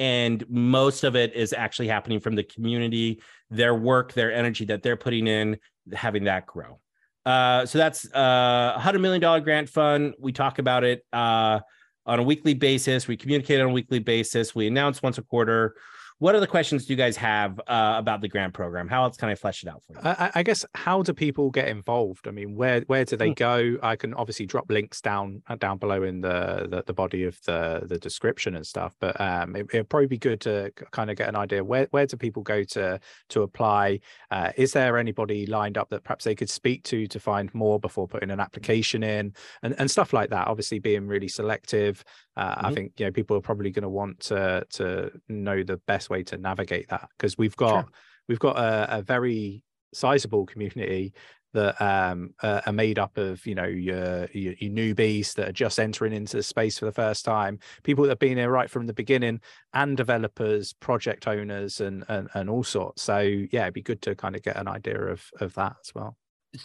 and 0.01 0.49
most 0.49 1.05
of 1.05 1.15
it 1.15 1.35
is 1.35 1.53
actually 1.53 1.87
happening 1.87 2.19
from 2.19 2.35
the 2.35 2.43
community 2.43 3.21
their 3.51 3.75
work 3.75 4.15
their 4.15 4.33
energy 4.33 4.65
that 4.65 4.83
they're 4.83 4.97
putting 4.97 5.27
in 5.27 5.59
having 5.93 6.25
that 6.25 6.47
grow. 6.47 6.81
Uh, 7.27 7.67
so 7.67 7.77
that's 7.77 8.07
a 8.13 8.17
uh, 8.17 8.81
$100 8.81 9.01
million 9.01 9.43
grant 9.43 9.69
fund. 9.69 10.15
We 10.19 10.33
talk 10.33 10.59
about 10.59 10.85
it 10.85 11.05
uh, 11.13 11.61
on 12.07 12.19
a 12.19 12.23
weekly 12.23 12.55
basis. 12.55 13.07
We 13.07 13.17
communicate 13.17 13.61
on 13.61 13.67
a 13.67 13.73
weekly 13.73 13.99
basis. 13.99 14.55
We 14.55 14.67
announce 14.67 15.03
once 15.03 15.19
a 15.19 15.23
quarter 15.23 15.75
what 16.21 16.35
other 16.35 16.47
questions 16.47 16.85
do 16.85 16.93
you 16.93 16.99
guys 16.99 17.17
have 17.17 17.59
uh, 17.61 17.95
about 17.97 18.21
the 18.21 18.29
grant 18.29 18.53
program? 18.53 18.89
How 18.89 19.05
else 19.05 19.17
can 19.17 19.31
I 19.31 19.35
flesh 19.35 19.63
it 19.63 19.71
out 19.71 19.83
for 19.83 19.95
you? 19.95 20.01
I, 20.05 20.31
I, 20.35 20.43
guess 20.43 20.67
how 20.75 21.03
do 21.03 21.15
people 21.15 21.51
get 21.51 21.69
involved? 21.69 22.29
I 22.29 22.31
mean, 22.31 22.55
where 22.55 22.83
where 22.83 23.07
do 23.07 23.17
they 23.17 23.29
hmm. 23.29 23.35
go? 23.35 23.79
I 23.83 23.97
can 23.97 24.13
obviously 24.13 24.45
drop 24.45 24.71
links 24.71 25.01
down 25.01 25.43
uh, 25.49 25.57
down 25.57 25.79
below 25.79 26.03
in 26.03 26.21
the 26.21 26.69
the, 26.71 26.85
the 26.87 26.93
body 26.93 27.25
of 27.25 27.41
the 27.47 27.87
the 27.87 27.99
description 27.99 28.55
and 28.55 28.67
stuff. 28.67 28.95
But 29.01 29.19
um, 29.19 29.57
it, 29.57 29.73
would 29.73 29.89
probably 29.89 30.09
be 30.09 30.19
good 30.19 30.43
to 30.43 30.71
kind 30.91 31.11
of 31.11 31.17
get 31.17 31.31
an 31.31 31.37
idea 31.37 31.65
where 31.65 31.89
where 31.91 32.05
do 32.05 32.19
people 32.19 32.43
go 32.43 32.65
to 32.65 33.01
to 33.31 33.43
apply? 33.43 34.01
Uh, 34.31 34.53
is 34.59 34.75
there 34.75 34.99
anybody 34.99 35.47
lined 35.47 35.79
up 35.79 35.89
that 35.89 36.05
perhaps 36.05 36.27
they 36.27 36.35
could 36.35 36.51
speak 36.51 36.85
to 36.85 37.07
to 37.07 37.19
find 37.19 37.53
more 37.55 37.81
before 37.81 38.07
putting 38.07 38.31
an 38.31 38.41
application 38.41 39.03
in 39.03 39.33
and 39.63 39.75
and 39.79 39.91
stuff 39.91 40.13
like 40.13 40.29
that? 40.29 40.49
Obviously, 40.49 40.81
being 40.81 41.07
really 41.07 41.29
selective. 41.29 42.05
Uh, 42.41 42.55
mm-hmm. 42.55 42.67
I 42.67 42.75
think 42.75 42.93
you 42.97 43.05
know 43.05 43.13
people 43.13 43.37
are 43.37 43.43
probably 43.43 43.71
going 43.71 43.83
to 43.83 43.91
want 43.91 44.21
to 44.21 44.67
to 44.71 45.11
know 45.29 45.63
the 45.63 45.77
best 45.77 46.09
way 46.09 46.23
to 46.25 46.39
navigate 46.39 46.89
that 46.89 47.09
because 47.17 47.37
we've 47.37 47.57
got 47.57 47.85
sure. 47.85 47.93
we've 48.29 48.39
got 48.39 48.57
a, 48.57 48.99
a 48.99 49.03
very 49.03 49.63
sizable 49.93 50.47
community 50.47 51.13
that 51.53 51.83
um, 51.83 52.33
uh, 52.43 52.61
are 52.65 52.73
made 52.73 52.99
up 52.99 53.19
of 53.19 53.45
you 53.45 53.55
know 53.55 53.67
your, 53.67 54.27
your, 54.33 54.55
your 54.59 54.73
newbies 54.73 55.35
that 55.35 55.49
are 55.49 55.53
just 55.53 55.79
entering 55.79 56.15
into 56.15 56.39
the 56.39 56.43
space 56.43 56.79
for 56.79 56.87
the 56.87 56.93
first 56.93 57.27
time, 57.27 57.59
people 57.83 58.05
that 58.05 58.11
have 58.11 58.19
been 58.19 58.39
here 58.39 58.51
right 58.51 58.71
from 58.71 58.87
the 58.87 58.95
beginning, 58.95 59.39
and 59.75 59.99
developers, 59.99 60.73
project 60.73 61.29
owners, 61.29 61.83
and 61.83 62.05
and, 62.09 62.29
and 62.33 62.49
all 62.49 62.65
sorts. 62.65 63.03
So 63.03 63.19
yeah, 63.19 63.63
it'd 63.63 63.75
be 63.75 63.83
good 63.83 64.01
to 64.03 64.15
kind 64.15 64.35
of 64.35 64.43
get 64.43 64.57
an 64.57 64.67
idea 64.67 64.99
of 64.99 65.23
of 65.41 65.53
that 65.55 65.77
as 65.85 65.95
well. 65.95 66.17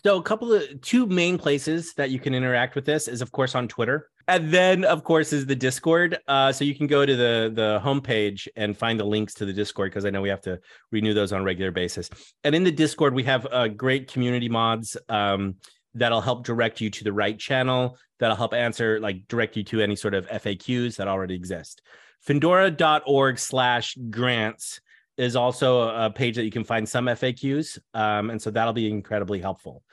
So 0.04 0.18
a 0.18 0.24
couple 0.24 0.52
of 0.52 0.82
two 0.82 1.06
main 1.06 1.38
places 1.38 1.94
that 1.94 2.10
you 2.10 2.20
can 2.20 2.34
interact 2.34 2.76
with 2.76 2.86
this 2.86 3.08
is 3.08 3.22
of 3.22 3.32
course 3.32 3.54
on 3.54 3.68
Twitter. 3.68 4.10
And 4.28 4.52
then 4.52 4.84
of 4.84 5.04
course 5.04 5.32
is 5.32 5.46
the 5.46 5.56
Discord. 5.56 6.18
Uh, 6.28 6.52
so 6.52 6.66
you 6.66 6.74
can 6.74 6.88
go 6.88 7.06
to 7.06 7.16
the 7.16 7.52
the 7.54 7.80
homepage 7.84 8.48
and 8.56 8.76
find 8.76 9.00
the 9.00 9.04
links 9.04 9.36
to 9.36 9.46
the 9.46 9.54
Discord 9.54 9.92
because 9.92 10.06
I 10.06 10.10
know 10.10 10.22
we 10.22 10.30
have 10.30 10.42
to 10.42 10.60
renew 10.92 11.14
those 11.14 11.32
on 11.32 11.42
a 11.42 11.44
regular 11.44 11.72
basis. 11.72 12.10
And 12.44 12.56
in 12.56 12.64
the 12.64 12.72
Discord, 12.72 13.14
we 13.14 13.24
have 13.24 13.48
uh, 13.52 13.68
great 13.68 14.12
community 14.12 14.50
mods 14.50 14.98
um, 15.10 15.56
that'll 15.94 16.22
help 16.22 16.46
direct 16.46 16.82
you 16.82 16.90
to 16.90 17.04
the 17.04 17.14
right 17.14 17.38
channel, 17.38 17.98
that'll 18.20 18.36
help 18.36 18.54
answer, 18.54 19.00
like 19.00 19.28
direct 19.28 19.56
you 19.56 19.64
to 19.66 19.82
any 19.82 19.96
sort 19.96 20.16
of 20.16 20.28
FAQs 20.28 20.98
that 20.98 21.08
already 21.08 21.36
exist. 21.36 21.82
Findora.org 22.28 23.38
slash 23.38 23.96
grants 24.10 24.82
is 25.18 25.36
also 25.36 25.90
a 25.90 26.10
page 26.10 26.36
that 26.36 26.44
you 26.44 26.52
can 26.52 26.64
find 26.64 26.88
some 26.88 27.06
FAQs. 27.06 27.80
Um, 27.94 28.30
and 28.30 28.42
so 28.42 28.52
that'll 28.52 28.74
be 28.74 28.90
incredibly 28.90 29.40
helpful. 29.40 29.84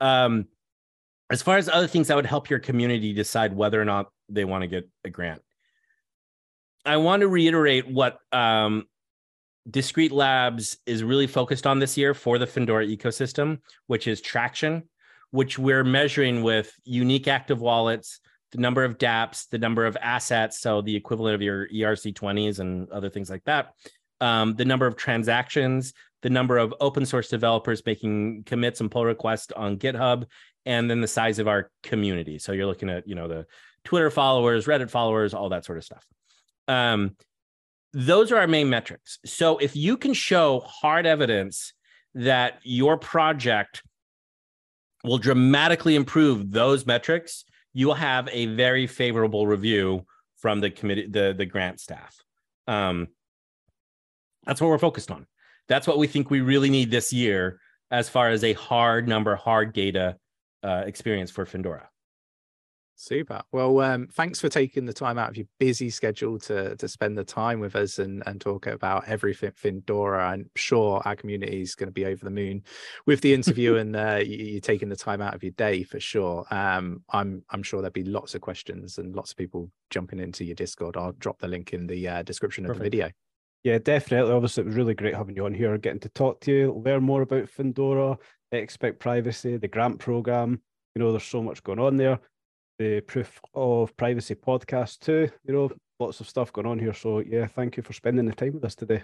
Um, 0.00 0.46
as 1.30 1.42
far 1.42 1.58
as 1.58 1.68
other 1.68 1.86
things 1.86 2.08
that 2.08 2.16
would 2.16 2.26
help 2.26 2.50
your 2.50 2.58
community 2.58 3.12
decide 3.12 3.54
whether 3.54 3.80
or 3.80 3.84
not 3.84 4.10
they 4.28 4.44
want 4.44 4.62
to 4.62 4.68
get 4.68 4.88
a 5.04 5.10
grant, 5.10 5.42
I 6.84 6.96
want 6.96 7.20
to 7.20 7.28
reiterate 7.28 7.86
what 7.86 8.18
um, 8.32 8.86
Discreet 9.70 10.12
Labs 10.12 10.78
is 10.86 11.04
really 11.04 11.26
focused 11.26 11.66
on 11.66 11.78
this 11.78 11.96
year 11.96 12.14
for 12.14 12.38
the 12.38 12.46
Findora 12.46 12.96
ecosystem, 12.96 13.58
which 13.86 14.06
is 14.06 14.20
traction, 14.20 14.84
which 15.30 15.58
we're 15.58 15.84
measuring 15.84 16.42
with 16.42 16.72
unique 16.84 17.28
active 17.28 17.60
wallets, 17.60 18.20
the 18.52 18.58
number 18.58 18.82
of 18.82 18.98
dApps, 18.98 19.48
the 19.48 19.58
number 19.58 19.86
of 19.86 19.96
assets, 20.00 20.60
so 20.60 20.80
the 20.82 20.96
equivalent 20.96 21.34
of 21.34 21.42
your 21.42 21.68
ERC20s 21.68 22.58
and 22.58 22.90
other 22.90 23.10
things 23.10 23.30
like 23.30 23.44
that, 23.44 23.74
um, 24.20 24.54
the 24.56 24.64
number 24.64 24.86
of 24.86 24.96
transactions, 24.96 25.92
the 26.22 26.30
number 26.30 26.58
of 26.58 26.74
open 26.80 27.06
source 27.06 27.28
developers 27.28 27.84
making 27.86 28.44
commits 28.44 28.80
and 28.80 28.90
pull 28.90 29.04
requests 29.04 29.52
on 29.52 29.78
GitHub, 29.78 30.26
and 30.66 30.90
then 30.90 31.00
the 31.00 31.08
size 31.08 31.38
of 31.38 31.48
our 31.48 31.70
community. 31.82 32.38
So 32.38 32.52
you're 32.52 32.66
looking 32.66 32.90
at, 32.90 33.08
you 33.08 33.14
know, 33.14 33.28
the 33.28 33.46
Twitter 33.84 34.10
followers, 34.10 34.66
Reddit 34.66 34.90
followers, 34.90 35.32
all 35.32 35.48
that 35.48 35.64
sort 35.64 35.78
of 35.78 35.84
stuff. 35.84 36.06
Um, 36.68 37.16
those 37.92 38.30
are 38.30 38.36
our 38.36 38.46
main 38.46 38.70
metrics. 38.70 39.18
So 39.24 39.58
if 39.58 39.74
you 39.74 39.96
can 39.96 40.12
show 40.12 40.60
hard 40.60 41.06
evidence 41.06 41.72
that 42.14 42.60
your 42.62 42.96
project 42.96 43.82
will 45.02 45.18
dramatically 45.18 45.96
improve 45.96 46.50
those 46.50 46.86
metrics, 46.86 47.44
you 47.72 47.86
will 47.86 47.94
have 47.94 48.28
a 48.30 48.46
very 48.46 48.86
favorable 48.86 49.46
review 49.46 50.04
from 50.36 50.60
the 50.60 50.70
committee, 50.70 51.06
the 51.06 51.34
the 51.36 51.46
grant 51.46 51.80
staff. 51.80 52.16
Um, 52.66 53.08
that's 54.44 54.60
what 54.60 54.68
we're 54.68 54.78
focused 54.78 55.10
on. 55.10 55.26
That's 55.68 55.86
what 55.86 55.98
we 55.98 56.06
think 56.06 56.30
we 56.30 56.40
really 56.40 56.70
need 56.70 56.90
this 56.90 57.12
year, 57.12 57.60
as 57.90 58.08
far 58.08 58.28
as 58.28 58.42
a 58.44 58.52
hard 58.54 59.06
number, 59.06 59.36
hard 59.36 59.72
data 59.72 60.16
uh, 60.62 60.82
experience 60.86 61.30
for 61.30 61.44
Findora. 61.46 61.86
Super. 63.02 63.40
Well, 63.50 63.80
um, 63.80 64.08
thanks 64.12 64.40
for 64.40 64.50
taking 64.50 64.84
the 64.84 64.92
time 64.92 65.16
out 65.16 65.30
of 65.30 65.36
your 65.38 65.46
busy 65.58 65.88
schedule 65.88 66.38
to 66.40 66.76
to 66.76 66.86
spend 66.86 67.16
the 67.16 67.24
time 67.24 67.58
with 67.58 67.74
us 67.74 67.98
and 67.98 68.22
and 68.26 68.38
talk 68.38 68.66
about 68.66 69.08
everything 69.08 69.52
Findora. 69.52 70.20
I'm 70.20 70.50
sure 70.54 71.00
our 71.06 71.16
community 71.16 71.62
is 71.62 71.74
going 71.74 71.86
to 71.86 71.94
be 71.94 72.04
over 72.04 72.22
the 72.22 72.30
moon 72.30 72.62
with 73.06 73.22
the 73.22 73.32
interview 73.32 73.76
and 73.76 73.96
uh, 73.96 74.20
you, 74.22 74.36
you 74.36 74.60
taking 74.60 74.90
the 74.90 74.96
time 74.96 75.22
out 75.22 75.34
of 75.34 75.42
your 75.42 75.52
day 75.52 75.82
for 75.82 75.98
sure. 75.98 76.44
Um, 76.50 77.02
I'm 77.08 77.42
I'm 77.48 77.62
sure 77.62 77.80
there'll 77.80 77.90
be 77.90 78.04
lots 78.04 78.34
of 78.34 78.42
questions 78.42 78.98
and 78.98 79.16
lots 79.16 79.30
of 79.30 79.38
people 79.38 79.70
jumping 79.88 80.20
into 80.20 80.44
your 80.44 80.54
Discord. 80.54 80.98
I'll 80.98 81.12
drop 81.12 81.38
the 81.38 81.48
link 81.48 81.72
in 81.72 81.86
the 81.86 82.06
uh, 82.06 82.22
description 82.22 82.64
Perfect. 82.64 82.76
of 82.76 82.84
the 82.84 82.90
video. 82.90 83.10
Yeah, 83.64 83.78
definitely. 83.78 84.32
Obviously, 84.32 84.62
it 84.62 84.66
was 84.66 84.76
really 84.76 84.94
great 84.94 85.14
having 85.14 85.36
you 85.36 85.44
on 85.44 85.54
here, 85.54 85.76
getting 85.78 86.00
to 86.00 86.08
talk 86.10 86.40
to 86.40 86.52
you, 86.52 86.82
learn 86.84 87.02
more 87.02 87.22
about 87.22 87.44
Findora, 87.44 88.16
expect 88.52 88.98
privacy, 88.98 89.56
the 89.56 89.68
grant 89.68 89.98
program. 89.98 90.60
You 90.94 91.02
know, 91.02 91.10
there's 91.12 91.24
so 91.24 91.42
much 91.42 91.62
going 91.62 91.78
on 91.78 91.96
there 91.96 92.20
the 92.80 93.00
proof 93.02 93.38
of 93.54 93.94
privacy 93.98 94.34
podcast 94.34 95.00
too. 95.00 95.28
You 95.46 95.52
know, 95.52 95.70
lots 96.00 96.20
of 96.20 96.28
stuff 96.28 96.50
going 96.50 96.66
on 96.66 96.78
here. 96.78 96.94
So 96.94 97.18
yeah, 97.18 97.46
thank 97.46 97.76
you 97.76 97.82
for 97.82 97.92
spending 97.92 98.24
the 98.24 98.32
time 98.32 98.54
with 98.54 98.64
us 98.64 98.74
today. 98.74 99.02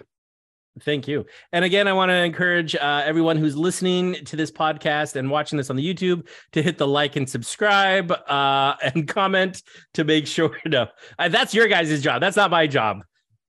Thank 0.81 1.07
you. 1.07 1.25
And 1.53 1.63
again, 1.63 1.87
I 1.87 1.93
want 1.93 2.09
to 2.09 2.15
encourage 2.15 2.75
uh, 2.75 3.03
everyone 3.05 3.37
who's 3.37 3.55
listening 3.55 4.15
to 4.25 4.35
this 4.35 4.51
podcast 4.51 5.15
and 5.15 5.29
watching 5.29 5.57
this 5.57 5.69
on 5.69 5.75
the 5.75 5.93
YouTube 5.93 6.27
to 6.53 6.63
hit 6.63 6.79
the 6.79 6.87
like 6.87 7.15
and 7.15 7.29
subscribe 7.29 8.11
uh, 8.11 8.75
and 8.83 9.07
comment 9.07 9.61
to 9.93 10.03
make 10.03 10.25
sure. 10.25 10.57
No, 10.65 10.87
that's 11.19 11.53
your 11.53 11.67
guys' 11.67 12.01
job. 12.01 12.19
That's 12.19 12.37
not 12.37 12.49
my 12.49 12.65
job. 12.65 13.03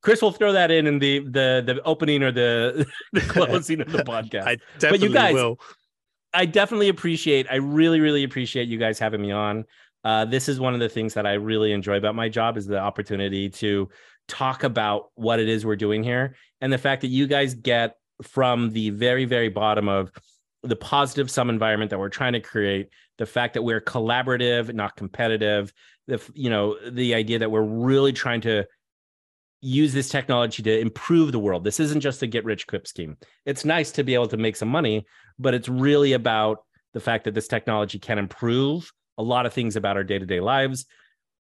Chris 0.08 0.22
will 0.22 0.32
throw 0.32 0.52
that 0.52 0.70
in 0.70 0.86
in 0.86 0.98
the 0.98 1.20
the 1.20 1.62
the 1.64 1.82
opening 1.84 2.22
or 2.22 2.32
the 2.32 2.86
the 3.12 3.20
closing 3.20 3.80
of 3.80 3.92
the 3.92 3.98
podcast. 4.04 4.46
I 4.46 4.56
definitely 4.78 4.98
but 4.98 5.00
you 5.00 5.12
guys, 5.12 5.34
will. 5.34 5.60
I 6.32 6.46
definitely 6.46 6.88
appreciate. 6.88 7.46
I 7.50 7.56
really, 7.56 8.00
really 8.00 8.24
appreciate 8.24 8.68
you 8.68 8.78
guys 8.78 8.98
having 8.98 9.20
me 9.20 9.32
on 9.32 9.64
uh, 10.04 10.24
this 10.24 10.48
is 10.48 10.60
one 10.60 10.74
of 10.74 10.80
the 10.80 10.88
things 10.88 11.14
that 11.14 11.26
I 11.26 11.34
really 11.34 11.72
enjoy 11.72 11.96
about 11.96 12.14
my 12.14 12.28
job 12.28 12.56
is 12.56 12.66
the 12.66 12.78
opportunity 12.78 13.50
to 13.50 13.88
talk 14.28 14.62
about 14.62 15.10
what 15.14 15.40
it 15.40 15.48
is 15.48 15.66
we're 15.66 15.76
doing 15.76 16.02
here 16.02 16.34
and 16.60 16.72
the 16.72 16.78
fact 16.78 17.02
that 17.02 17.08
you 17.08 17.26
guys 17.26 17.54
get 17.54 17.96
from 18.22 18.70
the 18.70 18.90
very 18.90 19.24
very 19.24 19.48
bottom 19.48 19.88
of 19.88 20.10
the 20.62 20.76
positive 20.76 21.30
sum 21.30 21.50
environment 21.50 21.90
that 21.90 21.98
we're 21.98 22.08
trying 22.08 22.32
to 22.32 22.40
create 22.40 22.88
the 23.18 23.26
fact 23.26 23.54
that 23.54 23.62
we're 23.62 23.80
collaborative 23.80 24.72
not 24.74 24.96
competitive 24.96 25.72
the 26.06 26.20
you 26.34 26.50
know 26.50 26.76
the 26.90 27.14
idea 27.14 27.38
that 27.38 27.50
we're 27.50 27.62
really 27.62 28.12
trying 28.12 28.40
to 28.40 28.66
use 29.60 29.92
this 29.92 30.08
technology 30.08 30.62
to 30.62 30.78
improve 30.78 31.32
the 31.32 31.38
world. 31.38 31.64
This 31.64 31.80
isn't 31.80 32.00
just 32.00 32.22
a 32.22 32.26
get 32.26 32.44
rich 32.44 32.66
quick 32.66 32.86
scheme. 32.86 33.16
It's 33.44 33.64
nice 33.64 33.90
to 33.92 34.04
be 34.04 34.14
able 34.14 34.28
to 34.28 34.36
make 34.36 34.56
some 34.56 34.68
money 34.68 35.04
but 35.38 35.54
it's 35.54 35.68
really 35.68 36.12
about 36.12 36.64
the 36.94 37.00
fact 37.00 37.24
that 37.24 37.34
this 37.34 37.48
technology 37.48 37.98
can 37.98 38.18
improve 38.18 38.90
a 39.16 39.22
lot 39.22 39.46
of 39.46 39.52
things 39.52 39.76
about 39.76 39.96
our 39.96 40.04
day-to-day 40.04 40.40
lives. 40.40 40.86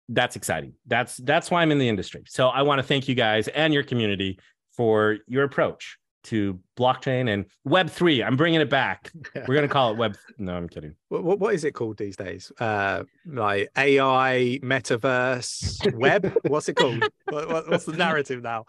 That's 0.09 0.36
exciting. 0.36 0.74
That's 0.86 1.18
that's 1.18 1.49
why 1.49 1.61
i'm 1.61 1.72
in 1.72 1.80
the 1.80 1.88
industry. 1.88 2.24
So 2.28 2.49
i 2.49 2.61
want 2.61 2.80
to 2.80 2.84
thank 2.84 3.07
you 3.07 3.16
guys 3.16 3.47
and 3.47 3.74
your 3.74 3.84
community 3.84 4.39
for 4.76 5.18
your 5.28 5.43
approach 5.43 5.97
to 6.24 6.59
blockchain 6.78 7.34
and 7.34 7.45
web 7.65 7.89
3 7.89 8.24
i'm 8.24 8.36
bringing 8.36 8.61
it 8.61 8.69
back 8.69 9.11
we're 9.36 9.55
going 9.55 9.67
to 9.67 9.67
call 9.67 9.91
it 9.91 9.97
web 9.97 10.17
no 10.38 10.55
i'm 10.55 10.67
kidding 10.67 10.95
what, 11.09 11.39
what 11.39 11.53
is 11.53 11.63
it 11.63 11.74
called 11.74 11.97
these 11.97 12.15
days 12.15 12.51
uh 12.59 13.03
like 13.26 13.69
ai 13.78 14.59
metaverse 14.63 15.93
web 15.95 16.36
what's 16.47 16.69
it 16.69 16.76
called 16.76 17.03
what, 17.30 17.69
what's 17.69 17.86
the 17.86 17.93
narrative 17.93 18.41
now 18.41 18.65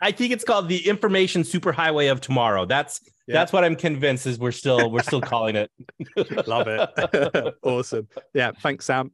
I 0.00 0.12
think 0.12 0.32
it's 0.32 0.44
called 0.44 0.68
the 0.68 0.86
information 0.86 1.42
superhighway 1.42 2.10
of 2.12 2.20
tomorrow. 2.20 2.66
That's 2.66 3.00
yeah. 3.26 3.34
that's 3.34 3.54
what 3.54 3.64
I'm 3.64 3.76
convinced 3.76 4.26
is 4.26 4.38
we're 4.38 4.52
still 4.52 4.90
we're 4.90 5.02
still 5.02 5.22
calling 5.22 5.56
it. 5.56 5.70
Love 6.46 6.66
it. 6.68 7.54
awesome. 7.62 8.08
Yeah, 8.34 8.50
thanks 8.60 8.84
Sam. 8.84 9.12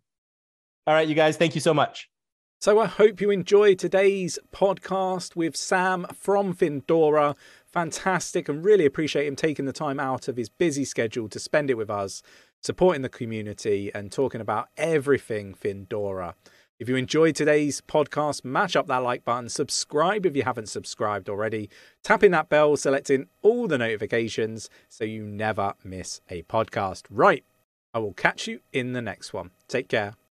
All 0.86 0.94
right, 0.94 1.06
you 1.06 1.14
guys, 1.14 1.36
thank 1.36 1.54
you 1.54 1.60
so 1.60 1.72
much. 1.72 2.08
So 2.60 2.78
I 2.78 2.86
hope 2.86 3.20
you 3.20 3.30
enjoyed 3.30 3.78
today's 3.78 4.38
podcast 4.52 5.34
with 5.34 5.56
Sam 5.56 6.06
from 6.14 6.54
Findora. 6.54 7.36
Fantastic 7.72 8.48
and 8.48 8.64
really 8.64 8.84
appreciate 8.84 9.26
him 9.26 9.36
taking 9.36 9.64
the 9.64 9.72
time 9.72 10.00
out 10.00 10.26
of 10.26 10.36
his 10.36 10.48
busy 10.48 10.84
schedule 10.84 11.28
to 11.28 11.38
spend 11.38 11.70
it 11.70 11.76
with 11.76 11.90
us, 11.90 12.22
supporting 12.60 13.02
the 13.02 13.08
community 13.08 13.90
and 13.94 14.10
talking 14.10 14.40
about 14.40 14.68
everything 14.76 15.54
Findora. 15.54 16.34
If 16.80 16.88
you 16.88 16.96
enjoyed 16.96 17.36
today's 17.36 17.82
podcast, 17.82 18.42
match 18.44 18.74
up 18.74 18.86
that 18.86 18.98
like 19.02 19.24
button, 19.24 19.50
subscribe 19.50 20.24
if 20.24 20.34
you 20.34 20.42
haven't 20.42 20.70
subscribed 20.70 21.28
already, 21.28 21.68
tapping 22.02 22.30
that 22.30 22.48
bell, 22.48 22.76
selecting 22.76 23.26
all 23.42 23.68
the 23.68 23.78
notifications 23.78 24.70
so 24.88 25.04
you 25.04 25.26
never 25.26 25.74
miss 25.84 26.22
a 26.30 26.42
podcast. 26.44 27.02
Right, 27.10 27.44
I 27.92 27.98
will 27.98 28.14
catch 28.14 28.48
you 28.48 28.60
in 28.72 28.94
the 28.94 29.02
next 29.02 29.34
one. 29.34 29.50
Take 29.68 29.88
care. 29.88 30.14